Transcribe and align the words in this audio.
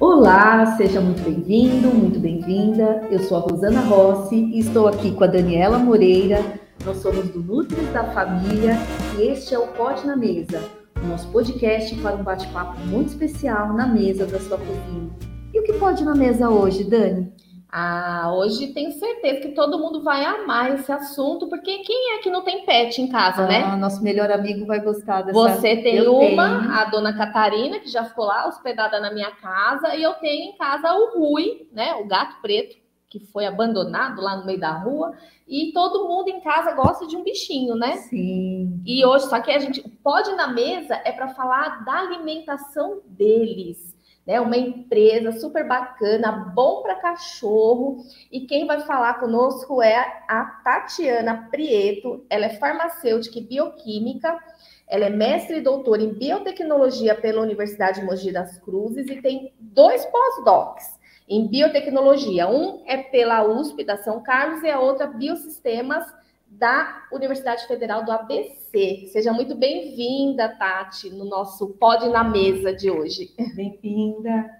Olá, 0.00 0.76
seja 0.76 1.00
muito 1.00 1.20
bem-vindo, 1.24 1.88
muito 1.88 2.20
bem-vinda. 2.20 3.02
Eu 3.10 3.18
sou 3.18 3.36
a 3.36 3.40
Rosana 3.40 3.80
Rossi 3.80 4.36
e 4.36 4.60
estou 4.60 4.86
aqui 4.86 5.10
com 5.10 5.24
a 5.24 5.26
Daniela 5.26 5.76
Moreira. 5.76 6.40
Nós 6.84 6.98
somos 6.98 7.28
do 7.30 7.42
Nutris 7.42 7.92
da 7.92 8.04
Família 8.04 8.76
e 9.18 9.22
este 9.22 9.56
é 9.56 9.58
o 9.58 9.66
Pode 9.66 10.06
na 10.06 10.14
Mesa, 10.14 10.62
o 11.02 11.06
nosso 11.08 11.26
podcast 11.32 11.96
para 11.96 12.14
um 12.14 12.22
bate-papo 12.22 12.78
muito 12.86 13.08
especial 13.08 13.72
na 13.72 13.88
mesa 13.88 14.24
da 14.24 14.38
sua 14.38 14.56
cozinha. 14.56 15.10
E 15.52 15.58
o 15.58 15.64
que 15.64 15.72
pode 15.72 16.04
na 16.04 16.14
mesa 16.14 16.48
hoje, 16.48 16.84
Dani? 16.84 17.32
Ah, 17.70 18.32
hoje 18.34 18.68
tenho 18.68 18.90
certeza 18.92 19.40
que 19.40 19.50
todo 19.50 19.78
mundo 19.78 20.02
vai 20.02 20.24
amar 20.24 20.74
esse 20.74 20.90
assunto, 20.90 21.48
porque 21.48 21.78
quem 21.78 22.14
é 22.14 22.18
que 22.18 22.30
não 22.30 22.42
tem 22.42 22.64
pet 22.64 23.02
em 23.02 23.08
casa, 23.08 23.46
né? 23.46 23.62
ah, 23.62 23.72
né? 23.72 23.76
Nosso 23.76 24.02
melhor 24.02 24.30
amigo 24.30 24.64
vai 24.64 24.80
gostar 24.80 25.20
dessa. 25.20 25.38
Você 25.38 25.76
tem 25.76 25.96
eu 25.96 26.16
uma, 26.16 26.60
tenho. 26.60 26.72
a 26.72 26.84
dona 26.84 27.14
Catarina, 27.14 27.78
que 27.78 27.90
já 27.90 28.04
ficou 28.04 28.24
lá 28.24 28.48
hospedada 28.48 28.98
na 29.00 29.12
minha 29.12 29.30
casa, 29.32 29.94
e 29.94 30.02
eu 30.02 30.14
tenho 30.14 30.50
em 30.50 30.56
casa 30.56 30.94
o 30.94 31.18
Rui, 31.18 31.68
né? 31.70 31.94
O 31.96 32.06
gato 32.06 32.40
preto, 32.40 32.74
que 33.10 33.20
foi 33.20 33.44
abandonado 33.44 34.22
lá 34.22 34.36
no 34.36 34.46
meio 34.46 34.60
da 34.60 34.72
rua, 34.72 35.14
e 35.46 35.72
todo 35.72 36.08
mundo 36.08 36.28
em 36.28 36.40
casa 36.40 36.72
gosta 36.72 37.06
de 37.06 37.16
um 37.16 37.22
bichinho, 37.22 37.74
né? 37.74 37.96
Sim. 37.96 38.82
E 38.84 39.04
hoje, 39.04 39.28
só 39.28 39.40
que 39.40 39.50
a 39.50 39.58
gente 39.58 39.82
pode 40.02 40.30
na 40.32 40.48
mesa 40.48 41.00
é 41.04 41.12
para 41.12 41.28
falar 41.28 41.84
da 41.84 42.00
alimentação 42.00 43.00
deles 43.06 43.97
né? 44.28 44.38
Uma 44.38 44.58
empresa 44.58 45.32
super 45.32 45.66
bacana, 45.66 46.52
bom 46.54 46.82
para 46.82 46.96
cachorro. 46.96 48.04
E 48.30 48.42
quem 48.42 48.66
vai 48.66 48.80
falar 48.80 49.14
conosco 49.14 49.82
é 49.82 49.96
a 50.28 50.44
Tatiana 50.62 51.48
Prieto. 51.50 52.26
Ela 52.28 52.44
é 52.44 52.50
farmacêutica 52.50 53.38
e 53.38 53.42
bioquímica. 53.42 54.38
Ela 54.86 55.06
é 55.06 55.10
mestre 55.10 55.56
e 55.56 55.62
doutora 55.62 56.02
em 56.02 56.12
biotecnologia 56.12 57.14
pela 57.14 57.40
Universidade 57.40 58.02
Mogi 58.02 58.30
das 58.30 58.58
Cruzes 58.58 59.08
e 59.08 59.22
tem 59.22 59.54
dois 59.58 60.04
pós-docs 60.04 60.98
em 61.26 61.46
biotecnologia. 61.48 62.48
Um 62.48 62.82
é 62.86 62.98
pela 62.98 63.46
USP 63.46 63.82
da 63.82 63.96
São 63.96 64.22
Carlos 64.22 64.62
e 64.62 64.68
a 64.68 64.78
outra 64.78 65.06
Biosistemas 65.06 66.04
da 66.48 67.06
Universidade 67.12 67.66
Federal 67.66 68.04
do 68.04 68.12
ABC. 68.12 69.08
Seja 69.12 69.32
muito 69.32 69.54
bem-vinda, 69.54 70.48
Tati, 70.48 71.10
no 71.10 71.24
nosso 71.24 71.68
Pode 71.74 72.08
na 72.08 72.24
Mesa 72.24 72.72
de 72.72 72.90
hoje. 72.90 73.34
Bem-vinda. 73.54 74.50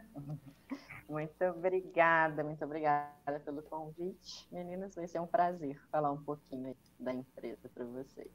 Muito 1.08 1.42
obrigada, 1.44 2.44
muito 2.44 2.62
obrigada 2.62 3.40
pelo 3.42 3.62
convite. 3.62 4.46
Meninas, 4.52 4.94
vai 4.94 5.08
ser 5.08 5.20
um 5.20 5.26
prazer 5.26 5.80
falar 5.90 6.12
um 6.12 6.22
pouquinho 6.22 6.76
da 7.00 7.14
empresa 7.14 7.68
para 7.74 7.84
vocês. 7.86 8.28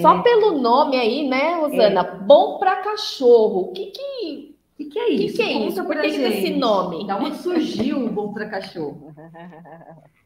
Só 0.00 0.18
é. 0.18 0.22
pelo 0.22 0.58
nome 0.58 0.96
aí, 0.96 1.28
né, 1.28 1.54
Rosana? 1.56 2.00
É. 2.02 2.18
Bom 2.18 2.58
para 2.58 2.82
cachorro. 2.82 3.70
O 3.70 3.72
que 3.72 3.86
que, 3.86 4.58
que, 4.76 4.84
que 4.84 4.98
é 4.98 5.08
isso? 5.10 5.34
O 5.34 5.36
que, 5.36 5.36
que, 5.36 5.42
é 5.42 5.66
isso? 5.66 5.84
Por 5.84 6.00
que, 6.00 6.10
que 6.10 6.22
esse 6.22 6.50
nome? 6.54 7.06
Da 7.06 7.16
onde 7.16 7.36
surgiu 7.38 8.06
o 8.06 8.10
Bom 8.10 8.32
para 8.32 8.48
Cachorro? 8.48 9.12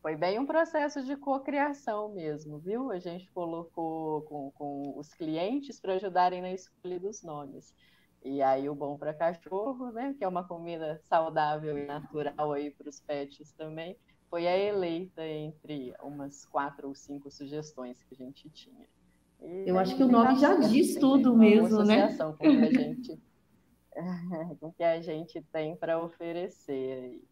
Foi 0.00 0.16
bem 0.16 0.38
um 0.38 0.46
processo 0.46 1.04
de 1.04 1.16
cocriação 1.16 2.14
mesmo, 2.14 2.58
viu? 2.58 2.90
A 2.90 2.98
gente 2.98 3.30
colocou 3.32 4.22
com, 4.22 4.50
com 4.52 4.94
os 4.96 5.12
clientes 5.12 5.80
para 5.80 5.94
ajudarem 5.94 6.40
na 6.40 6.52
escolha 6.52 7.00
dos 7.00 7.22
nomes. 7.22 7.74
E 8.24 8.42
aí 8.42 8.68
o 8.68 8.74
bom 8.74 8.96
para 8.96 9.14
cachorro, 9.14 9.90
né, 9.90 10.14
que 10.16 10.24
é 10.24 10.28
uma 10.28 10.46
comida 10.46 11.00
saudável 11.08 11.76
e 11.78 11.86
natural 11.86 12.52
aí 12.52 12.70
para 12.70 12.88
os 12.88 13.00
pets 13.00 13.52
também, 13.52 13.96
foi 14.28 14.46
a 14.46 14.56
eleita 14.56 15.26
entre 15.26 15.94
umas 16.02 16.44
quatro 16.44 16.88
ou 16.88 16.94
cinco 16.94 17.30
sugestões 17.30 18.02
que 18.02 18.14
a 18.14 18.18
gente 18.18 18.50
tinha. 18.50 18.86
E 19.40 19.68
Eu 19.68 19.78
acho 19.78 19.96
que 19.96 20.02
o 20.02 20.08
nome 20.08 20.36
já 20.36 20.56
diz 20.56 20.96
tudo 20.96 21.36
mesmo, 21.36 21.82
né? 21.84 22.16
Com 22.16 22.36
que 22.36 22.46
a 22.46 22.72
gente, 22.72 23.22
com 24.60 24.72
que 24.72 24.82
a 24.82 25.00
gente 25.00 25.42
tem 25.52 25.76
para 25.76 26.02
oferecer 26.02 27.02
aí. 27.04 27.22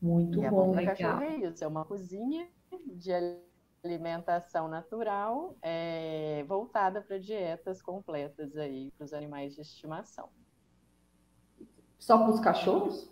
Muito 0.00 0.42
e 0.42 0.48
bom, 0.48 0.74
legal. 0.74 0.96
Cachorro 0.96 1.22
é 1.22 1.36
isso, 1.36 1.62
é 1.62 1.66
uma 1.66 1.84
cozinha 1.84 2.48
de 2.86 3.12
alimentação 3.84 4.68
natural 4.68 5.56
é, 5.62 6.44
voltada 6.46 7.00
para 7.00 7.18
dietas 7.18 7.82
completas 7.82 8.56
aí 8.56 8.90
para 8.92 9.04
os 9.04 9.12
animais 9.12 9.54
de 9.54 9.60
estimação. 9.60 10.28
Só 11.98 12.18
para 12.18 12.30
os 12.30 12.40
cachorros? 12.40 13.10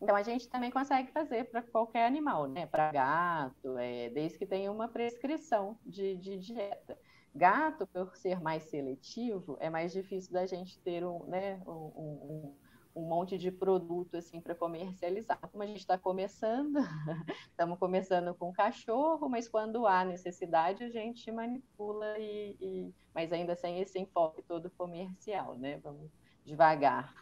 Então 0.00 0.16
a 0.16 0.22
gente 0.22 0.48
também 0.48 0.70
consegue 0.70 1.12
fazer 1.12 1.44
para 1.44 1.62
qualquer 1.62 2.06
animal, 2.06 2.48
né? 2.48 2.66
Para 2.66 2.90
gato, 2.90 3.78
é, 3.78 4.10
desde 4.10 4.38
que 4.38 4.46
tenha 4.46 4.72
uma 4.72 4.88
prescrição 4.88 5.78
de, 5.86 6.16
de, 6.16 6.38
dieta. 6.38 6.98
Gato, 7.34 7.86
por 7.86 8.16
ser 8.16 8.40
mais 8.40 8.64
seletivo, 8.64 9.56
é 9.60 9.70
mais 9.70 9.92
difícil 9.92 10.32
da 10.32 10.44
gente 10.44 10.78
ter 10.80 11.04
um, 11.04 11.24
né, 11.26 11.62
um, 11.66 11.70
um 11.70 12.56
um 12.94 13.02
monte 13.02 13.38
de 13.38 13.50
produto 13.50 14.16
assim 14.16 14.40
para 14.40 14.54
comercializar. 14.54 15.38
Como 15.50 15.62
a 15.62 15.66
gente 15.66 15.78
está 15.78 15.96
começando, 15.96 16.78
estamos 17.48 17.78
começando 17.78 18.34
com 18.34 18.52
cachorro, 18.52 19.28
mas 19.28 19.48
quando 19.48 19.86
há 19.86 20.04
necessidade 20.04 20.84
a 20.84 20.90
gente 20.90 21.30
manipula 21.30 22.18
e, 22.18 22.56
e, 22.60 22.94
mas 23.14 23.32
ainda 23.32 23.54
sem 23.56 23.80
esse 23.80 23.98
enfoque 23.98 24.42
todo 24.42 24.70
comercial, 24.70 25.56
né? 25.56 25.78
Vamos 25.78 26.10
devagar, 26.44 27.14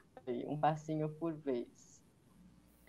um 0.46 0.58
passinho 0.58 1.08
por 1.08 1.34
vez. 1.34 1.99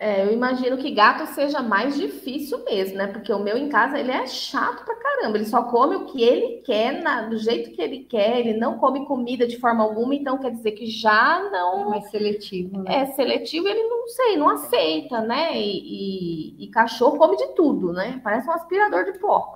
É, 0.02 0.26
eu 0.26 0.32
imagino 0.32 0.76
que 0.78 0.90
gato 0.90 1.24
seja 1.32 1.62
mais 1.62 1.96
difícil 1.96 2.64
mesmo, 2.64 2.96
né? 2.96 3.06
Porque 3.06 3.32
o 3.32 3.38
meu 3.38 3.56
em 3.56 3.68
casa 3.68 4.00
ele 4.00 4.10
é 4.10 4.26
chato 4.26 4.84
pra 4.84 4.96
caramba. 4.96 5.38
Ele 5.38 5.44
só 5.44 5.62
come 5.62 5.94
o 5.94 6.06
que 6.06 6.20
ele 6.20 6.60
quer, 6.62 7.00
na, 7.00 7.28
do 7.28 7.38
jeito 7.38 7.70
que 7.70 7.80
ele 7.80 8.00
quer. 8.00 8.40
Ele 8.40 8.58
não 8.58 8.78
come 8.78 9.06
comida 9.06 9.46
de 9.46 9.60
forma 9.60 9.84
alguma, 9.84 10.12
então 10.12 10.38
quer 10.38 10.50
dizer 10.50 10.72
que 10.72 10.86
já 10.86 11.48
não. 11.52 11.82
É 11.82 11.90
mais 11.90 12.10
seletivo, 12.10 12.82
né? 12.82 12.96
É 12.96 13.06
seletivo, 13.12 13.68
ele 13.68 13.84
não 13.84 14.08
sei, 14.08 14.36
não 14.36 14.48
aceita, 14.48 15.20
né? 15.20 15.56
E, 15.56 16.56
e, 16.58 16.64
e 16.64 16.68
cachorro 16.72 17.16
come 17.16 17.36
de 17.36 17.54
tudo, 17.54 17.92
né? 17.92 18.20
Parece 18.24 18.48
um 18.48 18.54
aspirador 18.54 19.04
de 19.04 19.20
pó. 19.20 19.54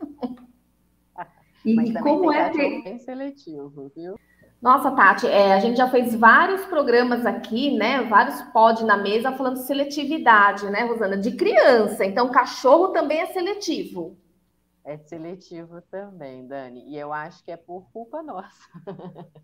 e, 1.62 1.74
Mas 1.74 1.92
como 2.00 2.32
é 2.32 2.48
que. 2.48 2.82
Bem 2.84 2.98
seletivo, 3.00 3.92
viu? 3.94 4.18
Nossa, 4.60 4.90
Tati, 4.92 5.26
é, 5.26 5.52
a 5.52 5.60
gente 5.60 5.76
já 5.76 5.88
fez 5.90 6.14
vários 6.14 6.64
programas 6.64 7.26
aqui, 7.26 7.76
né? 7.76 8.02
Vários 8.04 8.40
pod 8.52 8.82
na 8.84 8.96
mesa 8.96 9.32
falando 9.32 9.56
de 9.56 9.66
seletividade, 9.66 10.68
né, 10.70 10.84
Rosana? 10.84 11.18
De 11.18 11.32
criança. 11.36 12.04
Então, 12.04 12.32
cachorro 12.32 12.88
também 12.88 13.20
é 13.20 13.26
seletivo. 13.26 14.16
É 14.84 14.98
seletivo 14.98 15.80
também, 15.82 16.46
Dani. 16.46 16.84
E 16.88 16.96
eu 16.96 17.12
acho 17.12 17.42
que 17.44 17.50
é 17.50 17.56
por 17.56 17.90
culpa 17.90 18.22
nossa. 18.22 18.68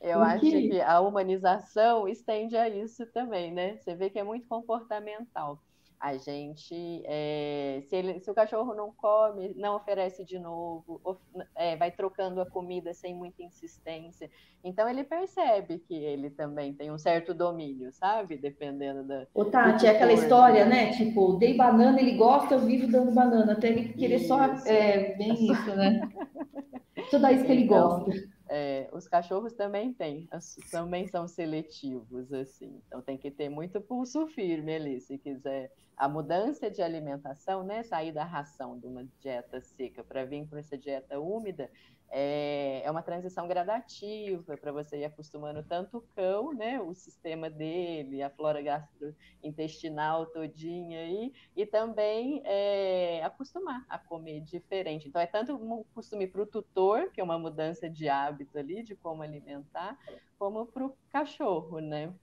eu 0.00 0.20
acho 0.20 0.40
que 0.40 0.80
a 0.80 1.00
humanização 1.00 2.08
estende 2.08 2.56
a 2.56 2.68
isso 2.68 3.06
também, 3.06 3.52
né? 3.52 3.76
Você 3.78 3.94
vê 3.94 4.10
que 4.10 4.18
é 4.18 4.24
muito 4.24 4.46
comportamental. 4.46 5.60
A 6.04 6.18
gente, 6.18 7.02
é, 7.06 7.82
se, 7.86 7.96
ele, 7.96 8.20
se, 8.20 8.30
o 8.30 8.34
cachorro 8.34 8.74
não 8.74 8.92
come, 8.92 9.54
não 9.56 9.74
oferece 9.74 10.22
de 10.22 10.38
novo, 10.38 11.00
of, 11.02 11.18
é, 11.54 11.76
vai 11.76 11.90
trocando 11.90 12.42
a 12.42 12.46
comida 12.46 12.92
sem 12.92 13.14
muita 13.14 13.42
insistência. 13.42 14.30
Então 14.62 14.86
ele 14.86 15.02
percebe 15.02 15.78
que 15.78 15.94
ele 15.94 16.28
também 16.28 16.74
tem 16.74 16.90
um 16.90 16.98
certo 16.98 17.32
domínio, 17.32 17.90
sabe? 17.90 18.36
Dependendo 18.36 19.02
da. 19.02 19.26
Ô, 19.32 19.46
Tati, 19.46 19.86
é 19.86 19.92
aquela 19.92 20.12
história, 20.12 20.66
né? 20.66 20.92
Tipo, 20.92 21.38
dei 21.38 21.56
banana, 21.56 21.98
ele 21.98 22.18
gosta, 22.18 22.52
eu 22.52 22.60
vivo 22.60 22.86
dando 22.86 23.10
banana, 23.10 23.54
até 23.54 23.68
ele 23.68 23.94
querer 23.94 24.16
isso. 24.16 24.28
só. 24.28 24.44
É 24.66 25.16
bem 25.16 25.50
isso, 25.50 25.74
né? 25.74 26.06
Tudo 27.08 27.28
isso 27.28 27.46
que 27.46 27.52
ele 27.52 27.62
então, 27.62 28.00
gosta. 28.00 28.28
É, 28.46 28.90
os 28.92 29.08
cachorros 29.08 29.54
também 29.54 29.94
têm, 29.94 30.28
também 30.70 31.06
são 31.06 31.26
seletivos, 31.26 32.30
assim. 32.30 32.78
Então 32.86 33.00
tem 33.00 33.16
que 33.16 33.30
ter 33.30 33.48
muito 33.48 33.80
pulso 33.80 34.26
firme 34.26 34.74
ali, 34.74 35.00
se 35.00 35.16
quiser 35.16 35.72
a 35.96 36.08
mudança 36.08 36.70
de 36.70 36.82
alimentação, 36.82 37.62
né, 37.62 37.82
sair 37.82 38.12
da 38.12 38.24
ração 38.24 38.78
de 38.78 38.86
uma 38.86 39.04
dieta 39.20 39.60
seca 39.60 40.02
para 40.02 40.24
vir 40.24 40.46
para 40.46 40.58
essa 40.58 40.76
dieta 40.76 41.18
úmida, 41.20 41.70
é, 42.10 42.82
é 42.84 42.90
uma 42.90 43.02
transição 43.02 43.48
gradativa 43.48 44.56
para 44.56 44.70
você 44.70 44.98
ir 44.98 45.04
acostumando 45.04 45.64
tanto 45.64 45.98
o 45.98 46.02
cão, 46.14 46.52
né, 46.52 46.80
o 46.80 46.94
sistema 46.94 47.50
dele, 47.50 48.22
a 48.22 48.30
flora 48.30 48.62
gastrointestinal 48.62 50.26
todinha 50.26 51.00
aí, 51.00 51.32
e 51.56 51.66
também 51.66 52.40
é, 52.44 53.22
acostumar 53.24 53.84
a 53.88 53.98
comer 53.98 54.40
diferente. 54.42 55.08
Então 55.08 55.20
é 55.20 55.26
tanto 55.26 55.56
um 55.56 55.84
costume 55.94 56.26
para 56.26 56.42
o 56.42 56.46
tutor, 56.46 57.10
que 57.10 57.20
é 57.20 57.24
uma 57.24 57.38
mudança 57.38 57.90
de 57.90 58.08
hábito 58.08 58.58
ali, 58.58 58.82
de 58.82 58.94
como 58.94 59.22
alimentar, 59.22 59.98
como 60.38 60.66
para 60.66 60.86
o 60.86 60.96
cachorro, 61.10 61.80
né? 61.80 62.14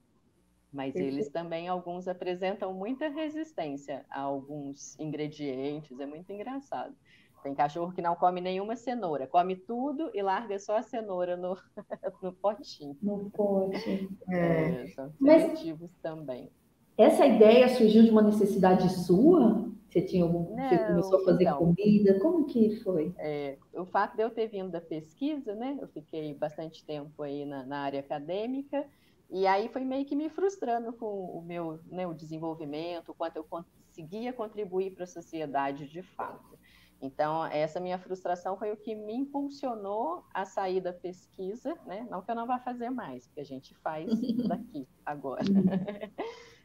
Mas 0.72 0.96
eles 0.96 1.28
também, 1.28 1.68
alguns 1.68 2.08
apresentam 2.08 2.72
muita 2.72 3.08
resistência 3.08 4.06
a 4.08 4.20
alguns 4.20 4.98
ingredientes, 4.98 6.00
é 6.00 6.06
muito 6.06 6.32
engraçado. 6.32 6.94
Tem 7.42 7.54
cachorro 7.54 7.92
que 7.92 8.00
não 8.00 8.14
come 8.14 8.40
nenhuma 8.40 8.76
cenoura, 8.76 9.26
come 9.26 9.56
tudo 9.56 10.10
e 10.14 10.22
larga 10.22 10.58
só 10.58 10.76
a 10.76 10.82
cenoura 10.82 11.36
no, 11.36 11.58
no 12.22 12.32
potinho. 12.32 12.96
No 13.02 13.30
pote. 13.30 14.08
É. 14.30 14.84
É, 14.84 14.86
são 14.88 15.12
seletivos 15.12 15.90
Mas 15.90 16.00
também. 16.00 16.50
Essa 16.96 17.26
ideia 17.26 17.68
surgiu 17.68 18.04
de 18.04 18.10
uma 18.10 18.22
necessidade 18.22 18.88
sua? 18.90 19.70
Você 19.88 20.00
tinha 20.00 20.22
algum, 20.22 20.56
Não, 20.56 20.68
você 20.68 20.78
começou 20.78 21.20
a 21.20 21.24
fazer 21.24 21.44
então, 21.44 21.58
comida? 21.58 22.18
Como 22.20 22.46
que 22.46 22.76
foi? 22.76 23.12
É, 23.18 23.58
o 23.74 23.84
fato 23.84 24.16
de 24.16 24.22
eu 24.22 24.30
ter 24.30 24.46
vindo 24.46 24.70
da 24.70 24.80
pesquisa, 24.80 25.54
né? 25.54 25.76
Eu 25.80 25.88
fiquei 25.88 26.32
bastante 26.32 26.84
tempo 26.84 27.22
aí 27.22 27.44
na, 27.44 27.66
na 27.66 27.80
área 27.80 28.00
acadêmica 28.00 28.86
e 29.32 29.46
aí 29.46 29.68
foi 29.68 29.82
meio 29.82 30.04
que 30.04 30.14
me 30.14 30.28
frustrando 30.28 30.92
com 30.92 31.06
o 31.06 31.42
meu 31.42 31.80
né, 31.86 32.06
o 32.06 32.12
desenvolvimento, 32.12 33.12
o 33.12 33.14
quanto 33.14 33.36
eu 33.36 33.44
conseguia 33.44 34.30
contribuir 34.30 34.94
para 34.94 35.04
a 35.04 35.06
sociedade 35.06 35.88
de 35.88 36.02
fato. 36.02 36.58
Então, 37.00 37.44
essa 37.46 37.80
minha 37.80 37.98
frustração 37.98 38.56
foi 38.58 38.70
o 38.70 38.76
que 38.76 38.94
me 38.94 39.14
impulsionou 39.14 40.24
a 40.32 40.44
sair 40.44 40.80
da 40.80 40.92
pesquisa, 40.92 41.74
né? 41.84 42.06
Não 42.08 42.22
que 42.22 42.30
eu 42.30 42.34
não 42.34 42.46
vá 42.46 42.60
fazer 42.60 42.90
mais, 42.90 43.26
porque 43.26 43.40
a 43.40 43.44
gente 43.44 43.74
faz 43.76 44.06
daqui 44.46 44.86
agora. 45.04 45.42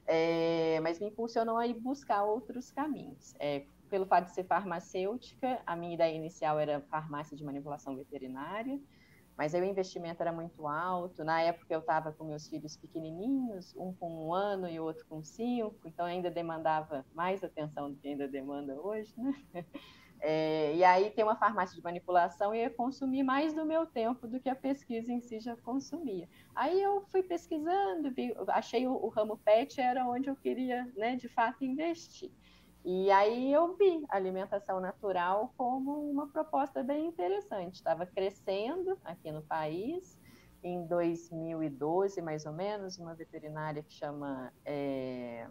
É, 0.10 0.80
mas 0.81 1.00
me 1.00 1.08
impulsionou 1.08 1.58
a 1.58 1.68
ir 1.68 1.74
buscar 1.74 2.24
outros 2.24 2.72
caminhos. 2.72 3.36
É, 3.40 3.66
pelo 3.90 4.06
fato 4.06 4.25
de 4.25 4.31
ser 4.31 4.46
farmacêutica, 4.46 5.62
a 5.66 5.75
minha 5.75 5.96
ideia 5.96 6.16
inicial 6.16 6.60
era 6.60 6.81
farmácia 6.81 7.36
de 7.36 7.44
manipulação 7.44 7.96
veterinária, 7.96 8.80
mas 9.38 9.54
aí 9.54 9.62
o 9.62 9.66
investimento 9.66 10.22
era 10.22 10.31
muito 10.31 10.68
alto. 10.68 11.24
Na 11.24 11.42
época 11.42 11.74
eu 11.74 11.80
estava 11.80 12.12
com 12.12 12.25
meus 12.25 12.48
filhos 12.48 12.75
pequenininhos, 12.75 13.75
um 13.75 13.94
com 13.94 14.28
um 14.28 14.34
ano 14.34 14.68
e 14.68 14.80
outro 14.80 15.06
com 15.07 15.24
cinco, 15.24 15.80
então 15.86 16.06
ainda 16.06 16.31
demandava 16.31 17.06
mais 17.13 17.44
atenção 17.44 17.92
do 17.92 17.98
que 17.98 18.07
ainda 18.07 18.28
demanda 18.28 18.74
hoje, 18.81 19.13
né? 19.18 19.34
É, 20.19 20.74
e 20.75 20.84
aí 20.84 21.12
tem 21.12 21.24
uma 21.24 21.36
farmácia 21.36 21.75
de 21.75 21.84
manipulação 21.84 22.54
ia 22.54 22.69
consumir 22.72 23.22
mais 23.22 23.54
do 23.54 23.63
meu 23.66 23.86
tempo 23.86 24.28
do 24.28 24.39
que 24.39 24.50
a 24.50 24.56
pesquisa 24.56 25.12
em 25.12 25.22
si 25.22 25.40
já 25.40 25.56
consumia. 25.57 26.28
Aí 26.56 26.81
eu 26.81 27.01
fui 27.12 27.22
pesquisando, 27.22 28.12
vi, 28.12 28.36
achei 28.48 28.88
o, 28.88 28.94
o, 28.94 29.10
ramo 29.10 29.38
PET 29.38 29.80
era 29.80 30.07
onde 30.07 30.28
eu 30.28 30.36
queria, 30.36 30.92
né, 30.95 31.16
de 31.16 31.28
fato, 31.30 31.63
investir. 31.63 32.31
E 32.89 33.12
aí 33.12 33.51
eu 33.51 33.75
vi 33.75 34.06
alimentação 34.07 34.80
natural 34.80 35.54
como 35.57 36.10
uma 36.10 36.25
proposta 36.30 36.81
bem 36.81 37.07
interessante. 37.07 37.75
Estava 37.75 38.06
crescendo 38.06 38.98
aqui 39.04 39.30
no 39.30 39.42
país. 39.42 40.18
Em 40.63 40.88
2012, 40.88 42.22
mais 42.22 42.45
ou 42.45 42.54
menos, 42.54 42.98
uma 42.98 43.13
veterinária 43.13 43.84
que 43.84 43.94
chama 43.94 44.54
é, 44.63 45.45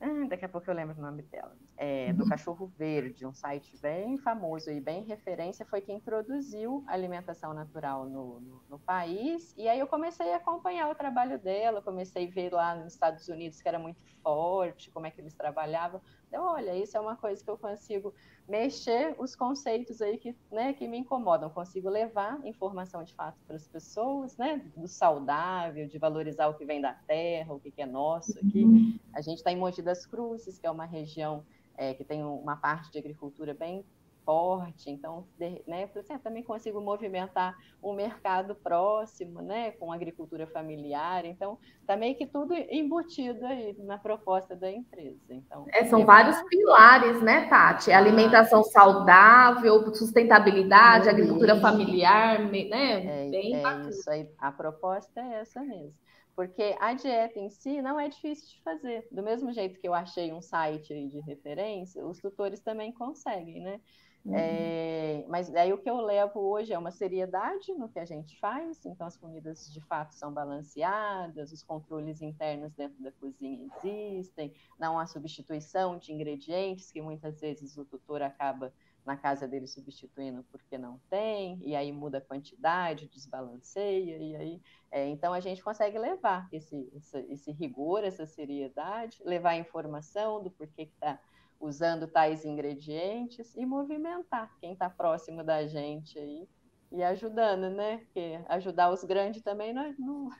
ah, 0.00 0.26
daqui 0.30 0.46
a 0.46 0.48
pouco 0.48 0.70
eu 0.70 0.74
lembro 0.74 0.98
o 0.98 1.02
nome 1.02 1.22
dela. 1.24 1.54
É, 1.82 2.12
do 2.12 2.24
uhum. 2.24 2.28
Cachorro 2.28 2.66
Verde, 2.76 3.24
um 3.24 3.32
site 3.32 3.74
bem 3.80 4.18
famoso 4.18 4.70
e 4.70 4.78
bem 4.78 5.02
referência, 5.02 5.64
foi 5.64 5.80
quem 5.80 5.96
introduziu 5.96 6.84
a 6.86 6.92
alimentação 6.92 7.54
natural 7.54 8.04
no, 8.04 8.38
no, 8.38 8.62
no, 8.68 8.78
país. 8.78 9.54
E 9.56 9.66
aí 9.66 9.80
eu 9.80 9.86
comecei 9.86 10.30
a 10.34 10.36
acompanhar 10.36 10.90
o 10.90 10.94
trabalho 10.94 11.38
dela, 11.38 11.80
comecei 11.80 12.28
a 12.28 12.30
ver 12.30 12.52
lá 12.52 12.74
nos 12.74 12.92
Estados 12.92 13.26
Unidos 13.28 13.62
que 13.62 13.66
era 13.66 13.78
muito 13.78 13.98
forte, 14.22 14.90
como 14.90 15.06
é 15.06 15.10
que 15.10 15.22
eles 15.22 15.32
trabalhavam. 15.32 16.02
Então, 16.30 16.44
olha, 16.44 16.76
isso 16.76 16.96
é 16.96 17.00
uma 17.00 17.16
coisa 17.16 17.42
que 17.42 17.50
eu 17.50 17.58
consigo 17.58 18.14
mexer 18.48 19.16
os 19.18 19.34
conceitos 19.34 20.00
aí 20.00 20.16
que, 20.16 20.32
né, 20.50 20.72
que 20.72 20.86
me 20.86 20.96
incomodam. 20.96 21.50
Consigo 21.50 21.88
levar 21.88 22.38
informação 22.46 23.02
de 23.02 23.12
fato 23.12 23.36
para 23.44 23.56
as 23.56 23.66
pessoas, 23.66 24.36
né, 24.36 24.64
do 24.76 24.86
saudável, 24.86 25.88
de 25.88 25.98
valorizar 25.98 26.46
o 26.46 26.54
que 26.54 26.64
vem 26.64 26.80
da 26.80 26.92
terra, 26.92 27.52
o 27.52 27.58
que, 27.58 27.72
é 27.82 27.86
nosso 27.86 28.38
aqui. 28.38 28.62
Uhum. 28.62 28.96
A 29.12 29.20
gente 29.20 29.38
está 29.38 29.50
em 29.50 29.56
Mogi 29.56 29.82
das 29.82 30.06
Cruzes, 30.06 30.56
que 30.56 30.66
é 30.68 30.70
uma 30.70 30.84
região 30.84 31.44
é, 31.76 31.94
que 31.94 32.04
tem 32.04 32.22
uma 32.22 32.56
parte 32.56 32.92
de 32.92 32.98
agricultura 32.98 33.52
bem 33.52 33.84
forte, 34.24 34.90
então, 34.90 35.26
né, 35.38 35.88
assim, 35.96 36.18
também 36.18 36.42
consigo 36.42 36.80
movimentar 36.80 37.56
um 37.82 37.92
mercado 37.92 38.54
próximo, 38.54 39.40
né, 39.40 39.72
com 39.72 39.92
agricultura 39.92 40.46
familiar, 40.46 41.24
então, 41.24 41.58
tá 41.86 41.96
meio 41.96 42.14
que 42.16 42.26
tudo 42.26 42.54
embutido 42.54 43.44
aí 43.46 43.74
na 43.78 43.98
proposta 43.98 44.54
da 44.54 44.70
empresa. 44.70 45.18
Então, 45.30 45.66
é, 45.72 45.84
são 45.84 46.04
vários 46.04 46.40
pilares, 46.42 47.22
né, 47.22 47.48
Tati? 47.48 47.92
Alimentação 47.92 48.62
saudável, 48.62 49.94
sustentabilidade, 49.94 51.08
agricultura 51.08 51.60
familiar, 51.60 52.40
né, 52.50 53.26
é, 53.26 53.30
bem 53.30 53.56
é 53.56 53.88
isso 53.88 54.10
aí, 54.10 54.28
a 54.38 54.52
proposta 54.52 55.20
é 55.20 55.40
essa 55.40 55.60
mesmo 55.62 55.94
porque 56.40 56.74
a 56.80 56.94
dieta 56.94 57.38
em 57.38 57.50
si 57.50 57.82
não 57.82 58.00
é 58.00 58.08
difícil 58.08 58.48
de 58.48 58.62
fazer. 58.62 59.06
Do 59.12 59.22
mesmo 59.22 59.52
jeito 59.52 59.78
que 59.78 59.86
eu 59.86 59.92
achei 59.92 60.32
um 60.32 60.40
site 60.40 61.08
de 61.08 61.20
referência, 61.20 62.02
os 62.06 62.18
tutores 62.18 62.60
também 62.60 62.90
conseguem, 62.92 63.60
né? 63.60 63.78
Uhum. 64.24 64.34
É, 64.36 65.24
mas 65.28 65.48
o 65.48 65.78
que 65.78 65.88
eu 65.88 65.96
levo 66.00 66.40
hoje 66.40 66.72
é 66.72 66.78
uma 66.78 66.90
seriedade 66.90 67.72
no 67.74 67.88
que 67.88 67.98
a 67.98 68.04
gente 68.04 68.38
faz, 68.38 68.84
então 68.84 69.06
as 69.06 69.16
comidas 69.16 69.72
de 69.72 69.80
fato 69.80 70.12
são 70.14 70.32
balanceadas, 70.32 71.52
os 71.52 71.62
controles 71.62 72.20
internos 72.20 72.74
dentro 72.74 73.02
da 73.02 73.10
cozinha 73.12 73.66
existem, 73.76 74.52
não 74.78 74.98
há 74.98 75.06
substituição 75.06 75.96
de 75.96 76.12
ingredientes, 76.12 76.92
que 76.92 77.00
muitas 77.00 77.40
vezes 77.40 77.78
o 77.78 77.84
tutor 77.84 78.20
acaba 78.20 78.72
na 79.04 79.16
casa 79.16 79.48
dele 79.48 79.66
substituindo 79.66 80.44
porque 80.50 80.76
não 80.76 81.00
tem, 81.08 81.58
e 81.62 81.74
aí 81.74 81.90
muda 81.90 82.18
a 82.18 82.20
quantidade, 82.20 83.08
desbalanceia, 83.08 84.18
e 84.18 84.36
aí. 84.36 84.62
É, 84.90 85.08
então 85.08 85.32
a 85.32 85.40
gente 85.40 85.62
consegue 85.62 85.98
levar 85.98 86.48
esse, 86.52 86.90
esse, 86.94 87.18
esse 87.30 87.52
rigor, 87.52 88.04
essa 88.04 88.26
seriedade, 88.26 89.22
levar 89.24 89.50
a 89.50 89.58
informação 89.58 90.42
do 90.42 90.50
porquê 90.50 90.86
que 90.86 90.94
está 90.94 91.18
usando 91.60 92.06
tais 92.06 92.44
ingredientes 92.44 93.54
e 93.54 93.66
movimentar 93.66 94.50
quem 94.60 94.72
está 94.72 94.88
próximo 94.88 95.44
da 95.44 95.66
gente 95.66 96.18
aí 96.18 96.48
e 96.92 97.02
ajudando, 97.02 97.70
né? 97.70 97.98
Porque 97.98 98.40
ajudar 98.48 98.90
os 98.90 99.04
grandes 99.04 99.42
também 99.42 99.72
não, 99.72 99.82
é, 99.82 99.94
não... 99.98 100.30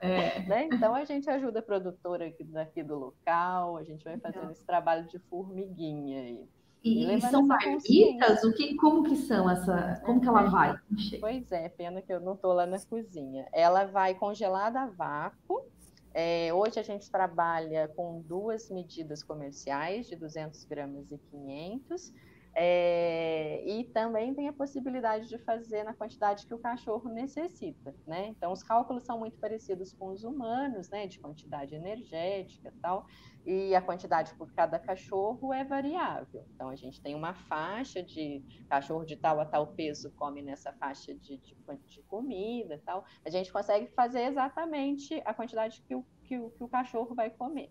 É. 0.00 0.40
né? 0.46 0.68
Então 0.70 0.94
a 0.94 1.04
gente 1.04 1.30
ajuda 1.30 1.60
a 1.60 1.62
produtora 1.62 2.26
aqui, 2.26 2.44
daqui 2.44 2.82
do 2.82 2.98
local, 2.98 3.76
a 3.76 3.84
gente 3.84 4.04
vai 4.04 4.18
fazendo 4.18 4.50
esse 4.50 4.64
trabalho 4.64 5.06
de 5.08 5.18
formiguinha 5.18 6.20
aí. 6.20 6.48
E, 6.84 7.14
e 7.14 7.20
são 7.20 7.46
marmitas? 7.46 8.42
O 8.42 8.52
que, 8.52 8.74
como 8.74 9.04
que 9.04 9.16
são 9.16 9.48
essa? 9.48 10.02
Como 10.04 10.20
que 10.20 10.26
ela 10.26 10.42
vai? 10.50 10.76
Pois 11.20 11.50
é, 11.52 11.68
pena 11.68 12.02
que 12.02 12.12
eu 12.12 12.20
não 12.20 12.34
estou 12.34 12.52
lá 12.52 12.66
na 12.66 12.78
cozinha. 12.84 13.46
Ela 13.52 13.84
vai 13.84 14.14
congelada 14.16 14.80
a 14.80 14.86
vácuo 14.86 15.64
é, 16.14 16.52
hoje 16.52 16.78
a 16.78 16.82
gente 16.82 17.10
trabalha 17.10 17.88
com 17.88 18.20
duas 18.22 18.70
medidas 18.70 19.22
comerciais, 19.22 20.06
de 20.06 20.16
200 20.16 20.64
gramas 20.64 21.10
e 21.10 21.18
500, 21.18 22.12
é, 22.54 23.64
e 23.66 23.84
também 23.84 24.34
tem 24.34 24.46
a 24.46 24.52
possibilidade 24.52 25.26
de 25.26 25.38
fazer 25.38 25.84
na 25.84 25.94
quantidade 25.94 26.46
que 26.46 26.52
o 26.52 26.58
cachorro 26.58 27.08
necessita, 27.08 27.94
né? 28.06 28.26
Então, 28.26 28.52
os 28.52 28.62
cálculos 28.62 29.04
são 29.04 29.18
muito 29.18 29.38
parecidos 29.38 29.94
com 29.94 30.08
os 30.08 30.22
humanos, 30.22 30.90
né? 30.90 31.06
De 31.06 31.18
quantidade 31.18 31.74
energética 31.74 32.68
e 32.68 32.80
tal, 32.80 33.06
e 33.44 33.74
a 33.74 33.82
quantidade 33.82 34.34
por 34.34 34.52
cada 34.52 34.78
cachorro 34.78 35.52
é 35.52 35.64
variável. 35.64 36.46
Então, 36.54 36.68
a 36.68 36.76
gente 36.76 37.00
tem 37.00 37.14
uma 37.14 37.34
faixa 37.34 38.02
de 38.02 38.42
cachorro 38.68 39.04
de 39.04 39.16
tal 39.16 39.40
a 39.40 39.44
tal 39.44 39.66
peso 39.68 40.12
come 40.12 40.42
nessa 40.42 40.72
faixa 40.74 41.14
de, 41.14 41.38
de, 41.38 41.56
de 41.86 42.02
comida 42.02 42.74
e 42.74 42.78
tal. 42.78 43.04
A 43.24 43.30
gente 43.30 43.52
consegue 43.52 43.88
fazer 43.94 44.22
exatamente 44.22 45.20
a 45.24 45.34
quantidade 45.34 45.82
que 45.82 45.94
o, 45.94 46.04
que 46.24 46.38
o, 46.38 46.50
que 46.50 46.62
o 46.62 46.68
cachorro 46.68 47.14
vai 47.14 47.30
comer. 47.30 47.70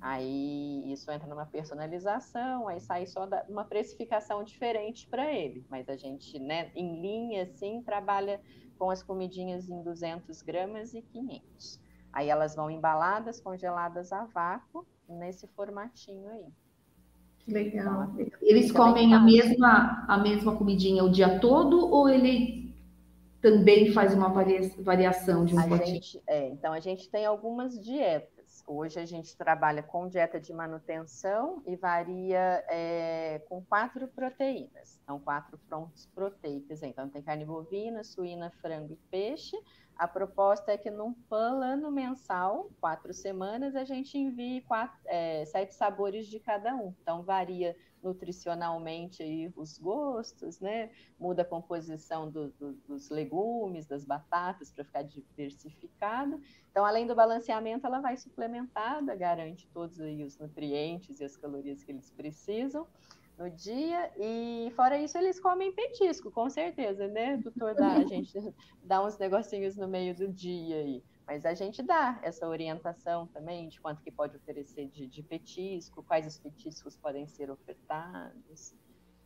Aí 0.00 0.90
isso 0.90 1.10
entra 1.10 1.28
numa 1.28 1.44
personalização, 1.44 2.66
aí 2.66 2.80
sai 2.80 3.04
só 3.06 3.28
uma 3.48 3.64
precificação 3.64 4.42
diferente 4.42 5.06
para 5.06 5.30
ele. 5.30 5.66
Mas 5.68 5.88
a 5.90 5.96
gente, 5.96 6.38
né, 6.38 6.72
em 6.74 7.02
linha, 7.02 7.42
assim, 7.42 7.82
trabalha 7.82 8.40
com 8.78 8.90
as 8.90 9.02
comidinhas 9.02 9.68
em 9.68 9.82
200 9.82 10.40
gramas 10.40 10.94
e 10.94 11.02
500. 11.02 11.78
Aí 12.12 12.28
elas 12.28 12.56
vão 12.56 12.70
embaladas, 12.70 13.40
congeladas 13.40 14.10
a 14.10 14.24
vácuo, 14.24 14.86
nesse 15.10 15.46
formatinho 15.48 16.28
aí. 16.30 16.46
Que 17.40 17.52
legal. 17.52 18.12
Então, 18.18 18.38
Eles 18.42 18.70
comem 18.70 19.14
a 19.14 19.20
mesma, 19.20 20.04
a 20.08 20.18
mesma 20.18 20.56
comidinha 20.56 21.02
o 21.02 21.10
dia 21.10 21.38
todo 21.40 21.88
ou 21.88 22.08
ele 22.08 22.60
também 23.40 23.92
faz 23.92 24.14
uma 24.14 24.28
variação 24.78 25.44
de 25.44 25.54
um 25.54 25.58
a 25.58 25.66
potinho? 25.66 25.86
Gente, 25.94 26.22
é, 26.26 26.48
então 26.48 26.72
a 26.72 26.80
gente 26.80 27.08
tem 27.08 27.24
algumas 27.24 27.78
dietas. 27.80 28.62
Hoje 28.66 29.00
a 29.00 29.06
gente 29.06 29.36
trabalha 29.36 29.82
com 29.82 30.08
dieta 30.08 30.38
de 30.38 30.52
manutenção 30.52 31.62
e 31.66 31.76
varia 31.76 32.64
é, 32.68 33.40
com 33.48 33.62
quatro 33.64 34.06
proteínas. 34.08 35.00
Então, 35.02 35.18
quatro 35.18 35.58
fontes 35.68 36.06
proteicas. 36.14 36.82
Então, 36.82 37.08
tem 37.08 37.22
carne 37.22 37.44
bovina, 37.44 38.04
suína, 38.04 38.50
frango 38.60 38.92
e 38.92 38.96
peixe. 39.10 39.56
A 40.00 40.08
proposta 40.08 40.72
é 40.72 40.78
que 40.78 40.90
num 40.90 41.12
plano 41.12 41.90
mensal, 41.90 42.70
quatro 42.80 43.12
semanas, 43.12 43.76
a 43.76 43.84
gente 43.84 44.16
envie 44.16 44.62
quatro, 44.62 44.98
é, 45.04 45.44
sete 45.44 45.74
sabores 45.74 46.26
de 46.26 46.40
cada 46.40 46.74
um. 46.74 46.94
Então, 47.02 47.22
varia 47.22 47.76
nutricionalmente 48.02 49.22
aí 49.22 49.52
os 49.54 49.76
gostos, 49.76 50.58
né? 50.58 50.90
Muda 51.18 51.42
a 51.42 51.44
composição 51.44 52.30
do, 52.30 52.48
do, 52.52 52.72
dos 52.88 53.10
legumes, 53.10 53.86
das 53.86 54.06
batatas 54.06 54.72
para 54.72 54.86
ficar 54.86 55.02
diversificado. 55.02 56.40
Então, 56.70 56.86
além 56.86 57.06
do 57.06 57.14
balanceamento, 57.14 57.86
ela 57.86 58.00
vai 58.00 58.16
suplementada, 58.16 59.14
garante 59.14 59.68
todos 59.68 60.00
aí 60.00 60.24
os 60.24 60.38
nutrientes 60.38 61.20
e 61.20 61.24
as 61.24 61.36
calorias 61.36 61.84
que 61.84 61.92
eles 61.92 62.10
precisam 62.10 62.86
no 63.40 63.50
dia. 63.50 64.12
E 64.18 64.70
fora 64.76 64.98
isso, 64.98 65.16
eles 65.16 65.40
comem 65.40 65.72
petisco, 65.72 66.30
com 66.30 66.50
certeza, 66.50 67.08
né? 67.08 67.38
Doutor, 67.38 67.74
dá, 67.74 67.94
a 67.94 68.04
gente 68.04 68.32
dá 68.84 69.04
uns 69.04 69.18
negocinhos 69.18 69.76
no 69.76 69.88
meio 69.88 70.14
do 70.14 70.28
dia 70.28 70.76
aí. 70.76 71.02
Mas 71.26 71.46
a 71.46 71.54
gente 71.54 71.82
dá 71.82 72.20
essa 72.22 72.46
orientação 72.46 73.26
também 73.28 73.68
de 73.68 73.80
quanto 73.80 74.02
que 74.02 74.10
pode 74.10 74.36
oferecer 74.36 74.86
de, 74.88 75.06
de 75.06 75.22
petisco, 75.22 76.02
quais 76.02 76.26
os 76.26 76.36
petiscos 76.36 76.96
podem 76.96 77.26
ser 77.26 77.50
ofertados. 77.50 78.74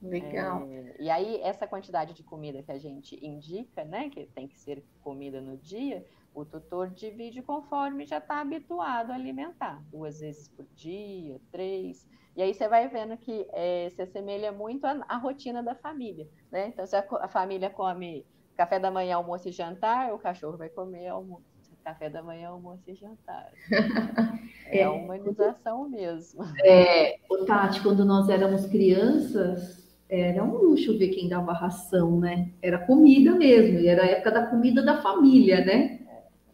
Legal. 0.00 0.68
É, 0.70 0.96
e 1.00 1.10
aí, 1.10 1.40
essa 1.40 1.66
quantidade 1.66 2.12
de 2.12 2.22
comida 2.22 2.62
que 2.62 2.70
a 2.70 2.78
gente 2.78 3.18
indica, 3.24 3.84
né, 3.84 4.10
que 4.10 4.26
tem 4.26 4.46
que 4.46 4.58
ser 4.58 4.84
comida 5.02 5.40
no 5.40 5.56
dia, 5.56 6.06
o 6.34 6.44
tutor 6.44 6.90
divide 6.90 7.40
conforme 7.40 8.04
já 8.04 8.18
está 8.18 8.40
habituado 8.40 9.12
a 9.12 9.14
alimentar, 9.14 9.82
duas 9.90 10.20
vezes 10.20 10.48
por 10.48 10.66
dia, 10.74 11.40
três. 11.50 12.06
E 12.36 12.42
aí 12.42 12.52
você 12.52 12.68
vai 12.68 12.88
vendo 12.88 13.16
que 13.16 13.46
é, 13.52 13.90
se 13.94 14.02
assemelha 14.02 14.50
muito 14.50 14.84
à, 14.84 15.04
à, 15.08 15.16
rotina 15.16 15.62
da 15.62 15.74
família, 15.74 16.26
né? 16.50 16.68
Então, 16.68 16.84
se 16.86 16.96
a, 16.96 17.04
a, 17.20 17.28
família 17.28 17.70
come 17.70 18.26
café 18.56 18.78
da 18.78 18.90
manhã, 18.90 19.16
almoço 19.16 19.48
e 19.48 19.52
jantar, 19.52 20.12
o 20.12 20.18
cachorro 20.18 20.56
vai 20.56 20.68
comer 20.68 21.08
almoço, 21.08 21.44
café 21.84 22.10
da 22.10 22.22
manhã, 22.22 22.48
almoço 22.48 22.82
e 22.88 22.94
jantar. 22.94 23.50
É, 24.66 24.78
é 24.78 24.84
a 24.84 24.90
humanização 24.90 25.86
mesmo. 25.90 26.42
É, 26.64 27.18
Tati, 27.46 27.82
quando 27.82 28.02
nós 28.02 28.30
éramos 28.30 28.64
crianças, 28.66 29.86
era 30.08 30.42
um 30.42 30.56
luxo 30.56 30.96
ver 30.96 31.08
quem 31.08 31.28
dava 31.28 31.52
ração, 31.52 32.18
né? 32.18 32.50
Era 32.62 32.78
comida 32.78 33.34
mesmo, 33.34 33.78
e 33.78 33.86
era 33.86 34.02
a 34.02 34.06
época 34.06 34.30
da 34.30 34.46
comida 34.46 34.82
da 34.82 35.02
família, 35.02 35.62
né? 35.64 36.00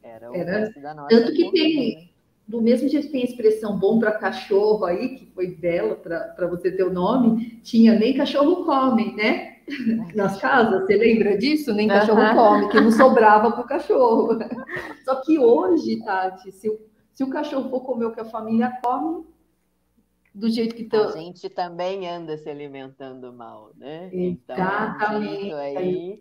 Era 0.02 0.30
o 0.30 0.34
era, 0.34 0.70
da 0.70 0.92
nossa 0.92 1.08
Tanto 1.08 1.32
que 1.32 1.52
tem, 1.52 2.09
do 2.50 2.60
mesmo 2.60 2.88
jeito 2.88 3.06
que 3.06 3.12
tem 3.12 3.22
a 3.22 3.26
expressão 3.26 3.78
bom 3.78 4.00
para 4.00 4.10
cachorro 4.10 4.84
aí, 4.84 5.10
que 5.16 5.26
foi 5.26 5.54
dela, 5.54 5.94
para 5.94 6.48
você 6.48 6.72
ter 6.72 6.82
o 6.82 6.92
nome, 6.92 7.60
tinha 7.62 7.96
nem 7.96 8.16
cachorro 8.16 8.64
come, 8.64 9.14
né? 9.14 9.58
Nas 10.16 10.40
casas, 10.40 10.82
você 10.82 10.96
lembra 10.96 11.38
disso? 11.38 11.72
Nem 11.72 11.86
cachorro 11.86 12.34
come, 12.34 12.68
que 12.68 12.80
não 12.80 12.90
sobrava 12.90 13.52
para 13.52 13.60
o 13.60 13.68
cachorro. 13.68 14.36
Só 15.04 15.22
que 15.22 15.38
hoje, 15.38 16.02
Tati, 16.04 16.50
se 16.50 16.68
o, 16.68 16.80
se 17.12 17.22
o 17.22 17.30
cachorro 17.30 17.70
for 17.70 17.82
comer 17.82 18.06
o 18.06 18.12
que 18.12 18.20
a 18.20 18.24
família 18.24 18.76
come, 18.82 19.24
do 20.34 20.50
jeito 20.50 20.74
que 20.74 20.84
tá... 20.84 21.06
A 21.06 21.12
gente 21.12 21.48
também 21.48 22.08
anda 22.08 22.36
se 22.36 22.50
alimentando 22.50 23.32
mal, 23.32 23.70
né? 23.76 24.10
Exatamente. 24.12 25.46
Então, 25.46 25.58
aí 25.58 26.20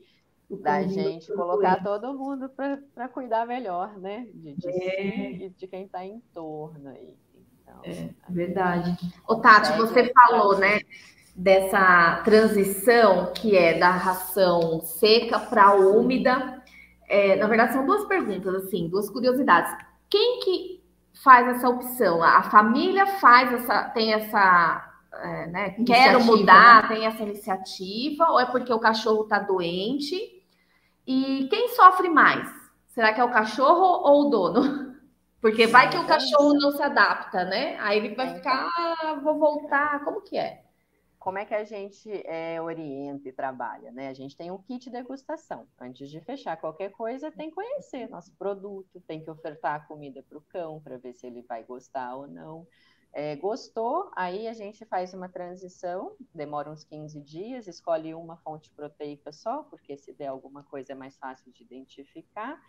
da 0.58 0.82
gente 0.82 1.32
colocar 1.32 1.84
todo 1.84 2.14
mundo 2.14 2.50
para 2.96 3.08
cuidar 3.08 3.46
melhor, 3.46 3.98
né? 4.00 4.28
De, 4.34 4.56
de 4.56 4.68
é. 4.68 4.72
si 4.72 5.44
e 5.44 5.50
de 5.50 5.68
quem 5.68 5.86
está 5.86 6.04
em 6.04 6.20
torno 6.34 6.90
aí. 6.90 7.14
Então, 7.62 7.82
é 7.84 8.10
verdade. 8.30 8.98
Ô, 9.28 9.36
Tati, 9.36 9.78
você 9.78 10.12
falou, 10.12 10.58
né? 10.58 10.82
Dessa 11.36 12.22
transição 12.26 13.32
que 13.32 13.56
é 13.56 13.78
da 13.78 13.92
ração 13.92 14.82
seca 14.82 15.40
para 15.40 15.76
úmida. 15.76 16.62
É, 17.08 17.36
na 17.36 17.48
verdade, 17.48 17.74
são 17.74 17.86
duas 17.86 18.06
perguntas, 18.06 18.54
assim, 18.56 18.90
duas 18.90 19.10
curiosidades. 19.10 19.72
Quem 20.10 20.40
que 20.40 20.84
faz 21.24 21.48
essa 21.56 21.70
opção? 21.70 22.24
A 22.24 22.44
família 22.44 23.06
faz 23.06 23.54
essa, 23.54 23.84
tem 23.90 24.14
essa, 24.14 25.00
é, 25.14 25.48
né? 25.48 25.70
Quero 25.86 26.24
mudar, 26.24 26.84
né? 26.84 26.96
tem 26.96 27.06
essa 27.06 27.24
iniciativa, 27.24 28.30
ou 28.32 28.40
é 28.40 28.46
porque 28.46 28.74
o 28.74 28.80
cachorro 28.80 29.24
está 29.24 29.40
doente? 29.40 30.39
E 31.12 31.48
quem 31.48 31.70
sofre 31.70 32.08
mais? 32.08 32.48
Será 32.86 33.12
que 33.12 33.20
é 33.20 33.24
o 33.24 33.32
cachorro 33.32 34.08
ou 34.08 34.28
o 34.28 34.30
dono? 34.30 34.62
Porque 35.42 35.66
vai 35.66 35.90
que 35.90 35.98
o 35.98 36.06
cachorro 36.06 36.54
não 36.54 36.70
se 36.70 36.84
adapta, 36.84 37.44
né? 37.46 37.78
Aí 37.80 37.98
ele 37.98 38.14
vai 38.14 38.30
é, 38.30 38.36
ficar, 38.36 38.70
ah, 38.78 39.16
vou 39.16 39.40
voltar, 39.40 40.04
como 40.04 40.22
que 40.22 40.38
é? 40.38 40.64
Como 41.18 41.40
é 41.40 41.46
que 41.46 41.56
a 41.56 41.64
gente 41.64 42.12
é, 42.28 42.62
orienta 42.62 43.28
e 43.28 43.34
trabalha, 43.34 43.92
né? 43.92 44.10
A 44.10 44.14
gente 44.14 44.38
tem 44.38 44.52
um 44.52 44.60
kit 44.60 44.88
degustação. 44.92 45.68
Antes 45.82 46.12
de 46.12 46.22
fechar 46.22 46.58
qualquer 46.58 46.92
coisa, 46.92 47.32
tem 47.32 47.50
que 47.50 47.56
conhecer 47.56 48.08
nosso 48.08 48.32
produto, 48.36 49.02
tem 49.08 49.24
que 49.24 49.32
ofertar 49.32 49.78
a 49.78 49.80
comida 49.80 50.22
para 50.22 50.38
o 50.38 50.42
cão 50.42 50.80
para 50.80 51.00
ver 51.00 51.14
se 51.14 51.26
ele 51.26 51.42
vai 51.42 51.64
gostar 51.64 52.18
ou 52.18 52.28
não. 52.28 52.68
É, 53.12 53.36
gostou, 53.36 54.12
aí 54.16 54.48
a 54.48 54.54
gente 54.54 54.86
faz 54.86 55.14
uma 55.14 55.28
transição, 55.28 56.16
demora 56.34 56.70
uns 56.72 56.84
15 56.84 57.20
dias, 57.22 57.68
escolhe 57.68 58.14
uma 58.14 58.38
fonte 58.38 58.70
proteica 58.72 59.32
só, 59.32 59.64
porque 59.64 59.98
se 59.98 60.14
der 60.14 60.28
alguma 60.28 60.64
coisa 60.64 60.92
é 60.92 60.96
mais 60.96 61.18
fácil 61.18 61.52
de 61.52 61.64
identificar. 61.64 62.62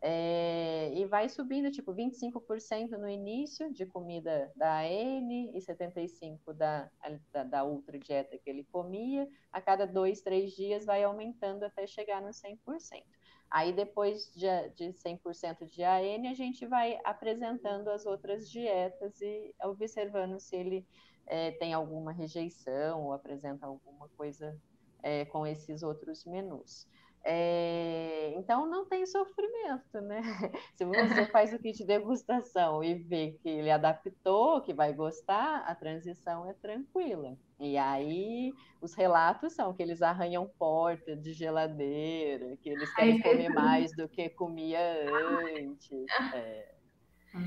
É, 0.00 0.92
e 0.94 1.04
vai 1.06 1.28
subindo, 1.28 1.72
tipo, 1.72 1.92
25% 1.92 2.90
no 2.90 3.08
início 3.08 3.72
de 3.72 3.84
comida 3.84 4.52
da 4.54 4.78
AN 4.78 5.50
e 5.52 5.60
75% 5.60 6.52
da, 6.52 6.88
da, 7.32 7.42
da 7.44 7.64
outra 7.64 7.98
dieta 7.98 8.38
que 8.38 8.48
ele 8.48 8.62
comia. 8.70 9.28
A 9.50 9.60
cada 9.60 9.86
dois, 9.86 10.20
três 10.20 10.52
dias 10.52 10.84
vai 10.84 11.02
aumentando 11.02 11.64
até 11.64 11.84
chegar 11.86 12.22
no 12.22 12.32
100%. 12.32 13.17
Aí, 13.50 13.72
depois 13.72 14.30
de, 14.34 14.46
de 14.76 14.92
100% 14.92 15.66
de 15.66 15.82
AN, 15.82 16.30
a 16.30 16.34
gente 16.34 16.66
vai 16.66 16.98
apresentando 17.04 17.88
as 17.88 18.04
outras 18.04 18.50
dietas 18.50 19.20
e 19.20 19.54
observando 19.62 20.38
se 20.38 20.54
ele 20.54 20.86
é, 21.26 21.52
tem 21.52 21.72
alguma 21.72 22.12
rejeição 22.12 23.04
ou 23.04 23.12
apresenta 23.12 23.66
alguma 23.66 24.08
coisa 24.10 24.56
é, 25.02 25.24
com 25.26 25.46
esses 25.46 25.82
outros 25.82 26.24
menus. 26.24 26.86
É, 27.30 28.32
então 28.38 28.64
não 28.64 28.86
tem 28.86 29.04
sofrimento, 29.04 30.00
né? 30.00 30.22
Se 30.74 30.82
você 30.86 31.26
faz 31.26 31.52
o 31.52 31.58
kit 31.58 31.76
de 31.76 31.84
degustação 31.84 32.82
e 32.82 32.94
vê 32.94 33.38
que 33.42 33.50
ele 33.50 33.70
adaptou, 33.70 34.62
que 34.62 34.72
vai 34.72 34.94
gostar, 34.94 35.58
a 35.66 35.74
transição 35.74 36.48
é 36.48 36.54
tranquila. 36.54 37.36
E 37.60 37.76
aí 37.76 38.50
os 38.80 38.94
relatos 38.94 39.52
são 39.52 39.74
que 39.74 39.82
eles 39.82 40.00
arranham 40.00 40.50
porta 40.58 41.14
de 41.14 41.34
geladeira, 41.34 42.56
que 42.62 42.70
eles 42.70 42.90
querem 42.94 43.20
comer 43.20 43.50
mais 43.50 43.94
do 43.94 44.08
que 44.08 44.30
comia 44.30 44.80
antes. 45.12 46.06
É. 46.34 46.72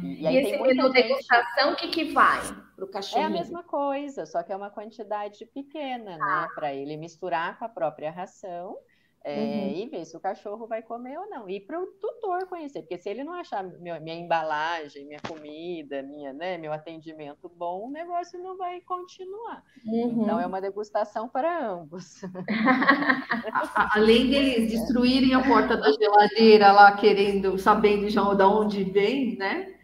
E, 0.04 0.24
e, 0.24 0.28
e 0.28 0.38
esse 0.38 0.62
menu 0.62 0.94
gente... 0.94 1.08
degustação, 1.08 1.74
o 1.74 1.76
que, 1.76 1.88
que 1.88 2.14
vai 2.14 2.40
para 2.76 2.86
o 2.86 2.88
cachorro? 2.88 3.24
É 3.24 3.26
a 3.26 3.30
mesma 3.32 3.64
coisa, 3.64 4.28
só 4.28 4.44
que 4.44 4.54
é 4.54 4.56
uma 4.56 4.70
quantidade 4.70 5.44
pequena, 5.48 6.20
ah. 6.22 6.42
né? 6.42 6.48
Para 6.54 6.72
ele 6.72 6.96
misturar 6.98 7.58
com 7.58 7.66
a 7.66 7.70
própria 7.70 8.12
ração 8.12 8.78
é, 9.24 9.40
uhum. 9.40 9.72
E 9.76 9.86
ver 9.88 10.06
se 10.06 10.18
o 10.18 10.20
cachorro 10.20 10.66
vai 10.66 10.82
comer 10.82 11.18
ou 11.20 11.30
não. 11.30 11.48
E 11.48 11.60
para 11.60 11.80
o 11.80 11.86
tutor 11.86 12.48
conhecer, 12.48 12.82
porque 12.82 12.98
se 12.98 13.08
ele 13.08 13.24
não 13.24 13.34
achar 13.34 13.64
minha, 13.64 14.00
minha 14.00 14.16
embalagem, 14.16 15.06
minha 15.06 15.20
comida, 15.20 16.02
minha, 16.02 16.34
né, 16.34 16.58
meu 16.58 16.74
atendimento 16.74 17.48
bom, 17.48 17.88
o 17.88 17.92
negócio 17.92 18.42
não 18.42 18.58
vai 18.58 18.82
continuar. 18.82 19.64
Uhum. 19.86 20.24
Então 20.24 20.40
é 20.40 20.46
uma 20.46 20.60
degustação 20.60 21.30
para 21.30 21.70
ambos. 21.70 22.22
Além 23.94 24.30
deles 24.30 24.72
destruírem 24.72 25.36
a 25.36 25.44
porta 25.44 25.78
da 25.78 25.92
geladeira 25.92 26.72
lá, 26.72 26.98
querendo, 26.98 27.60
sabendo 27.60 28.10
já 28.10 28.22
de 28.34 28.44
onde 28.44 28.84
vem, 28.84 29.38
né? 29.38 29.76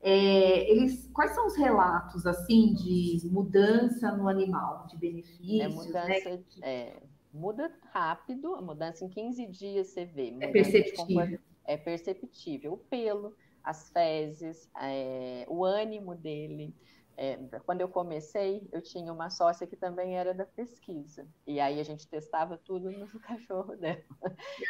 É, 0.00 0.70
eles, 0.70 1.10
quais 1.14 1.34
são 1.34 1.46
os 1.46 1.56
relatos 1.56 2.26
assim 2.26 2.74
de 2.74 3.22
mudança 3.24 4.12
no 4.12 4.28
animal, 4.28 4.86
de 4.86 4.98
benefícios? 4.98 5.60
É 5.60 5.68
mudança, 5.68 6.30
né? 6.30 6.40
é, 6.62 7.02
muda 7.34 7.70
rápido, 7.92 8.54
a 8.54 8.62
mudança 8.62 9.04
em 9.04 9.08
15 9.08 9.46
dias 9.48 9.88
você 9.88 10.04
vê. 10.04 10.34
É 10.40 10.46
perceptível. 10.46 11.38
É 11.64 11.76
perceptível. 11.76 12.72
O 12.74 12.78
pelo, 12.78 13.34
as 13.62 13.90
fezes, 13.90 14.70
é, 14.80 15.44
o 15.48 15.64
ânimo 15.64 16.14
dele. 16.14 16.72
É, 17.16 17.38
quando 17.64 17.80
eu 17.80 17.88
comecei, 17.88 18.66
eu 18.72 18.82
tinha 18.82 19.12
uma 19.12 19.30
sócia 19.30 19.66
que 19.66 19.76
também 19.76 20.16
era 20.16 20.34
da 20.34 20.44
pesquisa. 20.44 21.26
E 21.46 21.60
aí 21.60 21.78
a 21.78 21.82
gente 21.84 22.08
testava 22.08 22.58
tudo 22.64 22.90
no 22.90 23.06
cachorro 23.20 23.76
dela. 23.76 24.02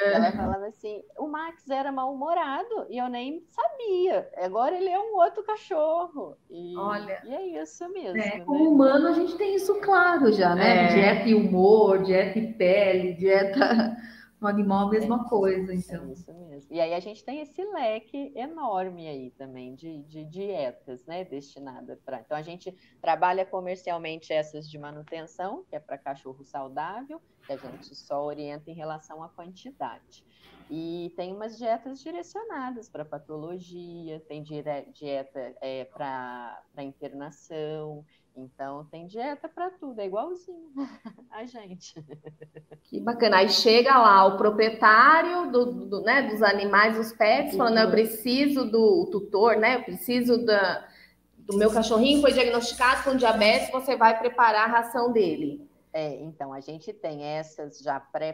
Ela 0.01 0.33
falava 0.33 0.67
assim: 0.67 1.03
o 1.19 1.27
Max 1.27 1.69
era 1.69 1.91
mal-humorado 1.91 2.87
e 2.91 2.99
eu 2.99 3.09
nem 3.09 3.45
sabia. 3.49 4.31
Agora 4.37 4.77
ele 4.77 4.91
é 4.91 4.99
um 4.99 5.17
outro 5.17 5.43
cachorro. 5.43 6.37
E, 6.51 6.77
Olha, 6.77 7.23
e 7.25 7.35
é 7.35 7.63
isso 7.63 7.89
mesmo. 7.91 8.21
É, 8.21 8.39
né? 8.39 8.45
Como 8.45 8.71
humano, 8.71 9.09
a 9.09 9.13
gente 9.13 9.37
tem 9.37 9.55
isso 9.55 9.81
claro 9.81 10.33
já, 10.33 10.55
né? 10.55 10.85
É. 10.85 10.95
Dieta 10.95 11.29
e 11.29 11.35
humor, 11.35 12.03
dieta 12.03 12.39
e 12.39 12.53
pele, 12.53 13.15
dieta 13.15 13.97
no 14.45 14.49
animal 14.49 14.89
a 14.89 14.91
mesma 14.91 15.25
é, 15.25 15.29
coisa, 15.29 15.73
é 15.73 15.77
então. 15.77 16.09
É 16.09 16.13
isso 16.13 16.35
mesmo. 16.35 16.75
E 16.75 16.81
aí 16.81 16.93
a 16.93 17.01
gente 17.01 17.25
tem 17.25 17.41
esse 17.41 17.65
leque 17.65 18.33
enorme 18.37 19.09
aí 19.09 19.31
também 19.31 19.75
de, 19.75 20.03
de 20.03 20.25
dietas, 20.25 21.05
né, 21.07 21.25
destinada 21.25 21.99
para. 22.05 22.21
Então 22.21 22.37
a 22.37 22.43
gente 22.43 22.71
trabalha 23.01 23.47
comercialmente 23.47 24.33
essas 24.33 24.69
de 24.69 24.79
manutenção, 24.79 25.65
que 25.69 25.75
é 25.75 25.81
para 25.81 25.97
cachorro 25.97 26.45
saudável, 26.45 27.21
que 27.47 27.53
a 27.53 27.57
gente 27.57 27.95
só 27.95 28.25
orienta 28.25 28.71
em 28.71 28.75
relação 28.75 29.23
à 29.23 29.29
quantidade. 29.29 30.25
E 30.71 31.13
tem 31.17 31.33
umas 31.33 31.59
dietas 31.59 32.01
direcionadas 32.03 32.89
para 32.89 33.05
patologia, 33.05 34.21
tem 34.29 34.43
dieta 34.43 35.55
é, 35.61 35.85
para 35.85 36.63
internação, 36.79 38.05
então 38.37 38.85
tem 38.87 39.07
dieta 39.07 39.49
para 39.49 39.71
tudo, 39.71 40.01
é 40.01 40.07
igualzinho 40.07 40.73
a 41.31 41.45
gente. 41.47 41.95
Que 42.85 43.01
bacana. 43.01 43.39
Aí 43.39 43.49
chega 43.49 43.97
lá 43.97 44.27
o 44.27 44.37
proprietário 44.37 45.51
do, 45.53 45.87
do 45.87 46.01
né, 46.03 46.23
dos 46.23 46.43
animais, 46.43 46.99
os 46.99 47.13
pets, 47.13 47.57
falando: 47.57 47.79
eu 47.79 47.91
preciso 47.91 48.65
do 48.65 49.09
tutor, 49.11 49.57
né? 49.57 49.77
Eu 49.77 49.85
preciso 49.85 50.45
da, 50.45 50.87
do 51.39 51.57
meu 51.57 51.73
cachorrinho, 51.73 52.21
foi 52.21 52.33
diagnosticado 52.33 53.05
com 53.05 53.17
diabetes, 53.17 53.71
você 53.71 53.97
vai 53.97 54.19
preparar 54.19 54.69
a 54.69 54.73
ração 54.73 55.13
dele. 55.13 55.69
É, 55.93 56.17
então 56.17 56.53
a 56.53 56.61
gente 56.61 56.93
tem 56.93 57.23
essas 57.23 57.79
já 57.79 58.01
pré 58.01 58.33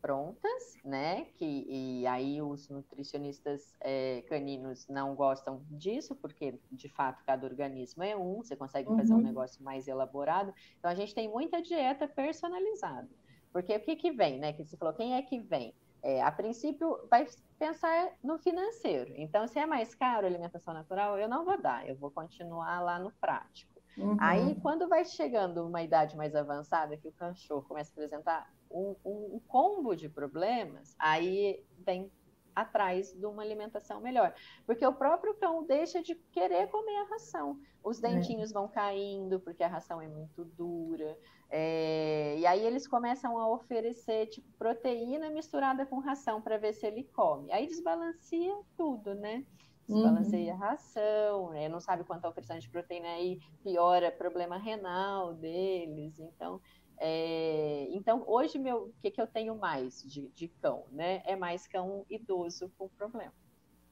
prontas, 0.00 0.76
né? 0.84 1.26
Que, 1.36 1.66
e 1.68 2.06
aí 2.06 2.40
os 2.40 2.68
nutricionistas 2.68 3.74
é, 3.80 4.22
caninos 4.28 4.86
não 4.88 5.14
gostam 5.14 5.62
disso, 5.70 6.14
porque 6.16 6.58
de 6.70 6.88
fato 6.88 7.22
cada 7.24 7.46
organismo 7.46 8.02
é 8.02 8.16
um, 8.16 8.42
você 8.42 8.56
consegue 8.56 8.88
fazer 8.88 9.12
uhum. 9.12 9.20
um 9.20 9.22
negócio 9.22 9.62
mais 9.62 9.86
elaborado. 9.88 10.52
Então 10.78 10.90
a 10.90 10.94
gente 10.94 11.14
tem 11.14 11.28
muita 11.28 11.60
dieta 11.60 12.06
personalizada. 12.06 13.08
Porque 13.52 13.74
o 13.74 13.80
que, 13.80 13.96
que 13.96 14.10
vem, 14.10 14.38
né? 14.38 14.52
Que 14.52 14.64
você 14.64 14.76
falou, 14.76 14.94
quem 14.94 15.14
é 15.14 15.22
que 15.22 15.40
vem? 15.40 15.74
É, 16.02 16.22
a 16.22 16.30
princípio, 16.30 16.96
vai 17.10 17.26
pensar 17.58 18.12
no 18.22 18.38
financeiro. 18.38 19.12
Então, 19.16 19.48
se 19.48 19.58
é 19.58 19.66
mais 19.66 19.94
caro 19.94 20.26
a 20.26 20.30
alimentação 20.30 20.72
natural, 20.72 21.18
eu 21.18 21.28
não 21.28 21.44
vou 21.44 21.60
dar, 21.60 21.88
eu 21.88 21.96
vou 21.96 22.10
continuar 22.10 22.80
lá 22.80 22.98
no 22.98 23.10
prático. 23.20 23.78
Uhum. 23.96 24.16
Aí, 24.20 24.54
quando 24.60 24.88
vai 24.88 25.04
chegando 25.04 25.66
uma 25.66 25.82
idade 25.82 26.16
mais 26.16 26.36
avançada, 26.36 26.96
que 26.96 27.08
o 27.08 27.12
cachorro 27.12 27.62
começa 27.62 27.90
a 27.90 27.94
apresentar 27.94 28.48
um, 28.70 29.40
combo 29.46 29.94
de 29.94 30.08
problemas, 30.08 30.94
aí 30.98 31.64
vem 31.78 32.10
atrás 32.54 33.12
de 33.12 33.24
uma 33.24 33.42
alimentação 33.42 34.00
melhor. 34.00 34.34
Porque 34.66 34.84
o 34.84 34.92
próprio 34.92 35.34
cão 35.34 35.64
deixa 35.64 36.02
de 36.02 36.14
querer 36.32 36.68
comer 36.68 36.96
a 36.96 37.04
ração. 37.04 37.58
Os 37.82 38.02
é. 38.02 38.08
dentinhos 38.08 38.50
é. 38.50 38.54
vão 38.54 38.68
caindo, 38.68 39.38
porque 39.40 39.62
a 39.62 39.68
ração 39.68 40.00
é 40.00 40.08
muito 40.08 40.44
dura. 40.44 41.16
É... 41.48 42.36
E 42.38 42.46
aí 42.46 42.64
eles 42.64 42.86
começam 42.86 43.38
a 43.38 43.48
oferecer 43.48 44.26
tipo, 44.26 44.48
proteína 44.58 45.30
misturada 45.30 45.86
com 45.86 45.98
ração 45.98 46.42
para 46.42 46.58
ver 46.58 46.72
se 46.72 46.86
ele 46.86 47.04
come. 47.04 47.52
Aí 47.52 47.66
desbalanceia 47.66 48.58
tudo, 48.76 49.14
né? 49.14 49.44
Desbalanceia 49.88 50.52
uhum. 50.54 50.62
a 50.62 50.66
ração, 50.66 51.50
né? 51.50 51.66
não 51.66 51.80
sabe 51.80 52.04
quanto 52.04 52.28
oferecendo 52.28 52.60
de 52.60 52.68
proteína 52.68 53.08
aí 53.08 53.40
piora 53.62 54.12
problema 54.12 54.58
renal 54.58 55.32
deles. 55.32 56.18
Então, 56.18 56.60
é, 57.00 57.88
então, 57.92 58.24
hoje, 58.26 58.58
meu, 58.58 58.84
o 58.84 58.92
que, 59.00 59.10
que 59.10 59.20
eu 59.20 59.26
tenho 59.26 59.56
mais 59.56 60.02
de, 60.02 60.28
de, 60.28 60.48
cão, 60.48 60.84
né? 60.90 61.22
É 61.24 61.36
mais 61.36 61.66
cão 61.66 62.04
idoso 62.10 62.70
com 62.76 62.88
problema, 62.88 63.32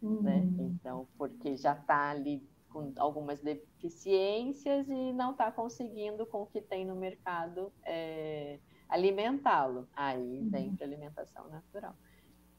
né? 0.02 0.08
uhum. 0.08 0.22
né? 0.22 0.48
Então, 0.58 1.08
porque 1.16 1.56
já 1.56 1.72
está 1.72 2.10
ali 2.10 2.42
com 2.68 2.92
algumas 2.98 3.40
deficiências 3.40 4.88
e 4.88 5.12
não 5.12 5.30
está 5.32 5.50
conseguindo, 5.52 6.26
com 6.26 6.42
o 6.42 6.46
que 6.46 6.60
tem 6.60 6.84
no 6.84 6.96
mercado, 6.96 7.72
é, 7.84 8.58
alimentá-lo. 8.88 9.88
Aí 9.94 10.42
vem 10.50 10.70
uhum. 10.70 10.76
para 10.76 10.86
alimentação 10.86 11.48
natural. 11.48 11.94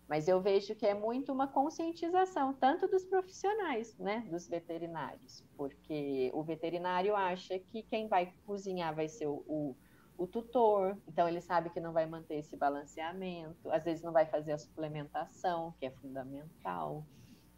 Mas 0.07 0.29
eu 0.29 0.39
vejo 0.39 0.73
que 0.73 0.85
é 0.85 0.93
muito 0.93 1.33
uma 1.33 1.49
conscientização, 1.49 2.53
tanto 2.53 2.87
dos 2.87 3.03
profissionais, 3.03 3.97
né, 3.97 4.25
dos 4.31 4.47
veterinários, 4.47 5.43
porque 5.57 6.31
o 6.33 6.41
veterinário 6.41 7.13
acha 7.13 7.59
que 7.59 7.83
quem 7.83 8.07
vai 8.07 8.33
cozinhar 8.45 8.95
vai 8.95 9.09
ser 9.09 9.27
o, 9.27 9.43
o 9.45 9.75
o 10.17 10.25
tutor, 10.25 10.97
então 11.07 11.27
ele 11.27 11.39
sabe 11.39 11.69
que 11.69 11.79
não 11.79 11.93
vai 11.93 12.07
manter 12.07 12.35
esse 12.35 12.57
balanceamento, 12.57 13.69
às 13.71 13.83
vezes 13.83 14.03
não 14.03 14.11
vai 14.11 14.25
fazer 14.25 14.53
a 14.53 14.57
suplementação, 14.57 15.73
que 15.79 15.85
é 15.85 15.91
fundamental, 15.91 17.05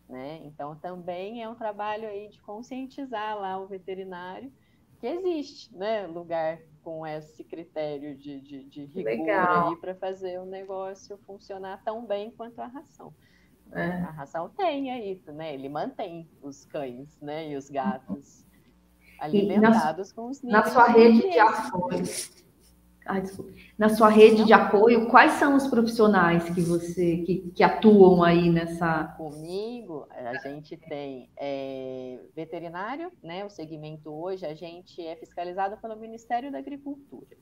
né? 0.09 0.41
Então 0.43 0.75
também 0.75 1.41
é 1.41 1.47
um 1.47 1.55
trabalho 1.55 2.07
aí 2.07 2.27
de 2.27 2.41
conscientizar 2.41 3.39
lá 3.39 3.57
o 3.57 3.67
veterinário 3.67 4.51
que 4.99 5.07
existe, 5.07 5.73
né, 5.73 6.05
lugar 6.07 6.59
com 6.83 7.07
esse 7.07 7.41
critério 7.45 8.17
de, 8.17 8.41
de, 8.41 8.63
de 8.65 8.85
rigor 8.85 9.29
aí 9.29 9.75
para 9.77 9.95
fazer 9.95 10.41
o 10.41 10.45
negócio 10.45 11.17
funcionar 11.19 11.81
tão 11.83 12.05
bem 12.05 12.31
quanto 12.31 12.59
a 12.59 12.67
ração. 12.67 13.13
É. 13.71 13.85
A 13.85 14.11
ração 14.11 14.49
tem 14.49 14.91
aí, 14.91 15.21
né? 15.27 15.53
Ele 15.53 15.69
mantém 15.69 16.27
os 16.41 16.65
cães, 16.65 17.17
né, 17.21 17.49
e 17.49 17.55
os 17.55 17.69
gatos 17.69 18.45
alimentados 19.19 20.09
na, 20.09 20.15
com 20.15 20.29
os 20.29 20.41
níveis 20.41 20.65
na 20.65 20.71
sua 20.71 20.87
rede 20.87 21.21
de 21.21 21.39
ações 21.39 22.48
Ai, 23.09 23.23
na 23.75 23.89
sua 23.89 24.07
rede 24.07 24.45
de 24.45 24.53
apoio, 24.53 25.09
quais 25.09 25.31
são 25.33 25.55
os 25.55 25.65
profissionais 25.65 26.43
que 26.43 26.61
você 26.61 27.17
que, 27.17 27.49
que 27.55 27.63
atuam 27.63 28.21
aí 28.21 28.51
nessa? 28.51 29.15
Comigo, 29.17 30.05
a 30.11 30.35
gente 30.47 30.77
tem 30.77 31.27
é, 31.35 32.19
veterinário, 32.35 33.11
né? 33.23 33.43
O 33.43 33.49
segmento 33.49 34.11
hoje 34.11 34.45
a 34.45 34.53
gente 34.53 35.01
é 35.03 35.15
fiscalizado 35.15 35.75
pelo 35.77 35.95
Ministério 35.95 36.51
da 36.51 36.59
Agricultura. 36.59 37.35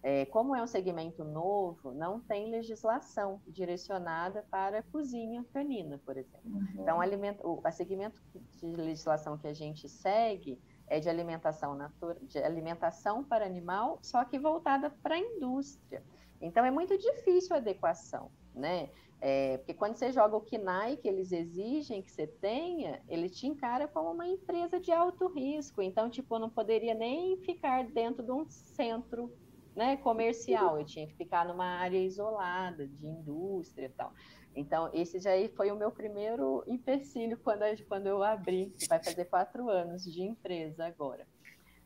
É, 0.00 0.24
como 0.26 0.54
é 0.54 0.62
um 0.62 0.66
segmento 0.66 1.24
novo, 1.24 1.92
não 1.92 2.20
tem 2.20 2.48
legislação 2.48 3.42
direcionada 3.48 4.44
para 4.48 4.78
a 4.78 4.82
cozinha 4.84 5.44
canina, 5.52 6.00
por 6.06 6.16
exemplo. 6.16 6.40
Uhum. 6.44 6.68
Então, 6.78 7.00
alimento, 7.00 7.44
o 7.44 7.60
a 7.64 7.72
segmento 7.72 8.22
de 8.60 8.76
legislação 8.76 9.36
que 9.36 9.48
a 9.48 9.52
gente 9.52 9.88
segue 9.88 10.56
é 10.90 10.98
de 10.98 11.08
alimentação, 11.08 11.74
natura, 11.74 12.18
de 12.20 12.38
alimentação 12.38 13.24
para 13.24 13.46
animal, 13.46 13.98
só 14.02 14.24
que 14.24 14.38
voltada 14.38 14.90
para 15.02 15.14
a 15.14 15.18
indústria. 15.18 16.02
Então 16.40 16.64
é 16.64 16.70
muito 16.70 16.98
difícil 16.98 17.54
a 17.54 17.58
adequação, 17.58 18.30
né? 18.52 18.90
É, 19.22 19.58
porque 19.58 19.74
quando 19.74 19.96
você 19.96 20.10
joga 20.10 20.34
o 20.36 20.40
KNAI 20.40 20.96
que 20.96 21.06
eles 21.06 21.30
exigem 21.30 22.02
que 22.02 22.10
você 22.10 22.26
tenha, 22.26 23.02
ele 23.06 23.28
te 23.28 23.46
encara 23.46 23.86
como 23.86 24.10
uma 24.10 24.26
empresa 24.26 24.80
de 24.80 24.90
alto 24.90 25.28
risco. 25.28 25.82
Então, 25.82 26.10
tipo, 26.10 26.34
eu 26.34 26.38
não 26.40 26.50
poderia 26.50 26.94
nem 26.94 27.36
ficar 27.36 27.84
dentro 27.84 28.24
de 28.24 28.32
um 28.32 28.46
centro 28.48 29.30
né, 29.76 29.96
comercial, 29.98 30.78
eu 30.78 30.84
tinha 30.84 31.06
que 31.06 31.14
ficar 31.14 31.46
numa 31.46 31.64
área 31.64 31.98
isolada 31.98 32.88
de 32.88 33.06
indústria 33.06 33.86
e 33.86 33.90
tal. 33.90 34.12
Então, 34.54 34.90
esse 34.92 35.18
já 35.18 35.30
foi 35.54 35.70
o 35.70 35.76
meu 35.76 35.90
primeiro 35.90 36.64
empecilho 36.66 37.38
quando, 37.38 37.62
quando 37.86 38.06
eu 38.06 38.22
abri, 38.22 38.74
que 38.78 38.86
vai 38.88 39.02
fazer 39.02 39.26
quatro 39.26 39.68
anos 39.68 40.04
de 40.04 40.22
empresa 40.22 40.86
agora. 40.86 41.26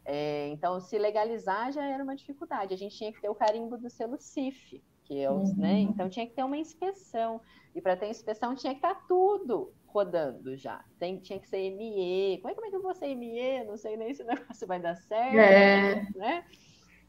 É, 0.05 0.49
então, 0.49 0.81
se 0.81 0.99
legalizar 0.99 1.73
já 1.73 1.85
era 1.85 2.03
uma 2.03 2.17
dificuldade. 2.17 2.75
A 2.75 2.77
gente 2.77 2.97
tinha 2.97 3.13
que 3.13 3.21
ter 3.21 3.29
o 3.29 3.35
carimbo 3.35 3.77
do 3.79 3.89
selo 3.89 4.17
CIF, 4.19 4.83
que 5.05 5.21
é 5.21 5.31
os, 5.31 5.51
uhum. 5.51 5.57
né? 5.57 5.79
Então, 5.81 6.09
tinha 6.09 6.27
que 6.27 6.35
ter 6.35 6.43
uma 6.43 6.57
inspeção. 6.57 7.41
E 7.75 7.81
para 7.81 7.97
ter 7.97 8.09
inspeção, 8.09 8.55
tinha 8.55 8.73
que 8.73 8.79
estar 8.79 8.95
tá 8.95 9.05
tudo 9.07 9.73
rodando 9.87 10.57
já. 10.57 10.85
Tem, 10.99 11.19
tinha 11.19 11.39
que 11.39 11.49
ser 11.49 11.71
ME. 11.71 12.39
Como 12.41 12.51
é, 12.51 12.55
como 12.55 12.67
é 12.67 12.71
que 12.71 12.77
eu 12.77 12.83
vou 12.83 12.95
ser 12.95 13.15
ME? 13.15 13.65
Não 13.65 13.77
sei 13.77 13.97
nem 13.97 14.13
se 14.13 14.23
o 14.23 14.27
negócio 14.27 14.67
vai 14.67 14.81
dar 14.81 14.97
certo. 14.97 15.37
É. 15.37 16.07
Né? 16.17 16.45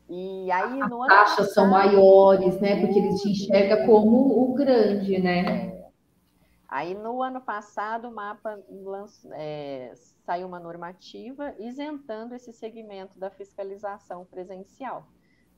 E 0.07 0.51
aí 0.51 0.79
no 0.79 1.01
As 1.03 1.07
taxas 1.07 1.53
são 1.53 1.69
maiores, 1.69 2.59
né? 2.61 2.79
Porque 2.79 2.99
eles 2.99 3.21
te 3.21 3.29
enxergam 3.29 3.85
como 3.85 4.43
o 4.43 4.53
grande, 4.53 5.19
né? 5.19 5.69
É. 5.71 5.75
Aí 6.67 6.93
no 6.93 7.23
ano 7.23 7.41
passado 7.41 8.09
o 8.09 8.13
mapa 8.13 8.59
é, 9.33 9.93
saiu 10.25 10.47
uma 10.47 10.59
normativa 10.59 11.55
isentando 11.57 12.35
esse 12.35 12.51
segmento 12.51 13.17
da 13.17 13.29
fiscalização 13.29 14.25
presencial. 14.25 15.07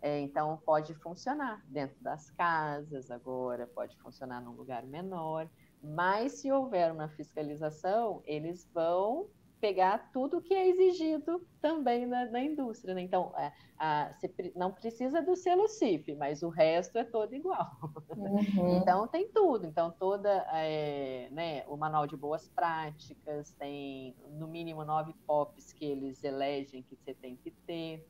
É, 0.01 0.19
então 0.19 0.61
pode 0.63 0.93
funcionar 0.93 1.63
dentro 1.67 1.97
das 2.03 2.29
casas 2.29 3.09
agora, 3.09 3.65
pode 3.65 3.97
funcionar 3.97 4.39
num 4.41 4.51
lugar 4.51 4.85
menor, 4.85 5.49
mas 5.81 6.33
se 6.33 6.51
houver 6.51 6.91
uma 6.91 7.09
fiscalização, 7.09 8.21
eles 8.25 8.69
vão 8.71 9.27
pegar 9.59 10.09
tudo 10.11 10.41
que 10.41 10.53
é 10.53 10.67
exigido 10.67 11.45
também 11.61 12.05
na, 12.05 12.25
na 12.25 12.41
indústria. 12.41 12.93
Né? 12.93 13.01
Então, 13.01 13.33
é, 13.37 13.51
a, 13.77 14.13
você 14.13 14.51
não 14.55 14.71
precisa 14.71 15.21
do 15.21 15.35
selo 15.35 15.67
CIF, 15.67 16.15
mas 16.15 16.43
o 16.43 16.49
resto 16.49 16.97
é 16.97 17.03
todo 17.03 17.33
igual. 17.33 17.67
Uhum. 18.15 18.77
Então, 18.77 19.07
tem 19.07 19.27
tudo. 19.29 19.65
Então, 19.65 19.91
toda 19.91 20.29
é, 20.53 21.27
né, 21.31 21.63
o 21.67 21.75
manual 21.75 22.07
de 22.07 22.15
boas 22.15 22.47
práticas, 22.49 23.51
tem 23.53 24.15
no 24.31 24.47
mínimo 24.47 24.83
nove 24.85 25.13
POPs 25.25 25.73
que 25.73 25.85
eles 25.85 26.23
elegem 26.23 26.83
que 26.83 26.95
você 26.95 27.13
tem 27.13 27.35
que 27.35 27.51
ter. 27.51 28.05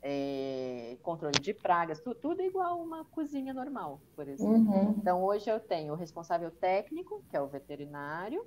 É, 0.00 0.96
controle 1.02 1.40
de 1.40 1.52
pragas, 1.52 2.00
tudo, 2.00 2.14
tudo 2.20 2.40
igual 2.40 2.80
uma 2.80 3.04
cozinha 3.06 3.52
normal, 3.52 4.00
por 4.14 4.28
exemplo. 4.28 4.72
Uhum. 4.72 4.94
Então, 4.96 5.24
hoje 5.24 5.50
eu 5.50 5.58
tenho 5.58 5.92
o 5.92 5.96
responsável 5.96 6.52
técnico, 6.52 7.20
que 7.28 7.36
é 7.36 7.40
o 7.40 7.48
veterinário, 7.48 8.46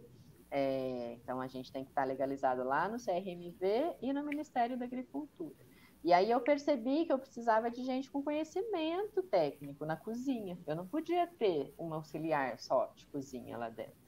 é, 0.52 1.14
então, 1.14 1.40
a 1.40 1.48
gente 1.48 1.72
tem 1.72 1.86
que 1.86 1.92
estar 1.92 2.04
legalizado 2.04 2.64
lá 2.64 2.90
no 2.90 2.98
CRMV 2.98 3.96
e 4.02 4.12
no 4.12 4.22
Ministério 4.24 4.78
da 4.78 4.84
Agricultura. 4.84 5.56
E 6.04 6.12
aí 6.12 6.30
eu 6.30 6.42
percebi 6.42 7.06
que 7.06 7.14
eu 7.14 7.20
precisava 7.20 7.72
de 7.72 7.84
gente 7.84 8.12
com 8.12 8.24
conhecimento 8.24 9.24
técnico 9.24 9.86
na 9.86 9.96
cozinha. 9.96 10.60
Eu 10.68 10.76
não 10.76 10.86
podia 10.86 11.26
ter 11.26 11.74
um 11.80 11.94
auxiliar 11.94 12.60
só 12.60 12.92
de 12.96 13.06
cozinha 13.08 13.58
lá 13.58 13.70
dentro. 13.70 14.02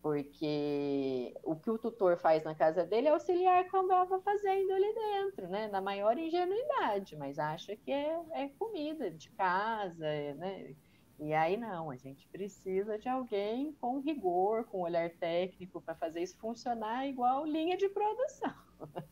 Porque 0.00 1.34
o 1.44 1.54
que 1.56 1.70
o 1.70 1.78
tutor 1.78 2.16
faz 2.16 2.42
na 2.42 2.54
casa 2.54 2.84
dele 2.84 3.08
é 3.08 3.10
auxiliar 3.10 3.68
como 3.68 3.92
estava 3.92 4.20
fazendo 4.20 4.72
ali 4.72 4.94
dentro, 4.94 5.48
né? 5.48 5.68
Na 5.68 5.80
maior 5.80 6.16
ingenuidade, 6.16 7.16
mas 7.16 7.38
acha 7.38 7.76
que 7.76 7.90
é, 7.92 8.18
é 8.32 8.48
comida 8.48 9.10
de 9.10 9.30
casa, 9.32 10.06
né? 10.34 10.74
E 11.18 11.32
aí 11.32 11.56
não, 11.56 11.90
a 11.90 11.96
gente 11.96 12.26
precisa 12.28 12.98
de 12.98 13.08
alguém 13.08 13.72
com 13.80 14.00
rigor, 14.00 14.64
com 14.64 14.80
olhar 14.80 15.10
técnico 15.10 15.80
para 15.80 15.94
fazer 15.94 16.22
isso 16.22 16.36
funcionar 16.38 17.06
igual 17.06 17.46
linha 17.46 17.76
de 17.76 17.88
produção. 17.88 18.52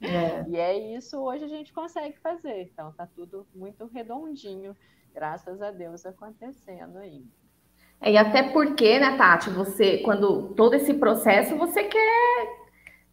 É. 0.00 0.48
E 0.48 0.56
é 0.56 0.96
isso 0.96 1.18
hoje 1.18 1.44
a 1.44 1.48
gente 1.48 1.72
consegue 1.72 2.18
fazer. 2.18 2.62
Então 2.62 2.92
tá 2.92 3.06
tudo 3.06 3.46
muito 3.54 3.86
redondinho, 3.86 4.76
graças 5.14 5.62
a 5.62 5.70
Deus 5.70 6.04
acontecendo 6.04 6.98
aí. 6.98 7.24
É, 8.00 8.12
e 8.12 8.16
até 8.16 8.42
porque, 8.42 8.98
né, 8.98 9.16
Tati, 9.16 9.50
você, 9.50 9.98
quando 9.98 10.54
todo 10.54 10.74
esse 10.74 10.94
processo, 10.94 11.56
você 11.56 11.84
quer 11.84 12.60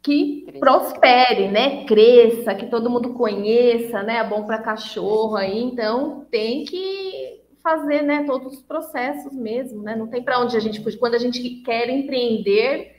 que 0.01 0.43
Cresça. 0.43 0.59
prospere, 0.59 1.49
né? 1.49 1.85
Cresça, 1.85 2.55
que 2.55 2.67
todo 2.67 2.89
mundo 2.89 3.13
conheça, 3.13 4.01
né? 4.03 4.17
É 4.17 4.23
bom 4.23 4.45
para 4.45 4.61
cachorro 4.61 5.35
aí, 5.35 5.61
então 5.61 6.25
tem 6.31 6.63
que 6.63 7.43
fazer, 7.67 8.01
né, 8.01 8.23
todos 8.23 8.53
os 8.53 8.61
processos 8.61 9.33
mesmo, 9.33 9.83
né? 9.83 9.93
Não 9.93 10.07
tem 10.07 10.23
para 10.23 10.39
onde 10.39 10.55
a 10.55 10.59
gente 10.59 10.81
fugir. 10.81 10.97
Quando 10.97 11.15
a 11.15 11.19
gente 11.19 11.41
quer 11.65 11.89
empreender, 11.89 12.95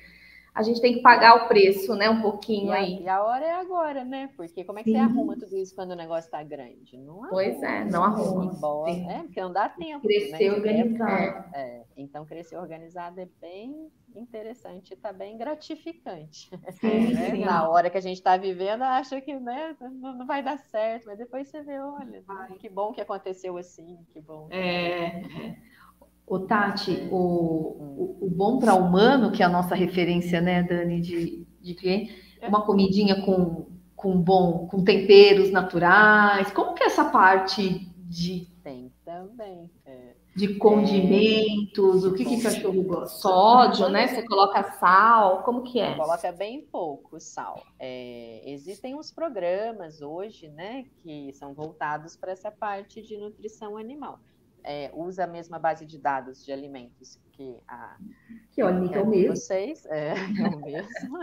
a 0.59 0.63
gente 0.65 0.81
tem 0.81 0.95
que 0.95 1.03
pagar 1.03 1.37
o 1.37 1.47
preço, 1.47 1.95
né? 1.95 2.11
Um 2.11 2.21
pouquinho 2.21 2.71
e 2.71 2.73
a, 2.73 2.75
aí. 2.75 3.03
E 3.05 3.09
a 3.09 3.23
hora 3.23 3.47
é 3.47 3.53
agora, 3.53 4.05
né? 4.05 4.29
Porque 4.37 4.65
como 4.65 4.81
é 4.81 4.83
que 4.83 4.91
Sim. 4.91 4.97
você 4.97 5.03
arruma 5.03 5.37
tudo 5.37 5.57
isso 5.57 5.73
quando 5.73 5.93
o 5.93 5.95
negócio 5.95 6.27
está 6.27 6.43
grande? 6.43 6.97
Não 6.99 7.15
arruma. 7.15 7.29
Pois 7.29 7.63
é, 7.63 7.85
não 7.85 8.03
arruma. 8.03 8.53
Embora, 8.53 8.91
é, 8.91 9.23
porque 9.23 9.41
não 9.41 9.53
dá 9.53 9.69
tempo. 9.69 10.01
Crescer 10.01 10.51
né? 10.51 10.57
organizado. 10.57 11.45
É, 11.55 11.61
é, 11.61 11.85
então, 11.97 12.27
crescer 12.27 12.57
organizado 12.57 13.21
é 13.21 13.29
bem 13.41 13.89
interessante, 14.17 14.95
está 14.95 15.13
bem 15.13 15.39
gratificante. 15.39 16.51
Sim, 16.81 17.13
né? 17.15 17.31
sim. 17.31 17.45
Na 17.45 17.69
hora 17.69 17.89
que 17.89 17.99
a 17.99 18.01
gente 18.01 18.17
está 18.17 18.37
vivendo, 18.37 18.83
acha 18.83 19.21
que 19.21 19.39
né, 19.39 19.77
não, 19.81 20.27
vai 20.27 20.43
dar 20.43 20.59
certo, 20.59 21.07
mas 21.07 21.19
depois 21.19 21.47
você 21.47 21.63
vê, 21.63 21.79
olha, 21.79 22.25
que 22.59 22.69
bom 22.69 22.93
que 22.93 23.01
aconteceu 23.01 23.57
assim, 23.57 23.97
que 24.13 24.21
bom. 24.21 24.49
É. 24.51 25.23
O 26.29 26.41
Tati, 26.41 27.09
o, 27.11 27.17
o, 27.17 28.27
o 28.27 28.31
bom 28.31 28.59
para 28.59 28.75
humano, 28.75 29.33
que 29.33 29.43
é 29.43 29.47
a 29.47 29.49
nossa 29.49 29.75
referência, 29.75 30.41
né, 30.41 30.63
Dani, 30.63 31.01
de, 31.01 31.47
de 31.61 31.75
cliente, 31.75 32.15
é. 32.41 32.49
uma 32.49 32.63
comidinha 32.65 33.23
com, 33.23 33.67
com 33.97 34.21
bom, 34.21 34.69
com 34.69 34.85
temperos 34.85 35.51
naturais. 35.51 36.51
Como 36.51 36.75
que 36.75 36.83
é 36.83 36.87
essa 36.87 37.07
parte 37.07 37.91
de 38.09 38.47
tem 38.63 38.93
também 39.05 39.71
é. 39.87 40.15
de 40.37 40.57
condimentos? 40.57 42.05
É. 42.05 42.09
O 42.09 42.15
que 42.15 42.27
que 42.27 42.43
cachorro 42.43 42.83
gosta? 42.83 43.19
Sódio, 43.19 43.89
né? 43.89 44.09
Você 44.09 44.23
coloca 44.23 44.63
sal? 44.73 45.43
Como 45.43 45.63
que 45.63 45.81
é? 45.81 45.95
Coloca 45.95 46.31
bem 46.33 46.61
pouco 46.61 47.19
sal. 47.19 47.63
É, 47.79 48.43
existem 48.45 48.95
uns 48.95 49.11
programas 49.11 50.03
hoje, 50.03 50.49
né, 50.49 50.85
que 51.03 51.33
são 51.33 51.55
voltados 51.55 52.17
para 52.17 52.33
essa 52.33 52.51
parte 52.51 53.01
de 53.01 53.17
nutrição 53.17 53.79
animal 53.79 54.21
é, 54.65 54.91
usa 54.95 55.25
a 55.25 55.27
mesma 55.27 55.59
base 55.59 55.87
de 55.87 55.99
dados 55.99 56.45
de 56.45 56.53
alimentos 56.53 57.19
que 57.33 57.57
a 57.69 57.97
que 58.51 58.63
olha, 58.63 58.79
é 58.97 59.01
o 59.01 59.07
mesmo. 59.07 59.37
vocês, 59.37 59.87
é, 59.87 60.15
é 60.15 60.49
o 60.49 60.61
mesmo. 60.61 61.19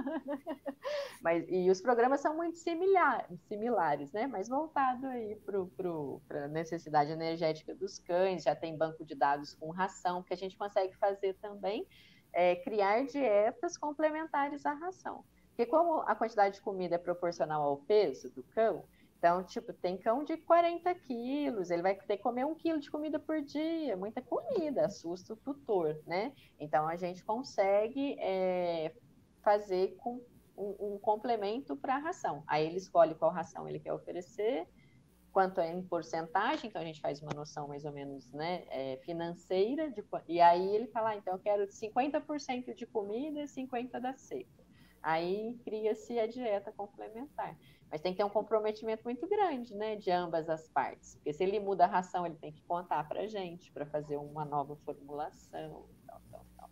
Mas 1.22 1.46
e 1.50 1.70
os 1.70 1.82
programas 1.82 2.22
são 2.22 2.36
muito 2.36 2.58
similar, 2.58 3.28
similares, 3.48 4.12
né? 4.12 4.28
Mas 4.28 4.48
voltado 4.48 5.08
aí 5.08 5.36
para 6.28 6.46
a 6.46 6.48
necessidade 6.48 7.12
energética 7.12 7.76
dos 7.76 8.00
cães, 8.00 8.44
já 8.44 8.56
tem 8.56 8.78
banco 8.78 9.04
de 9.04 9.16
dados 9.16 9.54
com 9.56 9.72
ração, 9.72 10.24
que 10.24 10.34
a 10.34 10.38
gente 10.38 10.58
consegue 10.58 10.96
fazer 10.96 11.34
também 11.36 11.86
é, 12.32 12.56
criar 12.58 13.06
dietas 13.06 13.78
complementares 13.78 14.66
à 14.66 14.74
ração. 14.74 15.24
Porque 15.50 15.66
como 15.66 16.02
a 16.02 16.14
quantidade 16.16 16.56
de 16.56 16.62
comida 16.62 16.96
é 16.96 16.98
proporcional 16.98 17.64
ao 17.64 17.78
peso 17.78 18.30
do 18.30 18.44
cão, 18.44 18.84
então, 19.18 19.44
tipo, 19.44 19.74
tem 19.74 19.98
cão 19.98 20.24
de 20.24 20.38
40 20.38 20.94
quilos, 20.96 21.72
ele 21.72 21.82
vai 21.82 21.96
ter 21.96 22.18
que 22.18 22.24
comer 22.24 22.46
um 22.46 22.54
quilo 22.54 22.80
de 22.80 22.92
comida 22.92 23.18
por 23.18 23.42
dia, 23.42 23.98
muita 23.98 24.22
comida, 24.22 24.86
assusta 24.86 25.34
o 25.34 25.38
tutor, 25.38 26.00
né? 26.06 26.34
Então, 26.60 26.88
a 26.88 26.96
gente 26.96 27.24
consegue 27.24 28.18
é, 28.20 28.94
fazer 29.44 29.96
com 29.98 30.22
um, 30.58 30.94
um 30.94 31.00
complemento 31.00 31.76
para 31.76 31.96
a 31.96 32.00
ração. 32.00 32.44
Aí 32.48 32.66
ele 32.66 32.78
escolhe 32.78 33.16
qual 33.16 33.32
ração 33.32 33.68
ele 33.68 33.80
quer 33.80 33.94
oferecer, 33.94 34.68
quanto 35.32 35.60
é 35.60 35.70
em 35.72 35.82
porcentagem, 35.82 36.70
então 36.70 36.82
a 36.82 36.86
gente 36.86 37.02
faz 37.02 37.22
uma 37.22 37.34
noção 37.34 37.68
mais 37.68 37.84
ou 37.84 37.92
menos 37.92 38.32
né, 38.32 38.64
é, 38.70 38.98
financeira, 39.04 39.92
de, 39.92 40.04
e 40.28 40.40
aí 40.40 40.76
ele 40.76 40.88
fala, 40.88 41.10
ah, 41.10 41.16
então 41.16 41.34
eu 41.34 41.40
quero 41.40 41.68
50% 41.68 42.74
de 42.74 42.86
comida 42.86 43.42
e 43.42 43.46
50% 43.46 44.00
da 44.00 44.14
seca. 44.14 44.66
Aí 45.02 45.60
cria-se 45.64 46.18
a 46.18 46.26
dieta 46.26 46.72
complementar. 46.72 47.56
Mas 47.92 48.02
tem 48.02 48.12
que 48.12 48.18
ter 48.18 48.24
um 48.24 48.30
comprometimento 48.30 49.04
muito 49.04 49.28
grande, 49.28 49.74
né, 49.76 49.96
de 49.96 50.12
ambas 50.12 50.50
as 50.50 50.68
partes. 50.68 51.16
Porque 51.16 51.32
se 51.32 51.44
ele 51.44 51.60
muda 51.60 51.86
a 51.86 51.88
ração, 51.88 52.26
ele 52.26 52.36
tem 52.36 52.52
que 52.52 52.62
contar 52.64 53.08
para 53.08 53.22
a 53.22 53.28
gente 53.28 53.72
para 53.72 53.86
fazer 53.86 54.18
uma 54.18 54.44
nova 54.44 54.76
formulação, 54.78 55.86
tal, 56.06 56.22
tal, 56.32 56.46
tal. 56.58 56.70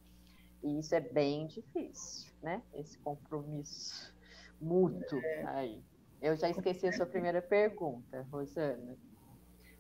E 0.64 0.80
isso 0.80 0.94
é 0.96 1.00
bem 1.00 1.48
difícil, 1.48 2.34
né? 2.42 2.62
Esse 2.74 2.98
compromisso 3.00 4.14
mútuo 4.60 5.20
é. 5.20 5.46
aí. 5.48 5.84
Eu 6.22 6.36
já 6.38 6.50
esqueci 6.50 6.88
a 6.88 6.94
sua 6.94 7.06
primeira 7.06 7.42
pergunta, 7.42 8.26
Rosana. 8.32 8.98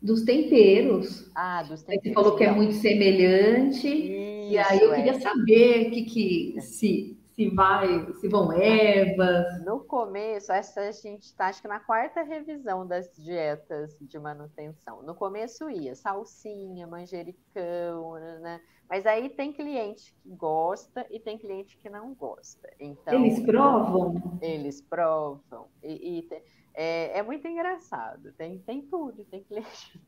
Dos 0.02 0.24
temperos. 0.24 1.32
Ah, 1.34 1.64
dos 1.64 1.82
temperos. 1.84 2.04
Você 2.04 2.14
falou 2.14 2.36
que 2.36 2.44
é 2.44 2.52
muito 2.52 2.74
semelhante. 2.74 3.88
Isso, 3.88 4.52
e 4.52 4.58
aí 4.58 4.82
eu 4.82 4.94
queria 4.94 5.14
é. 5.14 5.20
saber 5.22 5.90
que, 5.92 6.04
que 6.04 6.62
se 6.62 7.18
se 7.34 7.50
vai, 7.50 8.12
se 8.14 8.28
vão 8.28 8.52
ervas. 8.52 9.64
No 9.66 9.80
começo, 9.80 10.52
essa 10.52 10.82
a 10.82 10.92
gente 10.92 11.24
está 11.24 11.48
acho 11.48 11.62
que 11.62 11.68
na 11.68 11.80
quarta 11.80 12.22
revisão 12.22 12.86
das 12.88 13.12
dietas 13.16 13.98
de 14.00 14.20
manutenção. 14.20 15.02
No 15.04 15.16
começo 15.16 15.70
ia 15.70 15.96
salsinha, 15.96 16.88
manjericão, 16.88 18.14
né? 18.42 18.62
Mas 18.90 19.06
aí 19.06 19.30
tem 19.30 19.52
cliente 19.52 20.14
que 20.22 20.30
gosta 20.30 21.06
e 21.10 21.20
tem 21.20 21.38
cliente 21.38 21.78
que 21.78 21.90
não 21.90 22.14
gosta. 22.14 22.70
Então 22.80 23.14
eles 23.14 23.40
provam. 23.40 24.40
Eles 24.42 24.82
provam 24.82 25.68
e, 25.82 26.20
e 26.20 26.30
é, 26.74 27.20
é, 27.20 27.24
muito 27.24 27.48
engraçado, 27.48 28.34
tem, 28.34 28.60
tem 28.60 28.82
tudo, 28.82 29.24
tem 29.26 29.44
cliente 29.44 30.02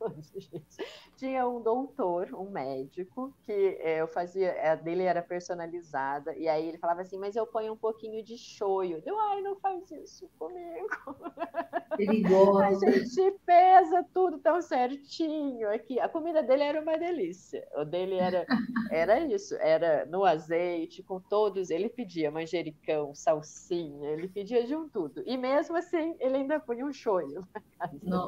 Tinha 1.15 1.47
um 1.47 1.61
doutor, 1.61 2.33
um 2.33 2.49
médico, 2.49 3.33
que 3.43 3.77
é, 3.79 4.01
eu 4.01 4.07
fazia, 4.07 4.71
a 4.71 4.75
dele 4.75 5.03
era 5.03 5.21
personalizada, 5.21 6.35
e 6.35 6.47
aí 6.47 6.67
ele 6.67 6.77
falava 6.77 7.01
assim, 7.01 7.17
mas 7.17 7.35
eu 7.35 7.45
ponho 7.45 7.73
um 7.73 7.77
pouquinho 7.77 8.23
de 8.23 8.37
shoyu. 8.37 9.01
Eu, 9.05 9.19
ai, 9.19 9.41
não 9.41 9.55
faz 9.57 9.91
isso 9.91 10.29
comigo. 10.37 10.87
Perigoso. 11.95 12.59
A 12.59 12.73
gente 12.73 13.39
pesa 13.45 14.05
tudo 14.13 14.39
tão 14.39 14.61
certinho 14.61 15.69
aqui. 15.69 15.99
A 15.99 16.09
comida 16.09 16.43
dele 16.43 16.63
era 16.63 16.81
uma 16.81 16.97
delícia. 16.97 17.65
O 17.75 17.85
dele 17.85 18.15
era, 18.15 18.45
era 18.91 19.19
isso, 19.19 19.55
era 19.55 20.05
no 20.05 20.25
azeite, 20.25 21.03
com 21.03 21.19
todos. 21.19 21.69
Ele 21.69 21.89
pedia 21.89 22.31
manjericão, 22.31 23.13
salsinha, 23.15 24.09
ele 24.09 24.27
pedia 24.27 24.65
de 24.65 24.75
um 24.75 24.89
tudo. 24.89 25.23
E 25.25 25.37
mesmo 25.37 25.75
assim, 25.77 26.15
ele 26.19 26.37
ainda 26.37 26.54
punha 26.59 26.85
um 26.85 26.93
shoyu. 26.93 27.41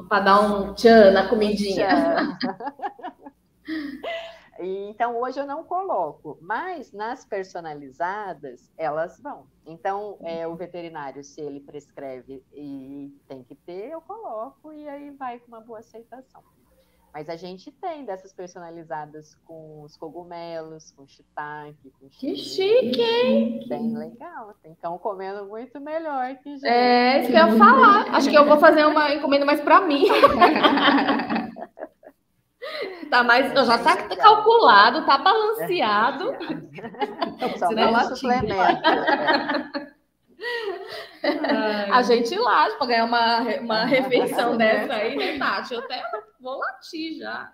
Para 0.08 0.24
dar 0.24 0.40
um 0.40 0.74
tchan 0.74 1.12
na 1.12 1.28
comidinha. 1.28 2.38
Então, 4.60 5.20
hoje 5.20 5.38
eu 5.38 5.46
não 5.46 5.62
coloco, 5.62 6.36
mas 6.40 6.92
nas 6.92 7.24
personalizadas, 7.24 8.72
elas 8.76 9.20
vão. 9.20 9.46
Então, 9.64 10.18
é, 10.22 10.48
o 10.48 10.56
veterinário, 10.56 11.22
se 11.22 11.40
ele 11.40 11.60
prescreve 11.60 12.44
e 12.52 13.16
tem 13.28 13.44
que 13.44 13.54
ter, 13.54 13.92
eu 13.92 14.00
coloco 14.00 14.72
e 14.72 14.88
aí 14.88 15.10
vai 15.10 15.38
com 15.38 15.46
uma 15.46 15.60
boa 15.60 15.78
aceitação. 15.78 16.42
Mas 17.18 17.28
a 17.28 17.34
gente 17.34 17.72
tem 17.72 18.04
dessas 18.04 18.32
personalizadas 18.32 19.36
com 19.44 19.82
os 19.82 19.96
cogumelos, 19.96 20.92
com 20.92 21.04
shiitake, 21.04 21.92
com 21.98 22.08
Que 22.08 22.36
chique, 22.36 23.02
hein? 23.02 23.66
Bem 23.68 23.98
legal. 23.98 24.54
Tem 24.62 24.72
cão 24.76 24.96
comendo 24.98 25.44
muito 25.46 25.80
melhor 25.80 26.36
que 26.36 26.54
gente. 26.54 26.68
É, 26.68 27.18
isso 27.18 27.32
que 27.32 27.36
eu 27.36 27.48
ia 27.48 27.56
falar. 27.56 28.14
Acho 28.14 28.30
que 28.30 28.38
eu 28.38 28.44
vou 28.44 28.58
fazer 28.58 28.86
uma 28.86 29.12
encomenda 29.12 29.44
mais 29.44 29.60
para 29.60 29.80
mim. 29.80 30.06
Tá 33.10 33.24
mais, 33.24 33.50
já 33.54 33.76
está 33.76 33.96
calculado, 33.96 35.06
tá 35.06 35.16
balanceado. 35.16 36.26
Só 37.58 37.70
não 37.70 38.14
suplemento. 38.14 38.54
A 41.92 42.02
gente 42.02 42.36
lá 42.36 42.68
para 42.76 42.86
ganhar 42.86 43.04
uma, 43.04 43.40
uma 43.60 43.84
refeição 43.84 44.56
dessa 44.56 44.94
aí, 44.94 45.16
né, 45.16 45.38
Tati? 45.38 45.74
Eu 45.74 45.80
até 45.80 46.02
vou 46.40 46.58
latir 46.58 47.18
já. 47.18 47.52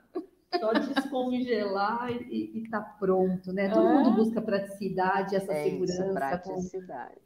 Só 0.59 0.73
descongelar 0.73 2.11
e, 2.11 2.53
e 2.55 2.69
tá 2.69 2.81
pronto, 2.81 3.53
né? 3.53 3.69
Todo 3.69 3.89
é. 3.89 3.93
mundo 3.93 4.13
busca 4.13 4.41
praticidade, 4.41 5.35
essa 5.35 5.53
é 5.53 5.65
segurança. 5.65 6.05
Isso, 6.05 6.15
praticidade. 6.15 7.21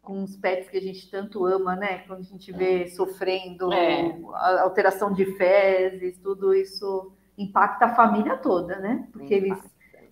Com, 0.00 0.14
com 0.14 0.22
os 0.22 0.36
pets 0.36 0.68
que 0.68 0.76
a 0.76 0.80
gente 0.80 1.10
tanto 1.10 1.44
ama, 1.44 1.74
né? 1.74 1.98
Quando 2.06 2.20
a 2.20 2.24
gente 2.24 2.52
vê 2.52 2.86
sofrendo 2.88 3.72
é. 3.72 4.16
alteração 4.60 5.12
de 5.12 5.24
fezes, 5.36 6.18
tudo 6.18 6.54
isso 6.54 7.12
impacta 7.36 7.86
a 7.86 7.94
família 7.94 8.36
toda, 8.36 8.78
né? 8.78 9.08
Porque 9.12 9.34
eles. 9.34 9.58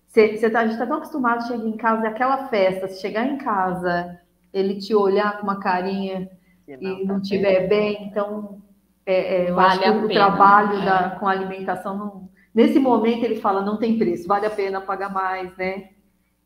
Você 0.07 0.49
tá, 0.49 0.61
a 0.61 0.63
gente 0.63 0.73
está 0.73 0.87
tão 0.87 0.97
acostumado 0.97 1.43
a 1.43 1.47
chegar 1.47 1.65
em 1.65 1.77
casa, 1.77 2.07
aquela 2.07 2.47
festa, 2.47 2.87
se 2.87 3.01
chegar 3.01 3.27
em 3.27 3.37
casa, 3.37 4.19
ele 4.57 4.77
te 4.77 4.93
olhar 4.95 5.37
com 5.37 5.43
uma 5.43 5.59
carinha 5.59 6.29
não, 6.67 6.99
e 6.99 7.05
não 7.05 7.17
estiver 7.19 7.63
tá 7.63 7.67
bem, 7.67 8.07
então 8.07 8.61
é, 9.05 9.35
é, 9.35 9.49
eu 9.49 9.55
vale 9.55 9.85
acho 9.85 9.99
que 9.99 10.05
o 10.05 10.09
trabalho 10.09 10.83
da, 10.83 11.13
é. 11.15 11.19
com 11.19 11.27
a 11.27 11.31
alimentação, 11.31 11.97
não, 11.97 12.29
nesse 12.53 12.79
momento 12.79 13.23
ele 13.23 13.39
fala, 13.39 13.61
não 13.61 13.77
tem 13.77 13.97
preço, 13.97 14.27
vale 14.27 14.45
a 14.45 14.49
pena 14.51 14.81
pagar 14.81 15.11
mais, 15.11 15.55
né? 15.57 15.89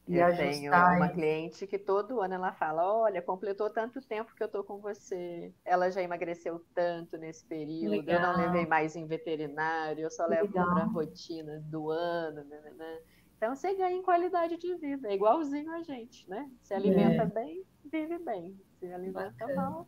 E 0.08 0.18
eu 0.18 0.36
tenho 0.36 0.72
uma 0.72 1.08
cliente 1.08 1.66
que 1.66 1.78
todo 1.78 2.22
ano 2.22 2.34
ela 2.34 2.52
fala: 2.52 2.84
Olha, 2.84 3.22
completou 3.22 3.70
tanto 3.70 4.02
tempo 4.02 4.36
que 4.36 4.44
eu 4.44 4.50
tô 4.50 4.62
com 4.62 4.80
você. 4.80 5.54
Ela 5.64 5.90
já 5.90 6.02
emagreceu 6.02 6.62
tanto 6.74 7.18
nesse 7.18 7.46
período. 7.46 7.92
Legal. 7.92 8.16
Eu 8.16 8.28
não 8.28 8.46
levei 8.46 8.66
mais 8.66 8.96
em 8.96 9.06
veterinário, 9.06 10.04
eu 10.04 10.12
só 10.12 10.26
levo 10.26 10.52
para 10.52 10.84
rotina 10.86 11.64
do 11.68 11.90
ano. 11.90 12.44
Né, 12.44 12.60
né, 12.62 12.72
né. 12.78 12.98
Então 13.42 13.56
você 13.56 13.74
ganha 13.74 13.98
em 13.98 14.04
qualidade 14.04 14.56
de 14.56 14.76
vida, 14.76 15.08
é 15.08 15.16
igualzinho 15.16 15.72
a 15.72 15.82
gente, 15.82 16.30
né? 16.30 16.48
Se 16.62 16.76
alimenta 16.76 17.24
é. 17.24 17.26
bem, 17.26 17.64
vive 17.92 18.20
bem. 18.20 18.56
Se 18.80 18.86
alimenta 18.94 19.34
Bacana. 19.40 19.56
mal. 19.56 19.88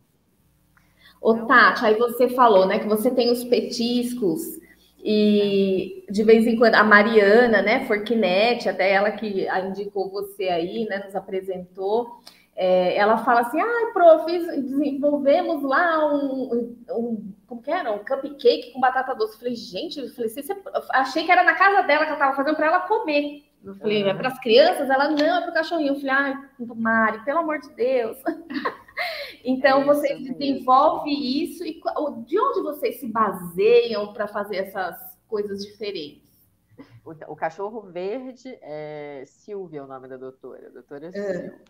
Ô, 1.22 1.34
então... 1.34 1.46
Tati, 1.46 1.86
aí 1.86 1.94
você 1.96 2.28
falou, 2.30 2.66
né, 2.66 2.80
que 2.80 2.88
você 2.88 3.12
tem 3.12 3.30
os 3.30 3.44
petiscos 3.44 4.58
E 4.98 6.04
de 6.10 6.24
vez 6.24 6.48
em 6.48 6.56
quando 6.56 6.74
a 6.74 6.82
Mariana, 6.82 7.62
né, 7.62 7.86
Forquinet, 7.86 8.68
até 8.68 8.90
ela 8.90 9.12
que 9.12 9.46
indicou 9.68 10.10
você 10.10 10.48
aí, 10.48 10.84
né, 10.86 11.04
nos 11.04 11.14
apresentou. 11.14 12.20
É, 12.56 12.96
ela 12.96 13.18
fala 13.18 13.40
assim: 13.40 13.60
ah, 13.60 13.90
prof, 13.92 14.26
desenvolvemos 14.26 15.62
lá 15.62 16.14
um, 16.14 16.76
um, 16.90 17.34
como 17.46 17.62
que 17.62 17.70
era? 17.70 17.92
Um 17.92 18.04
cupcake 18.04 18.72
com 18.72 18.80
batata 18.80 19.14
doce. 19.14 19.34
Eu 19.34 19.38
falei, 19.38 19.54
gente, 19.56 19.98
eu 19.98 20.08
falei, 20.10 20.30
você, 20.30 20.62
achei 20.90 21.24
que 21.24 21.32
era 21.32 21.42
na 21.42 21.54
casa 21.54 21.82
dela 21.82 22.04
que 22.04 22.12
eu 22.12 22.14
estava 22.14 22.36
fazendo 22.36 22.56
para 22.56 22.66
ela 22.66 22.80
comer. 22.80 23.44
Eu 23.64 23.74
falei, 23.76 24.02
é 24.02 24.12
para 24.12 24.28
as 24.28 24.38
crianças? 24.40 24.90
Ela, 24.90 25.08
não, 25.08 25.38
é 25.38 25.40
para 25.40 25.50
o 25.50 25.54
cachorrinho. 25.54 25.94
Eu 25.94 25.94
falei, 25.94 26.10
ai, 26.10 26.34
Mari, 26.76 27.24
pelo 27.24 27.38
amor 27.38 27.58
de 27.60 27.70
Deus. 27.70 28.18
então, 29.42 29.80
é 29.80 29.84
vocês 29.84 30.22
desenvolvem 30.22 31.42
isso. 31.42 31.64
E 31.64 31.80
de 32.26 32.38
onde 32.38 32.60
vocês 32.60 33.00
se 33.00 33.06
baseiam 33.06 34.12
para 34.12 34.28
fazer 34.28 34.56
essas 34.56 34.96
coisas 35.26 35.64
diferentes? 35.64 36.22
O, 37.04 37.32
o, 37.32 37.36
cachorro 37.36 37.80
verde 37.80 38.58
é 38.60 39.24
Silvia, 39.26 39.84
o 39.84 39.86
nome 39.86 40.08
da 40.08 40.16
doutora, 40.16 40.70
doutora 40.70 41.06
é. 41.06 41.12
Silvia. 41.12 41.60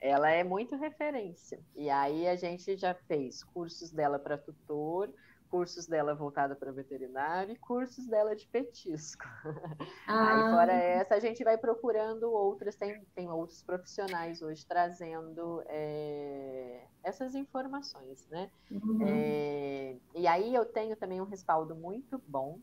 Ela 0.00 0.30
é 0.30 0.44
muito 0.44 0.76
referência. 0.76 1.60
E 1.74 1.88
aí 1.88 2.26
a 2.28 2.36
gente 2.36 2.76
já 2.76 2.94
fez 2.94 3.42
cursos 3.42 3.90
dela 3.90 4.18
para 4.18 4.36
tutor, 4.36 5.12
cursos 5.48 5.86
dela 5.86 6.14
voltada 6.14 6.54
para 6.54 6.72
veterinário 6.72 7.52
e 7.52 7.58
cursos 7.58 8.06
dela 8.06 8.34
de 8.34 8.46
petisco. 8.46 9.24
Ah. 10.08 10.46
Aí 10.46 10.50
fora 10.52 10.72
essa, 10.72 11.14
a 11.16 11.18
gente 11.18 11.42
vai 11.42 11.58
procurando 11.58 12.30
outras, 12.30 12.76
tem, 12.76 13.04
tem 13.14 13.28
outros 13.28 13.62
profissionais 13.62 14.40
hoje 14.40 14.64
trazendo 14.64 15.62
é, 15.66 16.84
essas 17.02 17.34
informações, 17.34 18.26
né? 18.28 18.48
Uhum. 18.70 18.98
É, 19.04 19.96
e 20.14 20.26
aí 20.28 20.54
eu 20.54 20.64
tenho 20.64 20.94
também 20.94 21.20
um 21.20 21.24
respaldo 21.24 21.74
muito 21.74 22.22
bom 22.28 22.60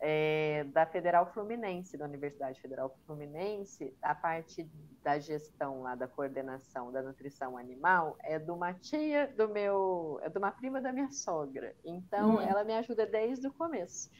é, 0.00 0.64
da 0.72 0.84
Federal 0.86 1.26
Fluminense, 1.32 1.96
da 1.96 2.04
Universidade 2.04 2.60
Federal 2.60 2.94
Fluminense, 3.06 3.96
a 4.02 4.14
parte 4.14 4.68
da 5.02 5.18
gestão 5.18 5.82
lá, 5.82 5.94
da 5.94 6.06
coordenação 6.06 6.92
da 6.92 7.02
nutrição 7.02 7.56
animal, 7.56 8.16
é 8.22 8.38
de 8.38 8.50
uma 8.50 8.74
tia 8.74 9.32
do 9.36 9.48
meu, 9.48 10.18
é 10.22 10.28
de 10.28 10.38
uma 10.38 10.50
prima 10.50 10.80
da 10.80 10.92
minha 10.92 11.10
sogra. 11.10 11.74
Então, 11.84 12.36
uhum. 12.36 12.40
ela 12.40 12.64
me 12.64 12.74
ajuda 12.74 13.06
desde 13.06 13.46
o 13.46 13.52
começo. 13.52 14.10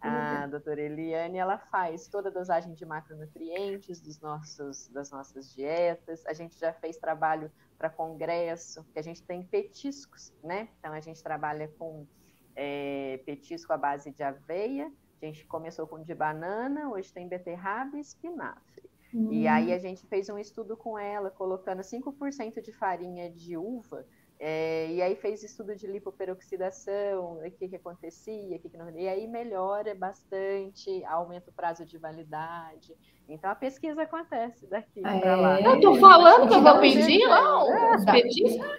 A 0.00 0.46
doutora 0.46 0.82
Eliane, 0.82 1.38
ela 1.38 1.56
faz 1.56 2.08
toda 2.08 2.28
a 2.28 2.32
dosagem 2.32 2.74
de 2.74 2.84
macronutrientes 2.84 4.02
dos 4.02 4.20
nossos, 4.20 4.86
das 4.88 5.10
nossas 5.10 5.54
dietas. 5.54 6.26
A 6.26 6.34
gente 6.34 6.58
já 6.58 6.74
fez 6.74 6.98
trabalho 6.98 7.50
para 7.78 7.88
congresso, 7.88 8.84
que 8.92 8.98
a 8.98 9.02
gente 9.02 9.22
tem 9.22 9.42
petiscos, 9.42 10.30
né? 10.42 10.68
Então, 10.78 10.92
a 10.92 11.00
gente 11.00 11.22
trabalha 11.22 11.68
com 11.78 12.06
é, 12.54 13.18
petisco 13.24 13.72
à 13.72 13.78
base 13.78 14.10
de 14.10 14.22
aveia, 14.22 14.92
a 15.24 15.28
gente 15.28 15.46
começou 15.46 15.86
com 15.86 16.02
de 16.02 16.14
banana, 16.14 16.90
hoje 16.90 17.12
tem 17.12 17.26
beterraba 17.28 17.96
e 17.96 18.00
espinafre. 18.00 18.90
Hum. 19.14 19.32
E 19.32 19.46
aí 19.46 19.72
a 19.72 19.78
gente 19.78 20.06
fez 20.06 20.28
um 20.28 20.38
estudo 20.38 20.76
com 20.76 20.98
ela, 20.98 21.30
colocando 21.30 21.80
5% 21.80 22.60
de 22.60 22.72
farinha 22.72 23.30
de 23.30 23.56
uva, 23.56 24.04
é, 24.38 24.90
e 24.90 25.00
aí 25.00 25.14
fez 25.14 25.42
estudo 25.42 25.76
de 25.76 25.86
lipoperoxidação, 25.86 27.38
o 27.38 27.50
que, 27.52 27.68
que 27.68 27.76
acontecia, 27.76 28.58
que, 28.58 28.68
que 28.68 28.76
não... 28.76 28.90
e 28.90 29.08
aí 29.08 29.26
melhora 29.28 29.94
bastante, 29.94 31.04
aumenta 31.04 31.50
o 31.50 31.52
prazo 31.52 31.86
de 31.86 31.96
validade. 31.96 32.94
Então 33.28 33.50
a 33.50 33.54
pesquisa 33.54 34.02
acontece 34.02 34.66
daqui 34.66 35.00
é, 35.04 35.18
para 35.18 35.36
lá. 35.36 35.60
Eu 35.60 35.80
tô 35.80 35.94
falando 35.96 36.46
que 36.46 36.54
eu 36.54 36.62
vou 36.62 36.78
pedir 36.78 37.26
lá 37.26 37.64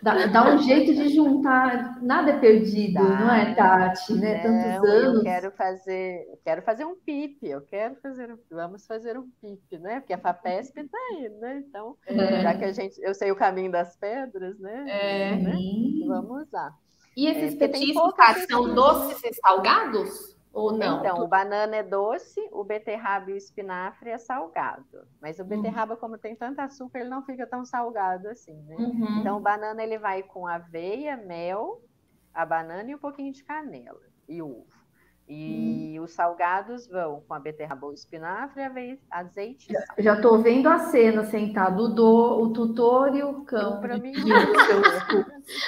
dá, 0.03 0.27
dá, 0.27 0.53
um 0.53 0.57
jeito 0.59 0.93
de 0.93 1.09
juntar, 1.09 2.01
nada 2.01 2.31
é 2.31 2.39
perdido, 2.39 2.93
dá, 2.93 3.03
não 3.03 3.33
é, 3.33 3.55
Tati? 3.55 4.13
Né? 4.13 4.43
Tantos 4.43 4.89
anos. 4.89 5.17
Eu 5.17 5.23
quero 5.23 5.51
fazer, 5.51 6.39
quero 6.43 6.61
fazer 6.61 6.85
um 6.85 6.95
PIP, 6.95 7.47
eu 7.47 7.61
quero 7.61 7.95
fazer, 7.95 8.37
vamos 8.51 8.85
fazer 8.85 9.17
um 9.17 9.27
PIP, 9.41 9.79
né? 9.79 9.99
Porque 9.99 10.13
a 10.13 10.19
FAPESP 10.19 10.79
está 10.79 10.97
aí, 11.11 11.29
né? 11.29 11.63
Então, 11.67 11.97
é. 12.05 12.41
já 12.41 12.53
que 12.53 12.65
a 12.65 12.71
gente, 12.71 13.01
eu 13.01 13.13
sei 13.15 13.31
o 13.31 13.35
caminho 13.35 13.71
das 13.71 13.95
pedras, 13.97 14.59
né? 14.59 14.85
É. 14.87 15.35
Né? 15.37 15.53
Vamos 16.07 16.45
lá. 16.51 16.71
E 17.17 17.27
esses 17.27 17.55
é, 17.55 17.67
petiscos 17.67 18.13
são 18.49 18.75
doces 18.75 19.23
e 19.23 19.33
salgados? 19.35 20.34
Ou 20.55 20.71
não? 20.71 20.99
Então, 20.99 21.21
o 21.21 21.27
banana 21.27 21.75
é 21.75 21.83
doce, 21.83 22.39
o 22.53 22.63
beterraba 22.63 23.29
e 23.29 23.33
o 23.33 23.37
espinafre 23.37 24.09
é 24.09 24.17
salgado. 24.17 25.05
Mas 25.21 25.37
o 25.37 25.41
uhum. 25.41 25.49
beterraba, 25.49 25.95
uhum. 25.95 25.99
como 25.99 26.17
tem 26.17 26.33
tanto 26.33 26.61
açúcar, 26.61 26.99
ele 26.99 27.09
não 27.09 27.21
fica 27.23 27.45
tão 27.45 27.65
salgado 27.65 28.29
assim, 28.29 28.55
né? 28.63 28.77
Uhum. 28.77 29.19
Então, 29.19 29.35
o 29.35 29.41
banana 29.41 29.83
ele 29.83 29.99
vai 29.99 30.23
com 30.23 30.47
aveia, 30.47 31.17
mel, 31.17 31.81
a 32.33 32.45
banana 32.45 32.89
e 32.89 32.95
um 32.95 32.97
pouquinho 32.97 33.33
de 33.33 33.43
canela 33.43 33.99
e 34.29 34.41
ovo. 34.41 34.65
E 35.27 35.97
hum. 35.99 36.03
os 36.03 36.13
salgados 36.13 36.87
vão 36.87 37.21
com 37.27 37.33
a 37.33 37.39
beterraba, 37.39 37.87
o 37.87 37.91
espinafre, 37.91 38.61
azeite. 39.09 39.73
Já 39.97 40.15
estou 40.15 40.37
vendo 40.37 40.69
a 40.69 40.77
cena 40.77 41.23
sentado 41.23 41.85
o, 41.85 41.87
do, 41.89 42.43
o 42.43 42.53
tutor 42.53 43.13
e 43.15 43.23
o 43.23 43.43
cão. 43.43 43.81
Para 43.81 43.97
mim, 43.97 44.13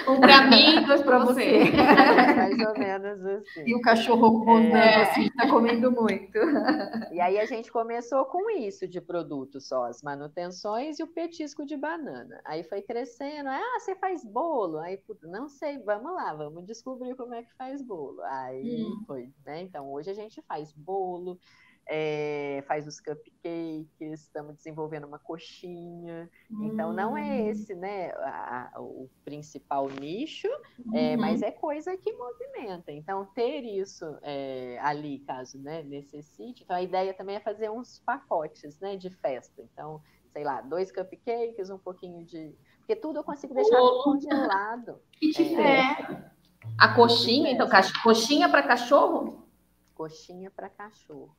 um 0.07 0.19
para 0.19 0.47
mim, 0.47 0.83
dois 0.85 1.01
para 1.01 1.19
você. 1.19 1.71
Mais 2.35 2.59
ou 2.59 2.77
menos 2.77 3.25
assim. 3.25 3.63
E 3.65 3.75
o 3.75 3.81
cachorro 3.81 4.43
rosnando 4.43 4.75
é. 4.75 5.03
assim, 5.03 5.25
está 5.25 5.49
comendo 5.49 5.91
muito. 5.91 6.37
E 7.11 7.19
aí 7.19 7.39
a 7.39 7.45
gente 7.45 7.71
começou 7.71 8.25
com 8.25 8.49
isso 8.49 8.87
de 8.87 9.01
produto 9.01 9.59
só, 9.59 9.85
as 9.85 10.01
manutenções 10.03 10.99
e 10.99 11.03
o 11.03 11.07
petisco 11.07 11.65
de 11.65 11.75
banana. 11.75 12.39
Aí 12.45 12.63
foi 12.63 12.81
crescendo, 12.81 13.49
ah, 13.49 13.79
você 13.79 13.95
faz 13.95 14.23
bolo? 14.23 14.77
Aí, 14.77 14.99
não 15.23 15.47
sei, 15.47 15.79
vamos 15.79 16.13
lá, 16.13 16.33
vamos 16.33 16.65
descobrir 16.65 17.15
como 17.15 17.33
é 17.33 17.43
que 17.43 17.53
faz 17.55 17.81
bolo. 17.81 18.21
Aí 18.23 18.83
hum. 18.83 19.03
foi 19.07 19.31
né? 19.45 19.61
Então, 19.61 19.91
hoje 19.91 20.09
a 20.09 20.13
gente 20.13 20.41
faz 20.41 20.71
bolo, 20.73 21.39
é, 21.89 22.63
faz 22.67 22.85
os 22.85 22.99
cupcakes, 22.99 24.21
estamos 24.21 24.55
desenvolvendo 24.57 25.05
uma 25.05 25.19
coxinha. 25.19 26.29
Hum. 26.51 26.65
Então, 26.65 26.91
não 26.91 27.17
é 27.17 27.21
hum. 27.21 27.49
esse 27.49 27.73
né, 27.73 28.11
a, 28.11 28.71
o 28.77 29.09
principal 29.23 29.89
nicho, 29.89 30.47
é, 30.93 31.15
uhum. 31.15 31.21
mas 31.21 31.41
é 31.41 31.51
coisa 31.51 31.95
que 31.97 32.11
movimenta. 32.13 32.91
Então, 32.91 33.25
ter 33.33 33.61
isso 33.61 34.05
é, 34.21 34.77
ali, 34.81 35.19
caso 35.19 35.57
né, 35.59 35.81
necessite. 35.83 36.63
Então, 36.63 36.75
a 36.75 36.81
ideia 36.81 37.13
também 37.13 37.37
é 37.37 37.39
fazer 37.39 37.69
uns 37.69 37.99
pacotes 37.99 38.79
né, 38.79 38.97
de 38.97 39.09
festa. 39.09 39.61
Então, 39.61 40.01
sei 40.33 40.43
lá, 40.43 40.61
dois 40.61 40.91
cupcakes, 40.91 41.69
um 41.69 41.79
pouquinho 41.79 42.25
de. 42.25 42.53
Porque 42.79 42.95
tudo 42.95 43.19
eu 43.19 43.23
consigo 43.23 43.53
deixar 43.53 43.79
oh. 43.81 44.03
congelado. 44.03 45.01
Que 45.19 45.55
é. 45.55 46.37
A 46.77 46.93
coxinha, 46.93 47.49
então, 47.49 47.67
coxinha 48.03 48.49
para 48.49 48.61
cachorro? 48.61 49.47
Coxinha 49.95 50.51
para 50.51 50.69
cachorro. 50.69 51.35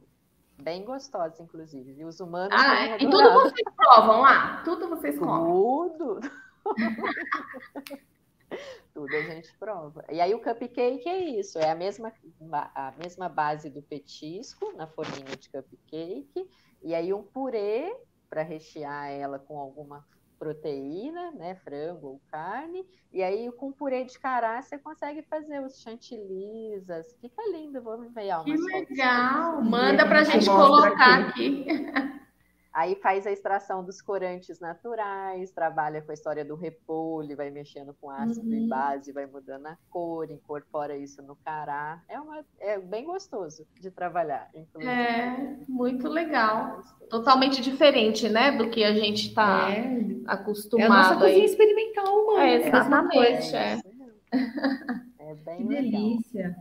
Bem 0.60 0.84
gostosa, 0.84 1.42
inclusive. 1.42 1.92
E 1.92 2.04
os 2.04 2.20
humanos. 2.20 2.56
Ah, 2.58 2.96
e 2.96 3.08
tudo 3.08 3.32
vocês 3.32 3.74
provam 3.76 4.20
lá? 4.20 4.62
Tudo 4.64 4.88
vocês 4.88 5.18
comem? 5.18 5.52
Tudo. 5.52 6.20
tudo 8.92 9.14
a 9.14 9.22
gente 9.22 9.56
prova. 9.58 10.04
E 10.10 10.20
aí 10.20 10.34
o 10.34 10.42
cupcake 10.42 11.08
é 11.08 11.18
isso, 11.38 11.58
é 11.58 11.70
a 11.70 11.74
mesma, 11.74 12.12
a 12.74 12.92
mesma 12.98 13.28
base 13.28 13.70
do 13.70 13.82
petisco 13.82 14.72
na 14.76 14.86
forminha 14.86 15.36
de 15.36 15.48
cupcake, 15.48 16.50
e 16.82 16.94
aí 16.94 17.12
um 17.12 17.22
purê 17.22 17.94
para 18.28 18.42
rechear 18.42 19.10
ela 19.10 19.38
com 19.38 19.58
alguma 19.58 20.04
proteína, 20.38 21.32
né, 21.32 21.54
frango 21.56 22.06
ou 22.06 22.20
carne, 22.30 22.86
e 23.12 23.22
aí 23.22 23.50
com 23.52 23.72
purê 23.72 24.04
de 24.04 24.18
cará 24.18 24.62
você 24.62 24.78
consegue 24.78 25.22
fazer 25.22 25.60
os 25.60 25.80
chantilizas, 25.80 27.16
fica 27.20 27.42
lindo, 27.50 27.82
vamos 27.82 28.12
ver. 28.12 28.32
Que 28.44 28.56
legal, 28.56 29.62
manda 29.62 30.06
para 30.06 30.20
a 30.20 30.24
gente 30.24 30.46
colocar 30.46 31.28
aqui. 31.28 31.66
aqui. 31.68 32.08
Aí 32.78 32.94
faz 32.94 33.26
a 33.26 33.32
extração 33.32 33.84
dos 33.84 34.00
corantes 34.00 34.60
naturais, 34.60 35.50
trabalha 35.50 36.00
com 36.00 36.12
a 36.12 36.14
história 36.14 36.44
do 36.44 36.54
repolho, 36.54 37.36
vai 37.36 37.50
mexendo 37.50 37.92
com 38.00 38.08
ácido 38.08 38.46
uhum. 38.46 38.54
e 38.54 38.68
base, 38.68 39.10
vai 39.10 39.26
mudando 39.26 39.66
a 39.66 39.76
cor, 39.90 40.30
incorpora 40.30 40.96
isso 40.96 41.20
no 41.20 41.34
cará. 41.34 42.00
É, 42.08 42.20
uma, 42.20 42.44
é 42.60 42.78
bem 42.78 43.04
gostoso 43.04 43.66
de 43.80 43.90
trabalhar, 43.90 44.48
inclusive. 44.54 44.92
É, 44.92 45.56
muito 45.68 46.06
legal. 46.06 46.80
Totalmente 47.10 47.60
diferente, 47.60 48.28
né, 48.28 48.52
do 48.52 48.70
que 48.70 48.84
a 48.84 48.94
gente 48.94 49.26
está 49.26 49.72
é. 49.72 49.98
acostumado. 50.28 50.80
É 50.80 50.94
a 50.94 51.02
nossa 51.02 51.16
cozinha 51.16 51.46
experimental, 51.46 52.26
mano. 52.26 52.38
É, 52.38 52.54
exatamente. 52.68 53.56
É, 53.56 53.80
é. 55.18 55.34
bem 55.44 55.56
que 55.56 55.64
legal. 55.64 56.00
delícia. 56.00 56.56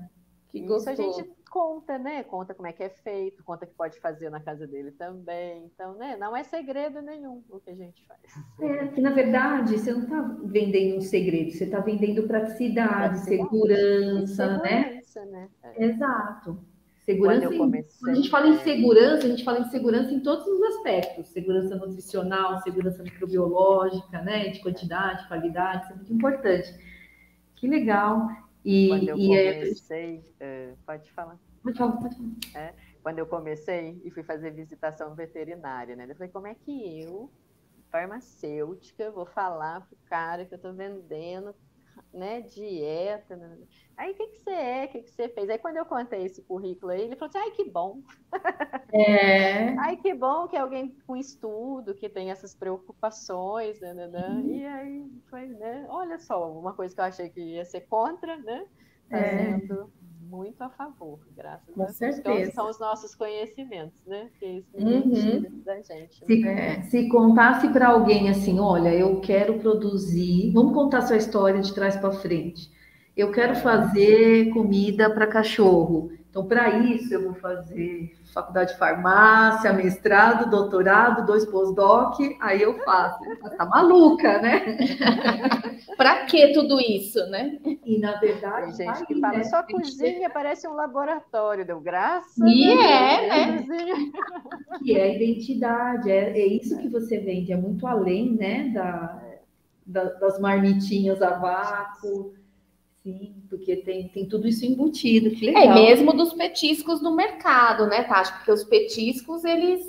Que 0.50 0.62
gostoso. 0.62 1.00
Isso 1.00 1.02
a 1.02 1.14
gente 1.14 1.37
conta, 1.48 1.98
né? 1.98 2.24
Conta 2.24 2.54
como 2.54 2.68
é 2.68 2.74
que 2.74 2.84
é 2.84 2.90
feito, 2.90 3.44
conta 3.44 3.66
que 3.66 3.74
pode 3.74 4.00
fazer 4.00 4.30
na 4.30 4.40
casa 4.40 4.68
dele 4.68 4.92
também. 4.92 5.66
Então, 5.66 5.96
né? 5.96 6.16
Não 6.18 6.36
é 6.36 6.44
segredo 6.44 7.02
nenhum 7.02 7.44
o 7.50 7.60
que 7.60 7.72
a 7.72 7.76
gente 7.76 8.06
faz. 8.06 8.20
É, 8.60 8.88
que 8.88 9.02
na 9.02 9.12
verdade 9.12 9.78
você 9.78 9.92
não 9.92 10.04
está 10.04 10.22
vendendo 10.44 10.98
um 10.98 11.02
segredo, 11.02 11.52
você 11.52 11.64
está 11.64 11.80
vendendo 11.80 12.28
praticidade, 12.28 13.20
segurança, 13.20 14.58
né? 14.58 15.02
segurança, 15.02 15.26
né? 15.26 15.50
né? 15.64 15.74
É. 15.76 15.86
Exato. 15.86 16.60
Segurança. 17.06 17.48
Quando, 17.48 17.58
comecei, 17.58 18.00
quando 18.02 18.12
a 18.12 18.16
gente 18.16 18.30
fala 18.30 18.48
em 18.50 18.58
segurança, 18.60 19.26
a 19.26 19.30
gente 19.30 19.44
fala 19.46 19.60
em 19.60 19.70
segurança 19.70 20.12
em 20.12 20.20
todos 20.20 20.46
os 20.46 20.62
aspectos: 20.76 21.28
segurança 21.30 21.76
nutricional, 21.76 22.62
segurança 22.62 23.02
microbiológica, 23.02 24.22
né? 24.22 24.50
De 24.50 24.60
quantidade, 24.60 25.28
qualidade, 25.28 25.84
isso 25.84 25.94
é 25.94 25.96
muito 25.96 26.14
importante. 26.14 26.76
Que 27.56 27.68
legal. 27.68 28.28
E, 28.68 28.90
Quando 28.90 29.08
eu 29.08 29.18
e 29.18 29.28
comecei, 29.28 30.24
é... 30.42 30.74
pode 30.86 31.10
falar. 31.14 31.40
Pode 31.64 31.78
falar, 31.78 31.92
pode 31.94 32.18
falar. 32.18 32.30
É, 32.54 32.74
quando 33.02 33.20
eu 33.20 33.26
comecei 33.26 34.02
e 34.04 34.12
fui 34.12 34.24
fazer 34.24 34.52
visitação 34.52 35.16
veterinária, 35.16 35.96
né? 35.96 36.06
Eu 36.06 36.16
falei, 36.16 36.30
como 36.30 36.48
é 36.48 36.54
que 36.54 37.02
eu, 37.02 37.32
farmacêutica, 37.90 39.10
vou 39.10 39.26
falar 39.26 39.88
pro 39.88 39.98
cara 40.10 40.46
que 40.46 40.54
eu 40.54 40.60
tô 40.60 40.74
vendendo 40.74 41.56
né, 42.14 42.42
dieta. 42.42 43.36
Né, 43.36 43.48
né? 43.48 43.68
Aí, 43.96 44.12
o 44.12 44.16
que, 44.16 44.28
que 44.28 44.40
você 44.40 44.50
é? 44.52 44.86
O 44.86 44.88
que, 44.90 45.02
que 45.04 45.12
você 45.12 45.30
fez? 45.30 45.50
Aí, 45.50 45.58
quando 45.58 45.78
eu 45.78 45.86
contei 45.86 46.26
esse 46.26 46.42
currículo 46.44 46.92
aí, 46.92 47.02
ele 47.02 47.16
falou 47.16 47.30
assim, 47.30 47.40
ai, 47.40 47.52
que 47.52 47.70
bom. 47.70 48.02
É. 48.94 49.70
ai, 49.80 49.98
que 49.98 50.14
bom 50.14 50.48
que 50.48 50.56
alguém 50.56 50.96
com 51.06 51.16
estudo, 51.16 51.96
que 51.96 52.10
tem 52.10 52.32
essas 52.32 52.56
preocupações, 52.56 53.80
né, 53.80 53.94
né, 53.94 54.08
né. 54.08 54.28
Uhum. 54.30 54.54
E 54.54 54.66
aí, 54.66 55.12
foi, 55.30 55.48
né, 55.48 55.86
olha 55.90 56.18
só, 56.20 56.52
uma 56.52 56.74
coisa 56.74 56.94
que 56.94 57.02
eu 57.02 57.06
achei 57.06 57.30
que 57.30 57.42
ia 57.42 57.66
ser 57.66 57.82
contra, 57.82 58.38
né. 58.38 58.66
É 59.10 59.58
muito 60.30 60.62
a 60.62 60.70
favor, 60.70 61.20
graças 61.36 61.74
Com 61.74 61.84
a 61.84 61.86
Deus. 61.86 61.98
Certeza. 61.98 62.52
são 62.52 62.70
os 62.70 62.80
nossos 62.80 63.16
conhecimentos, 63.16 64.06
né? 64.06 64.30
Que 64.40 64.46
isso 64.46 64.78
uhum. 64.78 65.62
da 65.63 65.82
gente. 65.82 66.26
Se, 66.26 66.40
né? 66.40 66.82
se 66.84 67.08
contasse 67.08 67.70
para 67.70 67.90
alguém 67.90 68.30
assim, 68.30 68.60
olha, 68.60 68.94
eu 68.94 69.20
quero 69.22 69.60
produzir, 69.60 70.52
vamos 70.54 70.74
contar 70.74 71.02
sua 71.02 71.18
história 71.18 71.62
de 71.62 71.74
trás 71.74 71.96
para 71.96 72.12
frente. 72.12 72.72
Eu 73.16 73.32
quero 73.32 73.56
fazer 73.56 74.52
comida 74.54 75.10
para 75.10 75.26
cachorro. 75.26 76.12
Então, 76.38 76.47
para 76.47 76.69
isso, 76.78 77.12
eu 77.15 77.23
vou 77.23 77.34
fazer 77.34 78.15
faculdade 78.32 78.73
de 78.73 78.78
farmácia, 78.78 79.73
mestrado, 79.73 80.47
doutorado, 80.52 81.26
dois 81.26 81.43
pós-doc, 81.45 82.19
aí 82.39 82.62
eu 82.62 82.78
faço. 82.84 83.17
Tá 83.58 83.65
maluca, 83.65 84.39
né? 84.39 84.78
para 85.97 86.26
que 86.26 86.54
tudo 86.54 86.80
isso, 86.80 87.26
né? 87.32 87.58
E 87.84 87.97
na 87.97 88.19
verdade. 88.19 88.78
Tem 88.78 88.86
gente 88.86 89.08
que 89.08 89.19
fala, 89.19 89.38
né? 89.39 89.43
só 89.45 89.63
cozinha 89.63 90.30
parece 90.30 90.67
um 90.67 90.73
laboratório, 90.73 91.65
deu 91.65 91.82
graça. 91.82 92.38
E 92.45 92.71
é, 92.71 93.28
né? 93.28 93.65
E 94.84 94.95
é 94.95 95.15
identidade, 95.15 96.12
é, 96.12 96.39
é 96.39 96.45
isso 96.45 96.78
que 96.78 96.88
você 96.88 97.17
vende, 97.17 97.52
é 97.52 97.58
muito 97.58 97.88
além, 97.88 98.36
né? 98.36 98.69
Da, 98.69 99.23
da 99.88 100.04
das 100.04 100.39
marmitinhas 100.39 101.19
a 101.19 101.32
vácuo 101.32 102.37
Sim, 103.08 103.41
porque 103.50 103.78
tem, 103.78 104.10
tem 104.10 104.26
tudo 104.28 104.50
isso 104.50 104.65
embutido, 104.65 105.30
que 105.32 105.46
legal. 105.46 105.63
É, 105.63 105.74
mesmo 105.74 106.12
dos 106.12 106.34
petiscos 106.34 107.02
no 107.02 107.15
mercado, 107.15 107.86
né, 107.86 108.04
Tati? 108.04 108.34
Porque 108.34 108.52
os 108.52 108.65
petiscos, 108.65 109.46
eles 109.46 109.82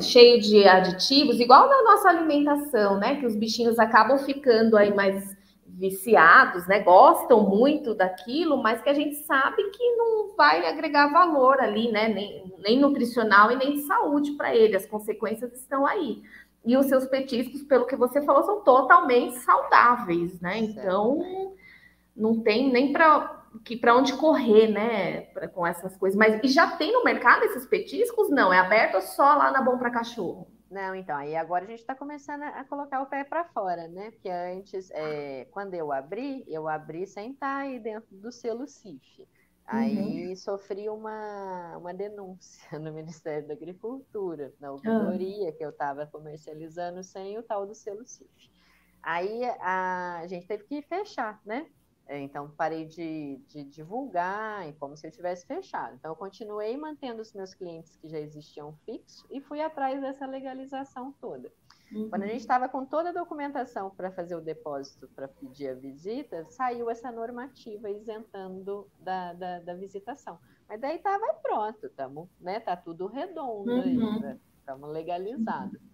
cheios 0.00 0.46
de 0.46 0.64
aditivos, 0.68 1.40
igual 1.40 1.68
na 1.68 1.82
nossa 1.82 2.08
alimentação, 2.08 3.00
né? 3.00 3.16
Que 3.16 3.26
os 3.26 3.34
bichinhos 3.34 3.80
acabam 3.80 4.16
ficando 4.16 4.76
aí 4.76 4.94
mais 4.94 5.36
viciados, 5.66 6.68
né? 6.68 6.78
Gostam 6.78 7.48
muito 7.48 7.96
daquilo, 7.96 8.62
mas 8.62 8.80
que 8.80 8.88
a 8.88 8.94
gente 8.94 9.16
sabe 9.24 9.60
que 9.70 9.96
não 9.96 10.36
vai 10.36 10.64
agregar 10.64 11.12
valor 11.12 11.58
ali, 11.58 11.90
né? 11.90 12.06
Nem, 12.10 12.54
nem 12.58 12.78
nutricional 12.78 13.50
e 13.50 13.56
nem 13.56 13.72
de 13.72 13.82
saúde 13.82 14.34
para 14.34 14.54
ele. 14.54 14.76
As 14.76 14.86
consequências 14.86 15.52
estão 15.52 15.84
aí. 15.84 16.22
E 16.64 16.76
os 16.76 16.86
seus 16.86 17.06
petiscos, 17.06 17.62
pelo 17.62 17.86
que 17.86 17.96
você 17.96 18.22
falou, 18.22 18.44
são 18.44 18.60
totalmente 18.60 19.36
saudáveis, 19.38 20.40
né? 20.40 20.58
Então 20.58 21.56
não 22.14 22.42
tem 22.42 22.70
nem 22.70 22.92
para 22.92 23.40
que 23.64 23.76
para 23.76 23.94
onde 23.94 24.14
correr, 24.14 24.68
né, 24.68 25.22
pra, 25.32 25.46
com 25.46 25.66
essas 25.66 25.96
coisas. 25.96 26.18
Mas 26.18 26.42
e 26.42 26.48
já 26.48 26.76
tem 26.76 26.92
no 26.92 27.04
mercado 27.04 27.44
esses 27.44 27.66
petiscos? 27.66 28.30
Não, 28.30 28.52
é 28.52 28.58
aberto 28.58 29.00
só 29.02 29.34
lá 29.34 29.50
na 29.50 29.60
Bom 29.60 29.76
para 29.76 29.90
Cachorro. 29.90 30.48
Não, 30.70 30.94
então, 30.94 31.14
aí 31.16 31.36
agora 31.36 31.64
a 31.64 31.68
gente 31.68 31.80
está 31.80 31.94
começando 31.94 32.44
a 32.44 32.64
colocar 32.64 33.02
o 33.02 33.06
pé 33.06 33.24
para 33.24 33.44
fora, 33.44 33.88
né? 33.88 34.10
Porque 34.10 34.30
antes, 34.30 34.90
é, 34.92 35.46
quando 35.50 35.74
eu 35.74 35.92
abri, 35.92 36.44
eu 36.48 36.66
abri 36.66 37.06
sem 37.06 37.32
estar 37.32 37.58
aí 37.58 37.78
dentro 37.78 38.08
do 38.16 38.32
selo 38.32 38.66
CIF. 38.66 39.28
Aí 39.66 40.28
uhum. 40.28 40.36
sofri 40.36 40.88
uma, 40.88 41.76
uma 41.76 41.92
denúncia 41.92 42.78
no 42.80 42.90
Ministério 42.90 43.46
da 43.46 43.52
Agricultura, 43.52 44.52
na 44.58 44.68
ah. 44.68 44.72
ouvidoria, 44.72 45.50
uhum. 45.50 45.56
que 45.56 45.64
eu 45.64 45.70
estava 45.70 46.06
comercializando 46.06 47.04
sem 47.04 47.38
o 47.38 47.42
tal 47.42 47.66
do 47.66 47.74
selo 47.74 48.06
CIF. 48.06 48.50
Aí 49.02 49.44
a 49.60 50.24
gente 50.26 50.46
teve 50.46 50.64
que 50.64 50.80
fechar, 50.80 51.38
né? 51.44 51.66
É, 52.06 52.18
então, 52.18 52.50
parei 52.50 52.84
de, 52.84 53.40
de, 53.48 53.64
divulgar, 53.64 54.70
como 54.74 54.96
se 54.96 55.06
eu 55.06 55.10
tivesse 55.10 55.46
fechado. 55.46 55.94
Então, 55.94 56.10
eu 56.10 56.16
continuei 56.16 56.76
mantendo 56.76 57.22
os 57.22 57.32
meus 57.32 57.54
clientes 57.54 57.96
que 57.96 58.08
já 58.08 58.18
existiam 58.18 58.74
fixos 58.84 59.24
e 59.30 59.40
fui 59.40 59.60
atrás 59.60 60.00
dessa 60.00 60.26
legalização 60.26 61.12
toda. 61.20 61.50
Uhum. 61.92 62.08
Quando 62.08 62.22
a 62.22 62.26
gente 62.26 62.40
estava 62.40 62.68
com 62.68 62.84
toda 62.84 63.10
a 63.10 63.12
documentação 63.12 63.90
para 63.90 64.10
fazer 64.10 64.34
o 64.34 64.40
depósito 64.40 65.08
para 65.14 65.28
pedir 65.28 65.68
a 65.68 65.74
visita, 65.74 66.44
saiu 66.46 66.90
essa 66.90 67.12
normativa 67.12 67.90
isentando 67.90 68.88
da, 68.98 69.32
da, 69.34 69.60
da 69.60 69.74
visitação. 69.74 70.38
Mas 70.68 70.80
daí 70.80 70.96
estava 70.96 71.34
pronto, 71.34 71.88
tamo, 71.90 72.30
né? 72.40 72.58
Tá 72.60 72.76
tudo 72.76 73.06
redondo 73.06 73.70
uhum. 73.70 73.82
ainda, 73.82 74.40
estamos 74.58 74.90
legalizados. 74.90 75.80
Uhum. 75.80 75.92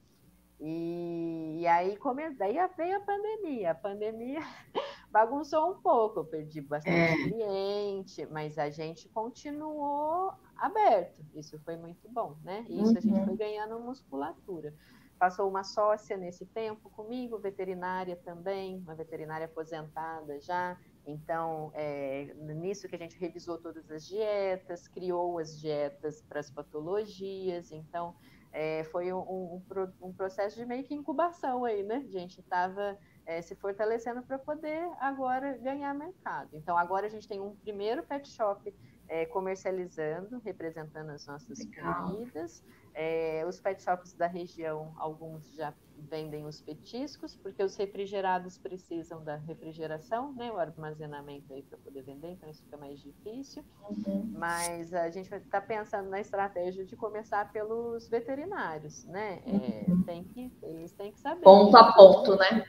E, 0.60 1.60
e, 1.60 1.66
aí 1.66 1.96
come, 1.96 2.30
daí 2.30 2.56
veio 2.76 2.96
a 2.96 3.00
pandemia. 3.00 3.70
A 3.72 3.74
pandemia 3.74 4.40
bagunçou 5.10 5.72
um 5.72 5.80
pouco, 5.80 6.20
eu 6.20 6.24
perdi 6.24 6.60
bastante 6.60 6.96
é. 6.96 7.16
cliente, 7.16 8.26
mas 8.26 8.58
a 8.58 8.70
gente 8.70 9.08
continuou 9.08 10.32
aberto. 10.56 11.24
Isso 11.34 11.58
foi 11.60 11.76
muito 11.76 12.08
bom, 12.08 12.36
né? 12.42 12.64
Isso 12.68 12.92
uhum. 12.92 12.96
a 12.96 13.00
gente 13.00 13.18
uhum. 13.18 13.26
foi 13.26 13.36
ganhando 13.36 13.80
musculatura. 13.80 14.74
Passou 15.18 15.48
uma 15.48 15.64
sócia 15.64 16.16
nesse 16.16 16.46
tempo 16.46 16.88
comigo, 16.90 17.38
veterinária 17.38 18.16
também, 18.16 18.78
uma 18.78 18.94
veterinária 18.94 19.46
aposentada 19.46 20.38
já. 20.40 20.78
Então, 21.04 21.72
é, 21.74 22.34
nisso 22.34 22.86
que 22.86 22.94
a 22.94 22.98
gente 22.98 23.18
revisou 23.18 23.58
todas 23.58 23.90
as 23.90 24.06
dietas, 24.06 24.86
criou 24.86 25.38
as 25.38 25.58
dietas 25.58 26.22
para 26.22 26.38
as 26.38 26.50
patologias. 26.50 27.72
Então, 27.72 28.14
é, 28.52 28.84
foi 28.84 29.12
um, 29.12 29.18
um, 29.18 29.62
um, 30.02 30.12
processo 30.12 30.56
de 30.56 30.64
meio 30.64 30.84
que 30.84 30.94
incubação 30.94 31.64
aí, 31.64 31.82
né? 31.82 31.96
A 31.96 32.10
gente 32.10 32.40
estava 32.40 32.96
é, 33.28 33.42
se 33.42 33.54
fortalecendo 33.54 34.22
para 34.22 34.38
poder 34.38 34.90
agora 34.98 35.58
ganhar 35.58 35.92
mercado. 35.94 36.48
Então, 36.54 36.78
agora 36.78 37.06
a 37.06 37.10
gente 37.10 37.28
tem 37.28 37.38
um 37.38 37.54
primeiro 37.56 38.02
pet 38.02 38.26
shop 38.26 38.74
é, 39.06 39.26
comercializando, 39.26 40.40
representando 40.42 41.10
as 41.10 41.26
nossas 41.26 41.58
Legal. 41.58 42.06
comidas. 42.06 42.64
É, 42.94 43.44
os 43.46 43.60
pet 43.60 43.82
shops 43.82 44.14
da 44.14 44.26
região, 44.26 44.94
alguns 44.96 45.54
já 45.54 45.74
vendem 45.96 46.46
os 46.46 46.60
petiscos, 46.60 47.36
porque 47.36 47.62
os 47.62 47.76
refrigerados 47.76 48.56
precisam 48.58 49.22
da 49.22 49.36
refrigeração, 49.36 50.32
né, 50.32 50.50
o 50.50 50.58
armazenamento 50.58 51.52
aí 51.52 51.62
para 51.62 51.78
poder 51.78 52.02
vender, 52.02 52.30
então 52.30 52.48
isso 52.48 52.62
fica 52.62 52.76
mais 52.76 53.00
difícil. 53.00 53.64
Uhum. 53.88 54.32
Mas 54.36 54.94
a 54.94 55.10
gente 55.10 55.32
está 55.34 55.60
pensando 55.60 56.08
na 56.08 56.20
estratégia 56.20 56.84
de 56.84 56.96
começar 56.96 57.52
pelos 57.52 58.08
veterinários, 58.08 59.04
né? 59.06 59.42
É, 59.46 59.90
uhum. 59.90 60.02
tem 60.02 60.24
que, 60.24 60.52
eles 60.62 60.92
têm 60.92 61.12
que 61.12 61.20
saber. 61.20 61.42
Ponto 61.42 61.76
a 61.76 61.92
ponto, 61.92 62.36
né? 62.36 62.64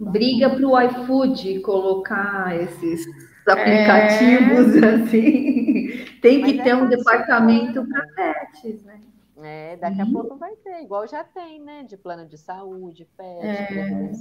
Briga 0.00 0.50
para 0.50 0.66
o 0.66 0.80
iFood 0.80 1.60
colocar 1.60 2.54
esses 2.60 3.06
aplicativos 3.46 4.76
é... 4.76 4.86
assim. 4.94 6.04
Tem 6.20 6.42
que 6.42 6.54
Mas 6.54 6.64
ter 6.64 6.70
é 6.70 6.76
um 6.76 6.88
departamento 6.88 7.86
para 7.86 8.06
pets, 8.14 8.82
né? 8.84 9.00
É, 9.42 9.76
daqui 9.76 10.00
a 10.02 10.04
uhum. 10.04 10.12
pouco 10.12 10.36
vai 10.36 10.54
ter, 10.56 10.82
igual 10.82 11.06
já 11.08 11.24
tem, 11.24 11.60
né? 11.60 11.82
De 11.82 11.96
plano 11.96 12.26
de 12.26 12.36
saúde, 12.36 13.08
pet, 13.16 13.42
é. 13.42 14.12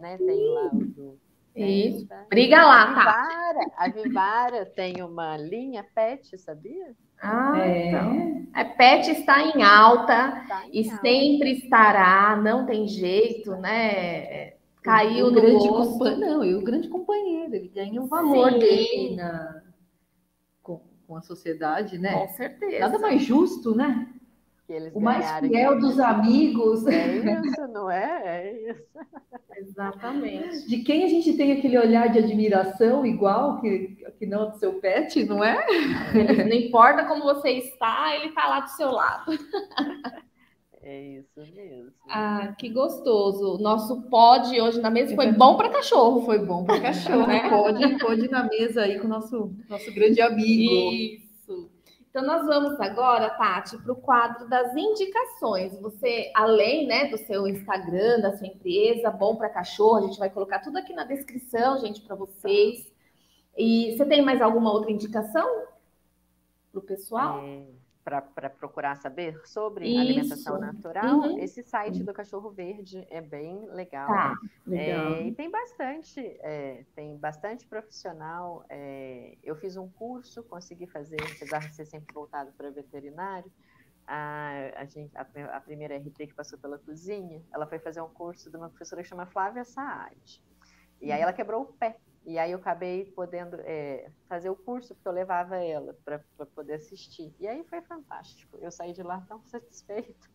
né? 0.00 0.16
Tem 0.18 0.54
lá 0.54 0.70
o 0.72 0.84
do. 0.84 1.18
Isso. 1.54 2.08
Tá? 2.08 2.24
Briga 2.28 2.64
lá, 2.64 2.94
tá? 2.94 3.28
Vivara, 3.28 3.70
a 3.76 3.88
Vivara 3.88 4.66
tem 4.66 5.00
uma 5.02 5.36
linha 5.36 5.86
pet, 5.94 6.36
sabia? 6.36 6.92
Ah, 7.22 7.52
é. 7.58 7.88
então. 7.88 8.46
A 8.52 8.64
pet 8.64 9.10
está 9.12 9.40
em 9.42 9.62
alta 9.62 10.40
está 10.42 10.66
em 10.66 10.70
e 10.72 10.90
alta. 10.90 11.00
sempre 11.00 11.52
estará, 11.52 12.36
não 12.36 12.66
tem 12.66 12.88
jeito, 12.88 13.52
né? 13.56 14.53
Caiu 14.84 15.28
o 15.28 15.30
no 15.30 15.40
grande 15.40 15.66
companheiro. 15.66 16.20
Não, 16.20 16.44
e 16.44 16.54
o 16.54 16.62
grande 16.62 16.88
companheiro, 16.88 17.54
ele 17.54 17.68
ganha 17.68 18.02
o 18.02 18.06
valor 18.06 18.52
Sim. 18.52 18.58
dele 18.58 19.16
na, 19.16 19.62
com, 20.62 20.78
com 21.06 21.16
a 21.16 21.22
sociedade, 21.22 21.96
né? 21.96 22.12
Com 22.12 22.28
certeza. 22.28 22.78
Nada 22.80 22.98
mais 22.98 23.22
justo, 23.22 23.74
né? 23.74 24.14
o 24.94 25.00
mais 25.00 25.30
fiel 25.40 25.78
dos 25.78 25.98
amigos. 25.98 26.86
É 26.86 27.16
isso, 27.16 27.68
não 27.68 27.90
é? 27.90 28.22
É 28.24 28.70
isso. 28.70 28.82
Exatamente. 29.56 30.66
De 30.66 30.78
quem 30.78 31.04
a 31.04 31.08
gente 31.08 31.34
tem 31.34 31.52
aquele 31.52 31.78
olhar 31.78 32.08
de 32.08 32.18
admiração 32.18 33.06
igual 33.06 33.60
que, 33.60 33.96
que 34.18 34.26
não 34.26 34.50
do 34.50 34.58
seu 34.58 34.74
pet, 34.74 35.24
não 35.24 35.42
é? 35.44 35.64
Não 36.44 36.56
importa 36.56 37.04
como 37.04 37.22
você 37.22 37.50
está, 37.50 38.14
ele 38.16 38.28
está 38.28 38.48
lá 38.48 38.60
do 38.60 38.70
seu 38.70 38.90
lado. 38.90 39.32
É 40.84 41.02
isso 41.02 41.40
mesmo. 41.54 41.92
Ah, 42.08 42.54
que 42.58 42.68
gostoso. 42.68 43.58
Nosso 43.62 44.02
pod 44.02 44.60
hoje 44.60 44.80
na 44.80 44.90
mesa 44.90 45.14
foi 45.14 45.32
bom 45.32 45.56
para 45.56 45.70
cachorro. 45.70 46.22
Foi 46.24 46.38
bom 46.38 46.64
para 46.64 46.80
cachorro. 46.80 47.26
né? 47.26 47.48
Pode, 47.48 47.98
pode 47.98 48.28
na 48.28 48.44
mesa 48.44 48.82
aí 48.82 48.98
com 48.98 49.06
o 49.06 49.10
nosso, 49.10 49.54
nosso 49.68 49.92
grande 49.94 50.20
amigo. 50.20 50.92
Isso. 50.92 51.70
Então, 52.10 52.24
nós 52.24 52.46
vamos 52.46 52.78
agora, 52.80 53.30
Tati, 53.30 53.76
para 53.78 53.92
o 53.92 53.96
quadro 53.96 54.48
das 54.48 54.76
indicações. 54.76 55.76
Você, 55.80 56.30
além 56.34 56.86
né, 56.86 57.08
do 57.08 57.16
seu 57.16 57.48
Instagram, 57.48 58.20
da 58.20 58.36
sua 58.36 58.46
empresa, 58.46 59.10
Bom 59.10 59.34
para 59.34 59.48
Cachorro, 59.48 59.96
a 59.96 60.02
gente 60.02 60.18
vai 60.18 60.30
colocar 60.30 60.60
tudo 60.60 60.76
aqui 60.78 60.92
na 60.92 61.04
descrição, 61.04 61.80
gente, 61.80 62.02
para 62.02 62.14
vocês. 62.14 62.92
E 63.56 63.96
você 63.96 64.04
tem 64.04 64.22
mais 64.22 64.40
alguma 64.40 64.72
outra 64.72 64.92
indicação? 64.92 65.64
para 66.74 66.80
o 66.80 66.82
pessoal? 66.82 67.38
É, 67.44 67.62
para 68.04 68.50
procurar 68.50 68.96
saber 68.96 69.40
sobre 69.46 69.88
Isso. 69.88 69.98
alimentação 69.98 70.60
natural, 70.60 71.20
uhum. 71.20 71.38
esse 71.38 71.62
site 71.62 72.04
do 72.04 72.12
Cachorro 72.12 72.50
Verde 72.50 73.06
é 73.08 73.22
bem 73.22 73.66
legal. 73.70 74.06
Tá, 74.06 74.38
legal. 74.66 75.14
É, 75.14 75.22
e 75.22 75.32
tem 75.32 75.50
bastante, 75.50 76.20
é, 76.40 76.84
tem 76.94 77.16
bastante 77.16 77.66
profissional. 77.66 78.62
É, 78.68 79.38
eu 79.42 79.56
fiz 79.56 79.78
um 79.78 79.88
curso, 79.88 80.42
consegui 80.42 80.86
fazer, 80.86 81.16
apesar 81.34 81.60
de 81.60 81.74
ser 81.74 81.86
sempre 81.86 82.12
voltado 82.12 82.52
para 82.52 82.70
veterinário. 82.70 83.50
A, 84.06 84.50
a, 84.76 84.84
gente, 84.84 85.16
a, 85.16 85.26
a, 85.56 85.60
primeira 85.62 85.96
RT 85.96 86.26
que 86.26 86.34
passou 86.34 86.58
pela 86.58 86.78
cozinha, 86.78 87.42
ela 87.50 87.66
foi 87.66 87.78
fazer 87.78 88.02
um 88.02 88.10
curso 88.10 88.50
de 88.50 88.56
uma 88.58 88.68
professora 88.68 89.02
que 89.02 89.08
chama 89.08 89.24
Flávia 89.24 89.64
Saad. 89.64 90.42
E 91.00 91.10
aí 91.10 91.22
ela 91.22 91.32
quebrou 91.32 91.62
o 91.62 91.66
pé 91.66 91.96
e 92.26 92.38
aí 92.38 92.52
eu 92.52 92.58
acabei 92.58 93.04
podendo 93.04 93.56
é, 93.60 94.10
fazer 94.26 94.48
o 94.48 94.56
curso, 94.56 94.94
porque 94.94 95.06
eu 95.06 95.12
levava 95.12 95.56
ela 95.56 95.94
para 96.04 96.18
poder 96.54 96.74
assistir. 96.74 97.34
E 97.38 97.46
aí 97.46 97.62
foi 97.64 97.82
fantástico. 97.82 98.56
Eu 98.60 98.70
saí 98.70 98.94
de 98.94 99.02
lá 99.02 99.20
tão 99.28 99.42
satisfeita. 99.44 100.28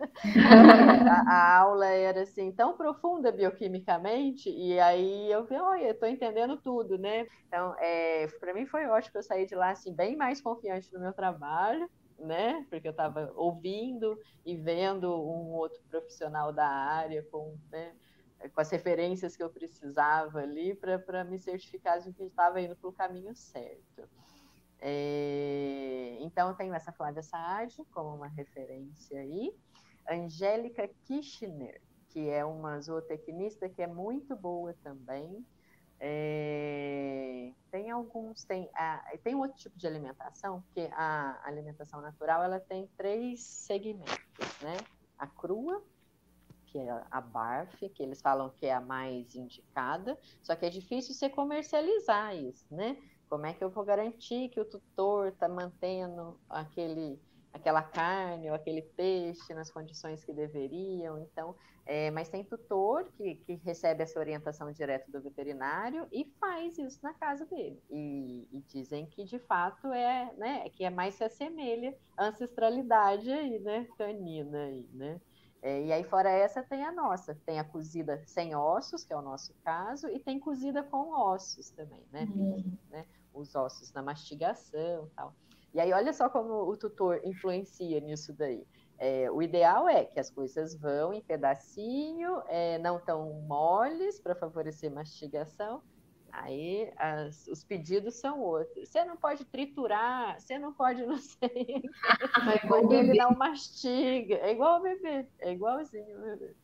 a, 1.09 1.33
a, 1.33 1.57
aula 1.57 1.87
era 1.87 2.21
assim, 2.21 2.51
tão 2.51 2.77
profunda 2.77 3.31
bioquimicamente, 3.31 4.49
e 4.49 4.79
aí 4.79 5.31
eu 5.31 5.45
vi, 5.45 5.55
olha, 5.55 5.89
estou 5.89 6.07
entendendo 6.07 6.57
tudo, 6.57 6.97
né? 6.97 7.25
Então, 7.47 7.75
é, 7.79 8.27
para 8.39 8.53
mim 8.53 8.67
foi 8.67 8.85
ótimo 8.85 9.17
eu 9.17 9.23
sair 9.23 9.47
de 9.47 9.55
lá 9.55 9.71
assim, 9.71 9.93
bem 9.93 10.15
mais 10.15 10.39
confiante 10.39 10.93
no 10.93 10.99
meu 10.99 11.13
trabalho. 11.13 11.89
Né? 12.19 12.65
Porque 12.69 12.85
eu 12.85 12.91
estava 12.91 13.31
ouvindo 13.33 14.19
e 14.45 14.53
vendo 14.57 15.07
um 15.07 15.53
outro 15.53 15.81
profissional 15.89 16.51
da 16.51 16.67
área 16.67 17.23
com, 17.31 17.57
né? 17.71 17.93
Com 18.53 18.61
as 18.61 18.69
referências 18.69 19.35
que 19.35 19.43
eu 19.43 19.49
precisava 19.49 20.39
ali 20.39 20.73
para 20.75 21.23
me 21.23 21.37
certificar 21.37 21.99
de 21.99 22.13
que 22.13 22.23
estava 22.23 22.61
indo 22.61 22.75
para 22.75 22.89
o 22.89 22.93
caminho 22.93 23.35
certo. 23.35 24.07
É, 24.81 26.17
então, 26.21 26.53
tenho 26.55 26.73
essa 26.73 26.91
Flávia 26.91 27.21
Saad 27.21 27.83
como 27.91 28.15
uma 28.15 28.27
referência 28.27 29.19
aí. 29.19 29.53
Angélica 30.09 30.89
Kirchner, 31.05 31.81
que 32.09 32.29
é 32.29 32.43
uma 32.43 32.79
zootecnista 32.79 33.69
que 33.69 33.81
é 33.81 33.87
muito 33.87 34.35
boa 34.35 34.73
também. 34.83 35.45
É, 35.99 37.51
tem 37.69 37.91
alguns, 37.91 38.45
tem, 38.45 38.69
a, 38.73 39.03
tem 39.21 39.35
outro 39.35 39.57
tipo 39.57 39.77
de 39.77 39.85
alimentação, 39.85 40.61
porque 40.61 40.89
a 40.93 41.41
alimentação 41.43 41.99
natural 41.99 42.41
ela 42.41 42.59
tem 42.59 42.87
três 42.95 43.43
segmentos, 43.43 44.61
né? 44.61 44.77
A 45.17 45.27
crua, 45.27 45.83
que 46.71 46.77
é 46.77 47.03
a 47.09 47.21
BARF, 47.21 47.89
que 47.89 48.03
eles 48.03 48.21
falam 48.21 48.49
que 48.49 48.65
é 48.65 48.73
a 48.73 48.81
mais 48.81 49.35
indicada, 49.35 50.17
só 50.41 50.55
que 50.55 50.65
é 50.65 50.69
difícil 50.69 51.13
você 51.13 51.29
comercializar 51.29 52.35
isso, 52.35 52.65
né? 52.71 52.97
Como 53.29 53.45
é 53.45 53.53
que 53.53 53.63
eu 53.63 53.69
vou 53.69 53.83
garantir 53.83 54.49
que 54.49 54.59
o 54.59 54.65
tutor 54.65 55.27
está 55.27 55.47
mantendo 55.47 56.39
aquele, 56.49 57.19
aquela 57.53 57.83
carne 57.83 58.49
ou 58.49 58.55
aquele 58.55 58.81
peixe 58.81 59.53
nas 59.53 59.69
condições 59.69 60.23
que 60.23 60.33
deveriam? 60.33 61.19
Então, 61.19 61.55
é, 61.85 62.11
mas 62.11 62.29
tem 62.29 62.43
tutor 62.43 63.11
que, 63.17 63.35
que 63.35 63.55
recebe 63.55 64.03
essa 64.03 64.19
orientação 64.19 64.71
direto 64.71 65.11
do 65.11 65.21
veterinário 65.21 66.07
e 66.11 66.23
faz 66.39 66.77
isso 66.77 66.99
na 67.01 67.13
casa 67.15 67.45
dele. 67.47 67.81
E, 67.89 68.47
e 68.51 68.61
dizem 68.67 69.07
que 69.07 69.23
de 69.23 69.39
fato 69.39 69.87
é, 69.87 70.31
né, 70.37 70.69
que 70.69 70.83
é 70.83 70.91
mais 70.91 71.15
se 71.15 71.23
assemelha 71.23 71.97
à 72.15 72.27
ancestralidade 72.27 73.31
aí, 73.31 73.59
né, 73.59 73.87
canina 73.97 74.65
aí, 74.65 74.87
né? 74.93 75.19
É, 75.61 75.83
e 75.85 75.91
aí, 75.91 76.03
fora 76.03 76.29
essa, 76.29 76.63
tem 76.63 76.83
a 76.83 76.91
nossa. 76.91 77.35
Tem 77.45 77.59
a 77.59 77.63
cozida 77.63 78.21
sem 78.25 78.55
ossos, 78.55 79.03
que 79.03 79.13
é 79.13 79.17
o 79.17 79.21
nosso 79.21 79.53
caso, 79.63 80.07
e 80.07 80.19
tem 80.19 80.39
cozida 80.39 80.83
com 80.83 81.11
ossos 81.11 81.69
também, 81.71 82.05
né? 82.11 82.27
Uhum. 82.33 82.77
né? 82.89 83.05
Os 83.33 83.55
ossos 83.55 83.91
na 83.91 84.01
mastigação 84.01 85.05
e 85.05 85.09
tal. 85.15 85.33
E 85.73 85.79
aí, 85.79 85.91
olha 85.93 86.13
só 86.13 86.29
como 86.29 86.53
o 86.53 86.77
tutor 86.77 87.21
influencia 87.23 87.99
nisso 87.99 88.33
daí. 88.33 88.65
É, 88.97 89.31
o 89.31 89.41
ideal 89.41 89.87
é 89.87 90.03
que 90.03 90.19
as 90.19 90.29
coisas 90.29 90.75
vão 90.75 91.13
em 91.13 91.21
pedacinho, 91.21 92.41
é, 92.47 92.77
não 92.79 92.99
tão 92.99 93.33
moles 93.47 94.19
para 94.19 94.35
favorecer 94.35 94.91
mastigação, 94.91 95.81
Aí 96.31 96.91
as, 96.97 97.47
os 97.47 97.63
pedidos 97.63 98.15
são 98.15 98.39
outros. 98.41 98.89
Você 98.89 99.03
não 99.03 99.17
pode 99.17 99.45
triturar, 99.45 100.39
você 100.39 100.57
não 100.57 100.73
pode 100.73 101.01
não 101.05 101.17
sei. 101.17 101.83
Porque 102.67 102.93
ele 102.95 103.13
não 103.17 103.31
mastiga. 103.31 104.35
É 104.35 104.51
igual 104.51 104.79
o 104.79 104.83
bebê, 104.83 105.25
é 105.39 105.53
igualzinho 105.53 106.17
o 106.17 106.21
bebê. 106.21 106.55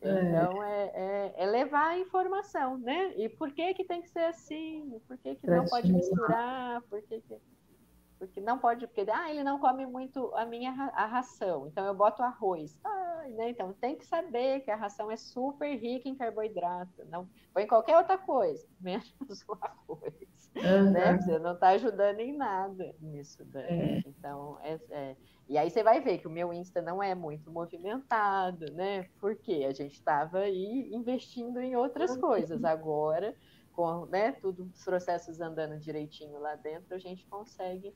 É. 0.00 0.10
Então 0.10 0.62
é, 0.62 0.92
é, 0.94 1.34
é, 1.36 1.46
levar 1.46 1.88
a 1.88 1.98
informação, 1.98 2.78
né? 2.78 3.14
E 3.16 3.28
por 3.28 3.50
que 3.50 3.74
que 3.74 3.84
tem 3.84 4.00
que 4.00 4.08
ser 4.08 4.24
assim? 4.26 5.00
Por 5.08 5.18
que, 5.18 5.34
que 5.34 5.46
não 5.46 5.64
pode 5.64 5.92
misturar? 5.92 6.80
Por 6.82 7.02
que, 7.02 7.20
que 7.20 7.34
porque 8.18 8.40
não 8.40 8.58
pode, 8.58 8.86
porque 8.86 9.08
ah, 9.10 9.30
ele 9.30 9.44
não 9.44 9.58
come 9.58 9.86
muito 9.86 10.34
a 10.34 10.44
minha 10.44 10.70
a 10.94 11.06
ração, 11.06 11.66
então 11.66 11.86
eu 11.86 11.94
boto 11.94 12.22
arroz. 12.22 12.78
Ah, 12.84 13.24
né? 13.30 13.50
Então 13.50 13.72
tem 13.72 13.96
que 13.96 14.04
saber 14.04 14.60
que 14.60 14.70
a 14.70 14.76
ração 14.76 15.10
é 15.10 15.16
super 15.16 15.74
rica 15.76 16.08
em 16.08 16.14
carboidrato, 16.14 17.04
não 17.06 17.28
põe 17.52 17.66
qualquer 17.66 17.96
outra 17.96 18.18
coisa, 18.18 18.66
menos 18.80 19.14
o 19.48 19.56
arroz. 19.60 20.28
Uhum. 20.56 20.90
Né? 20.90 21.18
Você 21.18 21.38
não 21.38 21.52
está 21.52 21.68
ajudando 21.68 22.20
em 22.20 22.36
nada 22.36 22.94
nisso. 23.00 23.44
Né? 23.52 23.66
É. 23.68 24.02
Então, 24.06 24.58
é, 24.62 24.80
é, 24.90 25.16
e 25.48 25.56
aí 25.56 25.70
você 25.70 25.82
vai 25.82 26.00
ver 26.00 26.18
que 26.18 26.26
o 26.26 26.30
meu 26.30 26.52
Insta 26.52 26.82
não 26.82 27.02
é 27.02 27.14
muito 27.14 27.50
movimentado, 27.50 28.72
né? 28.72 29.08
Porque 29.20 29.64
a 29.68 29.72
gente 29.72 29.94
estava 29.94 30.40
aí 30.40 30.88
investindo 30.92 31.60
em 31.60 31.76
outras 31.76 32.12
uhum. 32.12 32.20
coisas. 32.20 32.64
Agora 32.64 33.34
com 33.78 34.06
né, 34.06 34.32
tudo 34.32 34.68
os 34.74 34.84
processos 34.84 35.40
andando 35.40 35.78
direitinho 35.78 36.40
lá 36.40 36.56
dentro, 36.56 36.96
a 36.96 36.98
gente 36.98 37.24
consegue 37.26 37.94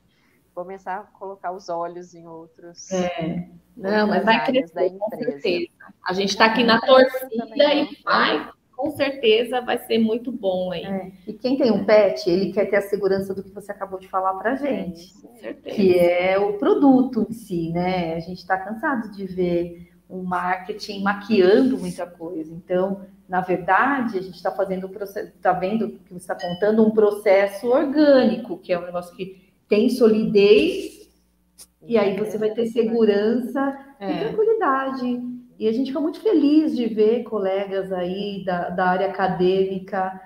começar 0.53 0.97
a 0.97 1.17
colocar 1.17 1.51
os 1.51 1.69
olhos 1.69 2.13
em 2.13 2.27
outros. 2.27 2.91
É. 2.91 3.47
Não, 3.75 4.07
mas 4.07 4.23
vai 4.23 4.45
crescer, 4.45 4.91
com 4.91 5.09
certeza. 5.09 5.67
A 6.05 6.13
gente 6.13 6.29
está 6.29 6.45
aqui 6.45 6.63
na 6.63 6.79
torcida 6.79 7.73
e 7.73 7.97
vai, 8.03 8.49
com 8.75 8.91
certeza 8.91 9.61
vai 9.61 9.77
ser 9.79 9.97
muito 9.97 10.31
bom 10.31 10.71
aí. 10.71 10.85
É. 10.85 11.11
E 11.27 11.33
quem 11.33 11.57
tem 11.57 11.71
um 11.71 11.83
pet, 11.83 12.29
ele 12.29 12.51
quer 12.51 12.65
ter 12.65 12.77
a 12.77 12.81
segurança 12.81 13.33
do 13.33 13.43
que 13.43 13.49
você 13.49 13.71
acabou 13.71 13.99
de 13.99 14.07
falar 14.07 14.33
para 14.35 14.51
a 14.51 14.55
gente, 14.55 15.11
é, 15.41 15.53
que 15.53 15.97
é 15.97 16.37
o 16.37 16.53
produto 16.53 17.25
em 17.27 17.33
si, 17.33 17.71
né? 17.71 18.15
A 18.15 18.19
gente 18.19 18.39
está 18.39 18.57
cansado 18.57 19.11
de 19.11 19.25
ver 19.25 19.91
o 20.07 20.21
marketing 20.21 21.01
maquiando 21.01 21.77
muita 21.77 22.05
coisa. 22.05 22.53
Então, 22.53 23.01
na 23.27 23.41
verdade, 23.41 24.19
a 24.19 24.21
gente 24.21 24.35
está 24.35 24.51
fazendo, 24.51 24.87
está 24.87 25.53
vendo 25.53 25.97
que 26.05 26.13
você 26.13 26.31
está 26.31 26.35
contando 26.35 26.85
um 26.85 26.91
processo 26.91 27.67
orgânico, 27.67 28.59
que 28.59 28.71
é 28.71 28.77
um 28.77 28.85
negócio 28.85 29.15
que 29.15 29.41
tem 29.73 29.89
solidez, 29.89 31.09
e 31.81 31.97
aí 31.97 32.15
você 32.15 32.37
vai 32.37 32.51
ter 32.51 32.67
segurança 32.67 33.75
é. 33.99 34.11
e 34.11 34.19
tranquilidade. 34.19 35.19
E 35.57 35.67
a 35.67 35.71
gente 35.71 35.87
fica 35.87 35.99
muito 35.99 36.21
feliz 36.21 36.75
de 36.75 36.85
ver 36.85 37.23
colegas 37.23 37.91
aí 37.91 38.43
da, 38.45 38.69
da 38.69 38.85
área 38.85 39.07
acadêmica, 39.07 40.21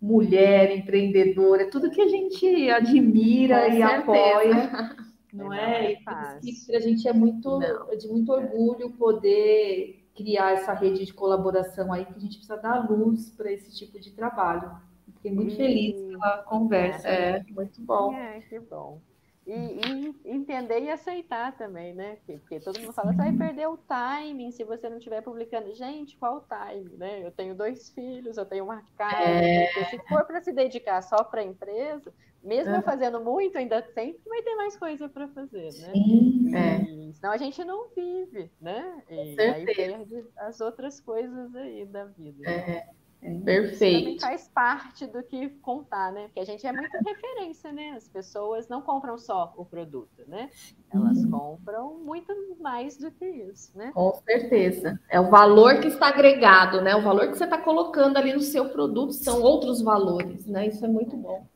mulher, 0.00 0.74
empreendedora, 0.74 1.68
tudo 1.68 1.90
que 1.90 2.00
a 2.00 2.08
gente 2.08 2.70
admira 2.70 3.66
Com 3.66 3.66
e 3.66 3.76
certeza. 3.76 3.98
apoia. 3.98 4.96
Não 5.30 5.52
é? 5.52 5.92
é? 5.92 5.96
Para 6.02 6.38
a 6.40 6.80
gente 6.80 7.06
é 7.06 7.12
muito 7.12 7.62
é 7.62 7.96
de 7.96 8.08
muito 8.08 8.32
orgulho 8.32 8.92
poder 8.92 10.08
criar 10.16 10.52
essa 10.52 10.72
rede 10.72 11.04
de 11.04 11.12
colaboração 11.12 11.92
aí, 11.92 12.06
que 12.06 12.14
a 12.16 12.18
gente 12.18 12.38
precisa 12.38 12.56
dar 12.56 12.90
luz 12.90 13.30
para 13.30 13.52
esse 13.52 13.76
tipo 13.76 14.00
de 14.00 14.10
trabalho. 14.10 14.72
Fiquei 15.20 15.32
muito 15.32 15.52
hum, 15.52 15.56
feliz 15.56 16.00
pela 16.00 16.38
conversa. 16.44 17.06
É, 17.06 17.44
muito 17.50 17.80
bom. 17.82 18.14
É, 18.14 18.40
que 18.40 18.58
bom. 18.58 19.00
E, 19.46 19.52
e, 19.52 20.14
entender 20.24 20.80
e 20.80 20.90
aceitar 20.90 21.56
também, 21.56 21.94
né? 21.94 22.18
Porque 22.24 22.60
todo 22.60 22.78
mundo 22.80 22.92
fala, 22.92 23.12
você 23.12 23.16
vai 23.16 23.32
perder 23.32 23.68
o 23.68 23.76
timing 23.76 24.50
se 24.50 24.64
você 24.64 24.88
não 24.88 24.98
estiver 24.98 25.22
publicando. 25.22 25.74
Gente, 25.74 26.16
qual 26.16 26.36
o 26.36 26.40
timing, 26.40 26.96
né? 26.96 27.26
Eu 27.26 27.32
tenho 27.32 27.54
dois 27.54 27.90
filhos, 27.90 28.36
eu 28.36 28.46
tenho 28.46 28.64
uma 28.64 28.82
casa. 28.96 29.28
É... 29.28 29.66
Se 29.90 29.98
for 30.08 30.24
para 30.24 30.40
se 30.40 30.52
dedicar 30.52 31.02
só 31.02 31.22
para 31.24 31.40
a 31.40 31.44
empresa, 31.44 32.12
mesmo 32.42 32.74
eu 32.74 32.82
fazendo 32.82 33.20
muito, 33.20 33.58
ainda 33.58 33.82
sempre 33.92 34.22
vai 34.26 34.40
ter 34.42 34.54
mais 34.54 34.76
coisa 34.76 35.08
para 35.08 35.28
fazer, 35.28 35.64
né? 35.64 35.92
Sim, 35.92 36.56
é. 36.56 37.12
Senão 37.12 37.32
a 37.32 37.36
gente 37.36 37.62
não 37.64 37.88
vive, 37.88 38.50
né? 38.60 39.02
E 39.10 39.40
aí 39.40 39.66
perde 39.66 40.24
as 40.36 40.60
outras 40.60 41.00
coisas 41.00 41.54
aí 41.56 41.84
da 41.84 42.04
vida. 42.04 42.48
É. 42.48 42.88
É, 43.22 43.34
Perfeito. 43.34 44.00
Também 44.00 44.18
faz 44.18 44.48
parte 44.48 45.06
do 45.06 45.22
que 45.22 45.50
contar, 45.60 46.10
né? 46.10 46.24
Porque 46.24 46.40
a 46.40 46.44
gente 46.44 46.66
é 46.66 46.72
muito 46.72 46.96
referência, 47.06 47.70
né? 47.70 47.90
As 47.90 48.08
pessoas 48.08 48.66
não 48.68 48.80
compram 48.80 49.18
só 49.18 49.52
o 49.56 49.64
produto, 49.64 50.22
né? 50.26 50.48
Elas 50.92 51.18
uhum. 51.18 51.30
compram 51.30 51.98
muito 51.98 52.32
mais 52.60 52.96
do 52.96 53.10
que 53.10 53.26
isso, 53.26 53.76
né? 53.76 53.92
Com 53.92 54.18
certeza. 54.24 54.98
É 55.08 55.20
o 55.20 55.28
valor 55.28 55.80
que 55.80 55.88
está 55.88 56.08
agregado, 56.08 56.80
né? 56.80 56.96
O 56.96 57.02
valor 57.02 57.28
que 57.28 57.36
você 57.36 57.44
está 57.44 57.58
colocando 57.58 58.16
ali 58.16 58.32
no 58.32 58.40
seu 58.40 58.70
produto 58.70 59.12
são 59.12 59.42
outros 59.42 59.82
valores, 59.82 60.46
né? 60.46 60.68
Isso 60.68 60.82
é 60.84 60.88
muito 60.88 61.14
bom. 61.14 61.46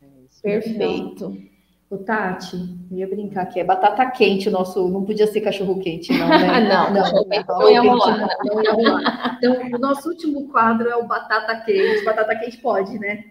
É 0.00 0.06
isso. 0.24 0.40
Perfeito. 0.40 1.51
O 1.92 1.98
Tati, 1.98 2.56
ia 2.90 3.06
brincar 3.06 3.42
aqui, 3.42 3.60
é 3.60 3.64
batata 3.64 4.10
quente 4.12 4.48
o 4.48 4.50
nosso, 4.50 4.88
não 4.88 5.04
podia 5.04 5.26
ser 5.26 5.42
cachorro 5.42 5.78
quente, 5.78 6.10
não, 6.10 6.26
né? 6.26 6.60
não, 6.66 6.90
não, 6.90 7.02
não, 7.02 7.12
não, 7.12 7.58
não, 7.58 7.70
ia 7.70 7.82
rolar. 7.82 8.28
não 8.42 8.62
ia 8.62 8.72
rolar. 8.72 9.36
Então, 9.36 9.66
o 9.74 9.78
nosso 9.78 10.08
último 10.08 10.48
quadro 10.48 10.88
é 10.88 10.96
o 10.96 11.06
batata 11.06 11.54
quente. 11.60 12.02
Batata 12.02 12.34
quente 12.36 12.56
pode, 12.56 12.98
né? 12.98 13.24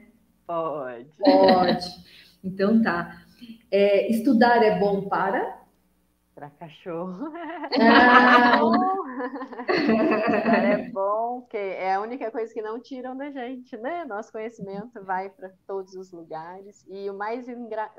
Pode. 0.46 1.08
Pode. 1.18 1.88
Então 2.44 2.84
tá. 2.84 3.24
É, 3.72 4.12
estudar 4.12 4.62
é 4.62 4.78
bom 4.78 5.02
para? 5.10 5.61
Para 6.34 6.50
cachorro. 6.52 7.32
Ah. 7.80 8.60
é 10.64 10.90
bom, 10.90 11.42
que 11.50 11.58
é 11.58 11.94
a 11.94 12.02
única 12.02 12.32
coisa 12.32 12.54
que 12.54 12.62
não 12.62 12.80
tiram 12.80 13.16
da 13.16 13.30
gente, 13.30 13.76
né? 13.78 14.06
Nosso 14.06 14.32
conhecimento 14.32 15.04
vai 15.04 15.30
para 15.30 15.52
todos 15.68 15.94
os 15.94 16.12
lugares. 16.12 16.86
E 16.90 17.10
o 17.10 17.14
mais, 17.14 17.46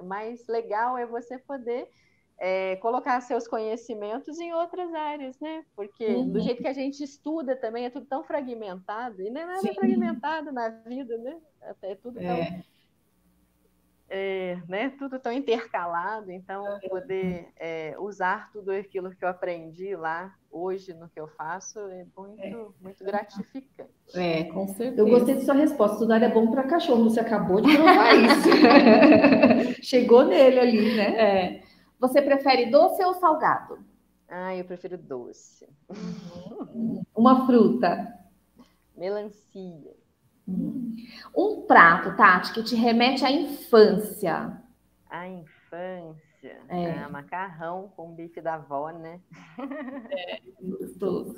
mais 0.03 0.47
legal 0.47 0.97
é 0.97 1.05
você 1.05 1.39
poder 1.39 1.89
é, 2.39 2.77
colocar 2.77 3.21
seus 3.21 3.47
conhecimentos 3.47 4.41
em 4.41 4.53
outras 4.53 4.93
áreas, 4.93 5.39
né? 5.39 5.65
Porque 5.77 6.07
uhum. 6.07 6.33
do 6.33 6.41
jeito 6.41 6.61
que 6.61 6.69
a 6.69 6.73
gente 6.73 7.05
estuda 7.05 7.55
também 7.55 7.85
é 7.85 7.91
tudo 7.91 8.07
tão 8.07 8.25
fragmentado, 8.25 9.23
e 9.23 9.31
não 9.31 9.43
é 9.43 9.47
nada 9.47 9.61
Sim. 9.61 9.75
fragmentado 9.75 10.51
na 10.51 10.69
vida, 10.69 11.17
né? 11.19 11.39
Até 11.63 11.93
é 11.93 11.95
tudo 11.95 12.19
tão. 12.19 12.25
É. 12.25 12.65
É, 14.15 14.61
né, 14.69 14.91
tudo 14.99 15.19
tão 15.19 15.33
intercalado, 15.33 16.31
então 16.31 16.63
poder 16.87 17.49
é, 17.59 17.97
usar 17.99 18.53
tudo 18.53 18.71
aquilo 18.71 19.11
que 19.11 19.25
eu 19.25 19.29
aprendi 19.29 19.97
lá 19.97 20.35
hoje 20.51 20.93
no 20.93 21.09
que 21.09 21.19
eu 21.19 21.27
faço 21.29 21.79
é 21.79 22.05
muito, 22.15 22.43
é. 22.43 22.67
muito 22.79 23.03
gratificante. 23.03 23.91
É, 24.15 24.45
com 24.45 24.69
certeza. 24.69 25.01
Eu 25.01 25.09
gostei 25.09 25.37
de 25.37 25.47
sua 25.47 25.55
resposta. 25.55 25.95
Estudar 25.95 26.23
é 26.23 26.29
bom 26.29 26.51
para 26.51 26.65
cachorro. 26.65 27.05
Você 27.05 27.21
acabou 27.21 27.63
de 27.63 27.75
provar 27.75 28.13
isso. 28.15 29.81
Chegou 29.83 30.27
nele 30.27 30.61
ali, 30.61 30.95
né? 30.95 31.17
É. 31.17 31.63
Você 31.99 32.21
prefere 32.21 32.71
doce 32.71 33.03
ou 33.03 33.15
salgado? 33.15 33.79
Ah, 34.29 34.55
eu 34.55 34.67
prefiro 34.67 34.99
doce. 34.99 35.67
Uhum. 35.89 37.03
Uma 37.17 37.47
fruta. 37.47 38.13
Melancia. 38.95 40.02
Um 40.47 41.63
prato, 41.67 42.17
Tati, 42.17 42.53
que 42.53 42.63
te 42.63 42.75
remete 42.75 43.25
à 43.25 43.31
infância. 43.31 44.59
À 45.09 45.29
infância. 45.29 46.61
É. 46.69 46.93
Ah, 46.99 47.09
macarrão 47.09 47.93
com 47.97 48.15
bife 48.15 48.41
da 48.41 48.55
avó, 48.55 48.91
né? 48.91 49.21
É, 50.11 50.41
gostoso. 50.61 51.37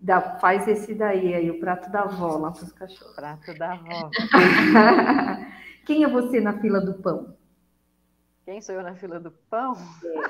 Dá, 0.00 0.38
faz 0.38 0.66
esse 0.68 0.94
daí 0.94 1.34
aí, 1.34 1.50
o 1.50 1.60
prato 1.60 1.90
da 1.90 2.02
avó 2.02 2.36
lá 2.36 2.50
para 2.50 2.64
os 2.64 2.72
cachorros. 2.72 3.14
Prato 3.14 3.54
da 3.58 3.72
avó. 3.72 4.10
Quem 5.84 6.04
é 6.04 6.08
você 6.08 6.40
na 6.40 6.58
fila 6.60 6.80
do 6.80 6.94
pão? 6.94 7.35
Quem 8.46 8.62
sou 8.62 8.76
eu 8.76 8.82
na 8.84 8.94
fila 8.94 9.18
do 9.18 9.32
pão? 9.50 9.74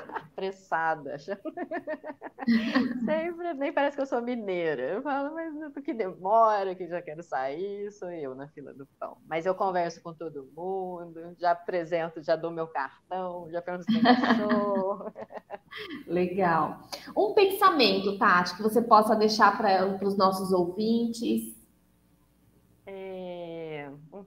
Apressada. 0.09 1.19
Sempre, 3.05 3.53
nem 3.53 3.71
parece 3.71 3.95
que 3.95 4.01
eu 4.01 4.07
sou 4.07 4.19
mineira. 4.23 4.81
Eu 4.81 5.03
falo, 5.03 5.35
mas 5.35 5.53
que 5.85 5.93
demora, 5.93 6.73
que 6.73 6.87
já 6.87 6.99
quero 6.99 7.21
sair, 7.21 7.91
sou 7.91 8.09
eu 8.09 8.33
na 8.33 8.47
fila 8.47 8.73
do 8.73 8.87
pão. 8.99 9.17
Mas 9.27 9.45
eu 9.45 9.53
converso 9.53 10.01
com 10.01 10.15
todo 10.15 10.49
mundo, 10.57 11.35
já 11.37 11.51
apresento, 11.51 12.23
já 12.23 12.35
dou 12.35 12.49
meu 12.49 12.65
cartão, 12.65 13.51
já 13.51 13.61
pergunto 13.61 13.85
se 13.85 13.93
tem 13.93 14.01
cachorro. 14.01 15.13
Legal. 16.07 16.81
Um 17.15 17.35
pensamento, 17.35 18.17
Tati, 18.17 18.57
que 18.57 18.63
você 18.63 18.81
possa 18.81 19.15
deixar 19.15 19.55
para 19.55 20.03
os 20.03 20.17
nossos 20.17 20.51
ouvintes 20.51 21.55
é, 21.55 21.56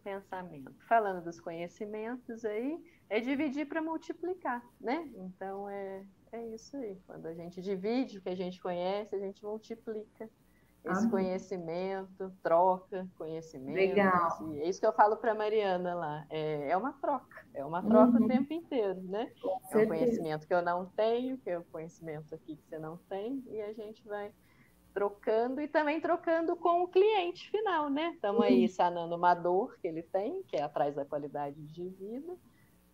pensamento. 0.02 0.72
Falando 0.86 1.24
dos 1.24 1.40
conhecimentos 1.40 2.44
aí, 2.44 2.82
é 3.08 3.20
dividir 3.20 3.66
para 3.66 3.82
multiplicar, 3.82 4.64
né? 4.80 5.10
Então 5.16 5.68
é, 5.68 6.04
é 6.32 6.46
isso 6.48 6.76
aí. 6.76 7.00
Quando 7.06 7.26
a 7.26 7.34
gente 7.34 7.60
divide 7.60 8.18
o 8.18 8.22
que 8.22 8.28
a 8.28 8.34
gente 8.34 8.60
conhece, 8.60 9.14
a 9.14 9.18
gente 9.18 9.44
multiplica 9.44 10.28
esse 10.84 11.06
ah, 11.06 11.10
conhecimento, 11.10 12.32
troca 12.42 13.06
conhecimento. 13.16 13.76
Legal. 13.76 14.54
É 14.54 14.68
isso 14.68 14.80
que 14.80 14.86
eu 14.86 14.92
falo 14.92 15.16
para 15.16 15.34
Mariana 15.34 15.94
lá. 15.94 16.26
É, 16.30 16.70
é 16.70 16.76
uma 16.76 16.92
troca, 16.94 17.46
é 17.52 17.64
uma 17.64 17.82
troca 17.82 18.18
uhum. 18.18 18.24
o 18.24 18.28
tempo 18.28 18.52
inteiro, 18.52 19.02
né? 19.02 19.30
Com 19.42 19.78
é 19.78 19.82
um 19.82 19.86
conhecimento 19.86 20.46
que 20.46 20.54
eu 20.54 20.62
não 20.62 20.86
tenho, 20.86 21.36
que 21.38 21.50
é 21.50 21.58
o 21.58 21.64
conhecimento 21.64 22.34
aqui 22.34 22.56
que 22.56 22.66
você 22.66 22.78
não 22.78 22.96
tem, 23.08 23.44
e 23.48 23.60
a 23.60 23.72
gente 23.74 24.06
vai 24.06 24.32
trocando 24.92 25.60
e 25.60 25.68
também 25.68 26.00
trocando 26.00 26.56
com 26.56 26.82
o 26.82 26.88
cliente 26.88 27.50
final, 27.50 27.88
né? 27.88 28.12
Estamos 28.14 28.42
aí 28.42 28.62
uhum. 28.62 28.68
sanando 28.68 29.16
uma 29.16 29.34
dor 29.34 29.76
que 29.80 29.88
ele 29.88 30.02
tem, 30.02 30.42
que 30.44 30.56
é 30.56 30.62
atrás 30.62 30.94
da 30.94 31.04
qualidade 31.04 31.60
de 31.66 31.88
vida, 31.88 32.36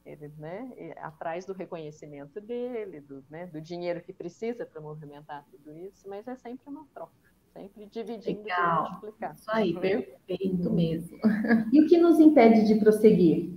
ele, 0.04 0.32
né, 0.38 0.94
atrás 0.98 1.44
do 1.44 1.52
reconhecimento 1.52 2.40
dele, 2.40 3.00
do, 3.00 3.24
né, 3.28 3.46
do 3.46 3.60
dinheiro 3.60 4.00
que 4.00 4.12
precisa 4.12 4.64
para 4.64 4.80
movimentar 4.80 5.44
tudo 5.50 5.76
isso, 5.76 6.08
mas 6.08 6.26
é 6.28 6.36
sempre 6.36 6.68
uma 6.68 6.86
troca, 6.94 7.12
sempre 7.52 7.86
dividindo 7.86 8.42
Legal. 8.42 8.86
e 8.86 8.90
multiplicar. 8.90 9.34
Isso 9.34 9.50
aí, 9.50 9.74
perfeito 9.74 10.70
mesmo. 10.70 11.18
E 11.72 11.80
o 11.80 11.88
que 11.88 11.98
nos 11.98 12.20
impede 12.20 12.66
de 12.66 12.76
prosseguir? 12.76 13.52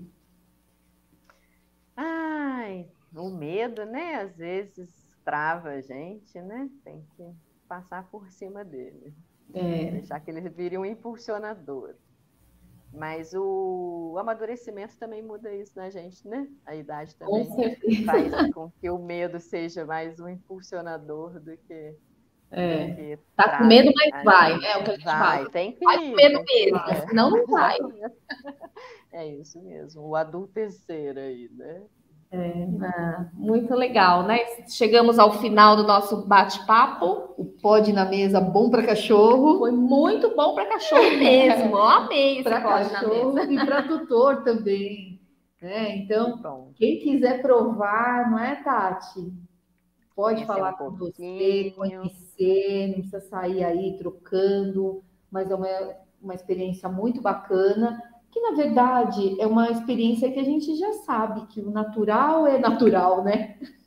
Ai, 1.95 2.87
o 3.15 3.29
medo, 3.29 3.85
né? 3.85 4.15
Às 4.15 4.35
vezes 4.35 5.07
trava 5.23 5.69
a 5.69 5.81
gente, 5.81 6.41
né? 6.41 6.69
Tem 6.83 7.05
que 7.15 7.23
passar 7.69 8.09
por 8.09 8.29
cima 8.31 8.65
dele. 8.65 9.13
É. 9.53 9.91
Deixar 9.91 10.19
que 10.19 10.31
ele 10.31 10.41
vire 10.49 10.77
um 10.77 10.85
impulsionador. 10.85 11.93
Mas 12.91 13.33
o, 13.35 14.15
amadurecimento 14.17 14.97
também 14.97 15.21
muda 15.21 15.53
isso 15.53 15.77
na 15.77 15.91
gente, 15.91 16.27
né? 16.27 16.47
A 16.65 16.75
idade 16.75 17.15
também 17.15 17.45
com 17.45 18.03
faz 18.03 18.51
com 18.51 18.71
que 18.71 18.89
o 18.89 18.97
medo 18.97 19.39
seja 19.39 19.85
mais 19.85 20.19
um 20.19 20.27
impulsionador 20.27 21.39
do 21.39 21.55
que. 21.55 21.95
É. 22.51 23.15
Do 23.15 23.21
tá 23.35 23.59
com 23.59 23.65
medo, 23.65 23.91
mas 23.95 24.23
vai, 24.23 24.57
né? 24.57 24.71
É 24.71 24.77
o 24.77 24.83
que 24.83 24.89
a 24.89 24.93
gente 24.95 25.05
vai, 25.05 25.37
fala. 25.37 25.49
Tem 25.51 25.71
que 25.73 25.85
vai 25.85 25.97
com 25.97 26.15
medo 26.15 26.43
mesmo, 26.43 26.79
senão 27.07 27.29
não 27.29 27.45
vai. 27.45 27.77
É 29.11 29.27
isso 29.27 29.59
mesmo, 29.63 30.03
o 30.03 30.15
adultecer 30.15 31.17
aí, 31.17 31.49
né? 31.51 31.81
É, 32.31 32.67
muito 33.33 33.73
legal, 33.73 34.21
né? 34.23 34.37
Chegamos 34.67 35.17
ao 35.17 35.39
final 35.39 35.75
do 35.75 35.83
nosso 35.83 36.27
bate-papo. 36.27 37.33
O 37.35 37.45
pod 37.45 37.91
na 37.91 38.05
mesa 38.05 38.39
bom 38.39 38.69
para 38.69 38.85
cachorro. 38.85 39.57
Foi 39.57 39.71
muito 39.71 40.35
bom 40.35 40.53
para 40.53 40.67
cachorro 40.67 41.09
mesmo. 41.17 41.75
Eu 41.75 41.81
amei 41.81 42.43
na 42.43 42.59
mesa. 42.59 43.51
E 43.51 43.65
para 43.65 43.83
tutor 43.83 44.43
também. 44.43 45.19
Né? 45.59 45.97
Então, 45.97 46.71
quem 46.75 46.99
quiser 46.99 47.41
provar, 47.41 48.29
não 48.29 48.37
é, 48.37 48.55
Tati? 48.57 49.33
Pode 50.15 50.45
falar 50.45 50.73
um 50.73 50.77
com 50.77 50.91
você, 50.91 51.73
conhecer, 51.75 52.87
não 52.87 52.93
precisa 52.95 53.21
sair 53.21 53.63
aí 53.63 53.97
trocando, 53.97 55.01
mas 55.31 55.49
é 55.49 55.55
uma, 55.55 55.67
uma 56.21 56.35
experiência 56.35 56.89
muito 56.89 57.21
bacana 57.21 58.01
que 58.31 58.39
na 58.39 58.51
verdade 58.51 59.39
é 59.39 59.47
uma 59.47 59.69
experiência 59.69 60.31
que 60.31 60.39
a 60.39 60.43
gente 60.43 60.75
já 60.75 60.93
sabe 60.93 61.47
que 61.47 61.59
o 61.61 61.71
natural 61.71 62.47
é 62.47 62.57
natural, 62.57 63.23
né? 63.23 63.57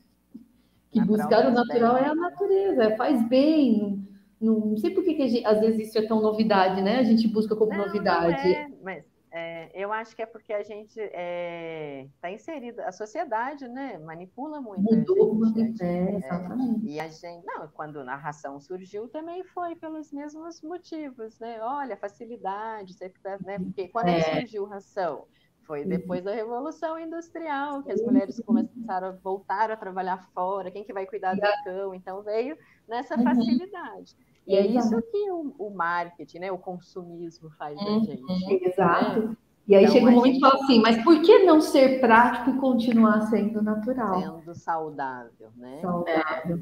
Que 0.91 0.99
natural 0.99 1.17
buscar 1.17 1.47
o 1.47 1.51
natural 1.51 1.95
bem. 1.95 2.03
é 2.03 2.07
a 2.07 2.13
natureza, 2.13 2.95
faz 2.95 3.27
bem. 3.27 4.07
Não, 4.39 4.59
não 4.59 4.77
sei 4.77 4.91
por 4.91 5.03
que, 5.03 5.15
que 5.15 5.27
gente, 5.27 5.43
às 5.43 5.59
vezes 5.59 5.87
isso 5.87 5.97
é 5.97 6.03
tão 6.03 6.21
novidade, 6.21 6.83
né? 6.83 6.99
A 6.99 7.03
gente 7.03 7.27
busca 7.27 7.55
como 7.55 7.71
não, 7.71 7.87
novidade. 7.87 8.43
Não 8.43 8.51
é, 8.51 8.67
mas 8.83 9.12
é, 9.35 9.71
eu 9.73 9.91
acho 9.91 10.15
que 10.15 10.21
é 10.21 10.27
porque 10.27 10.53
a 10.53 10.61
gente 10.61 10.99
está 10.99 11.11
é, 11.11 12.07
tá 12.21 12.29
inserida, 12.29 12.85
a 12.85 12.91
sociedade, 12.91 13.67
né, 13.67 13.97
manipula 13.97 14.61
muito. 14.61 14.83
Mudou, 14.83 15.43
a 15.43 15.47
gente, 15.47 15.81
é, 15.81 15.87
é, 15.87 16.15
exatamente. 16.17 16.85
e 16.85 16.99
a 16.99 17.07
gente, 17.07 17.43
não, 17.43 17.67
quando 17.69 17.99
a 17.99 18.03
narração 18.03 18.59
surgiu 18.59 19.07
também 19.07 19.43
foi 19.45 19.75
pelos 19.75 20.13
mesmos 20.13 20.61
motivos, 20.61 21.39
né? 21.39 21.57
Olha, 21.63 21.97
facilidade, 21.97 22.95
tá, 22.95 23.39
né? 23.43 23.57
Porque 23.57 23.87
quando 23.87 24.09
é. 24.09 24.21
surgiu 24.21 24.65
ração? 24.65 25.25
Foi 25.63 25.83
depois 25.83 26.23
da 26.23 26.31
Revolução 26.31 26.99
Industrial, 26.99 27.81
que 27.81 27.91
as 27.91 28.01
mulheres 28.01 28.39
começaram 28.41 29.07
a 29.07 29.11
voltar 29.11 29.71
a 29.71 29.77
trabalhar 29.77 30.29
fora, 30.33 30.69
quem 30.69 30.83
que 30.83 30.93
vai 30.93 31.07
cuidar 31.07 31.33
do 31.33 31.41
cão? 31.63 31.95
Então 31.95 32.21
veio 32.21 32.55
nessa 32.87 33.17
uhum. 33.17 33.23
facilidade. 33.23 34.15
E 34.45 34.55
é 34.55 34.65
isso 34.65 35.01
que 35.03 35.31
o, 35.31 35.55
o, 35.57 35.69
marketing, 35.69 36.39
né, 36.39 36.51
o 36.51 36.57
consumismo 36.57 37.49
faz 37.51 37.77
da 37.77 37.85
uhum, 37.85 38.03
gente. 38.03 38.23
Exato. 38.65 39.27
Né? 39.27 39.37
E 39.65 39.75
aí 39.75 39.83
então, 39.83 39.93
chega 39.93 40.07
um 40.07 40.11
momento 40.11 40.33
gente... 40.33 40.37
e 40.37 40.41
fala 40.41 40.63
assim, 40.63 40.81
mas 40.81 41.03
por 41.03 41.21
que 41.21 41.39
não 41.39 41.61
ser 41.61 42.01
prático 42.01 42.49
e 42.49 42.57
continuar 42.57 43.21
sendo 43.27 43.61
natural? 43.61 44.19
Sendo 44.19 44.55
saudável, 44.55 45.49
né? 45.55 45.79
Saudável. 45.81 46.59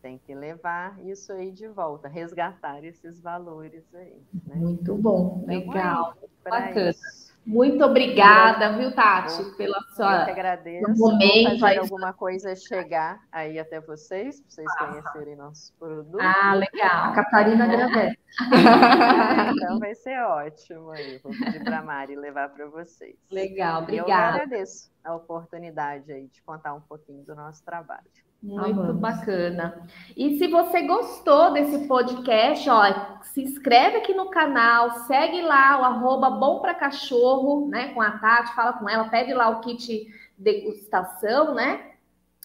Tem 0.00 0.16
que 0.16 0.34
levar 0.34 0.98
isso 1.04 1.32
aí 1.32 1.50
de 1.50 1.66
volta, 1.66 2.08
resgatar 2.08 2.84
esses 2.84 3.20
valores 3.20 3.84
aí. 3.92 4.22
Né? 4.46 4.54
Muito 4.54 4.94
bom, 4.94 5.44
então, 5.48 5.56
legal, 5.56 6.14
é 6.44 6.50
bacana. 6.50 6.90
Isso. 6.90 7.19
Muito 7.44 7.82
obrigada, 7.84 8.76
viu, 8.76 8.94
Tati, 8.94 9.42
pela 9.56 9.80
sua 9.94 10.20
Eu 10.20 10.24
que 10.26 10.30
agradeço. 10.30 10.94
momento. 10.96 11.58
fazer 11.58 11.78
alguma 11.78 12.12
coisa 12.12 12.54
chegar 12.54 13.18
aí 13.32 13.58
até 13.58 13.80
vocês, 13.80 14.40
para 14.40 14.50
vocês 14.50 14.66
ah. 14.68 14.86
conhecerem 14.86 15.36
nossos 15.36 15.70
produtos. 15.72 16.20
Ah, 16.20 16.54
legal. 16.54 17.10
A 17.10 17.12
Catarina 17.12 17.64
agradece. 17.64 18.18
então 19.56 19.78
vai 19.78 19.94
ser 19.94 20.20
ótimo 20.20 20.90
aí. 20.90 21.18
Vou 21.18 21.32
pedir 21.32 21.64
para 21.64 21.78
a 21.78 21.82
Mari 21.82 22.14
levar 22.14 22.50
para 22.50 22.66
vocês. 22.66 23.16
Legal, 23.30 23.82
obrigada. 23.82 24.10
Eu 24.10 24.42
agradeço 24.42 24.90
a 25.02 25.14
oportunidade 25.14 26.12
aí 26.12 26.28
de 26.28 26.42
contar 26.42 26.74
um 26.74 26.80
pouquinho 26.80 27.24
do 27.24 27.34
nosso 27.34 27.64
trabalho. 27.64 28.04
Muito 28.42 28.80
Amamos. 28.80 28.96
bacana. 28.96 29.86
E 30.16 30.38
se 30.38 30.46
você 30.46 30.82
gostou 30.82 31.52
desse 31.52 31.86
podcast, 31.86 32.70
ó, 32.70 33.20
se 33.22 33.42
inscreve 33.42 33.98
aqui 33.98 34.14
no 34.14 34.30
canal, 34.30 34.90
segue 35.06 35.42
lá 35.42 35.78
o 35.78 35.84
arroba 35.84 36.30
bom 36.30 36.60
para 36.60 36.74
cachorro, 36.74 37.68
né? 37.68 37.88
Com 37.88 38.00
a 38.00 38.12
Tati, 38.12 38.54
fala 38.54 38.72
com 38.72 38.88
ela, 38.88 39.08
pede 39.08 39.34
lá 39.34 39.50
o 39.50 39.60
kit 39.60 40.06
degustação, 40.38 41.54
né? 41.54 41.90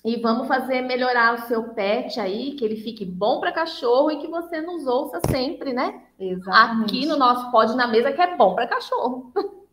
E 0.03 0.17
vamos 0.17 0.47
fazer 0.47 0.81
melhorar 0.81 1.33
o 1.33 1.47
seu 1.47 1.69
pet 1.69 2.19
aí, 2.19 2.51
que 2.51 2.63
ele 2.63 2.75
fique 2.75 3.05
bom 3.05 3.39
para 3.39 3.53
cachorro 3.53 4.11
e 4.11 4.19
que 4.19 4.27
você 4.27 4.61
nos 4.61 4.85
ouça 4.85 5.19
sempre, 5.31 5.73
né? 5.73 6.03
Exatamente. 6.19 6.83
Aqui 6.83 7.05
no 7.05 7.17
nosso 7.17 7.49
Pode 7.51 7.75
na 7.75 7.87
Mesa, 7.87 8.11
que 8.11 8.21
é 8.21 8.35
bom 8.35 8.53
para 8.53 8.67
cachorro. 8.67 9.31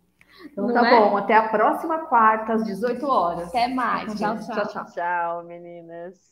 Então 0.52 0.66
Não 0.66 0.72
tá 0.72 0.86
é? 0.86 0.90
bom, 0.90 1.16
até 1.16 1.34
a 1.36 1.48
próxima 1.48 2.06
quarta, 2.06 2.54
às 2.54 2.64
18 2.64 3.06
horas. 3.06 3.48
Até 3.48 3.68
mais. 3.68 4.14
Tchau, 4.16 4.38
gente. 4.38 4.46
tchau. 4.66 4.86
Tchau, 4.86 5.44
meninas. 5.44 6.31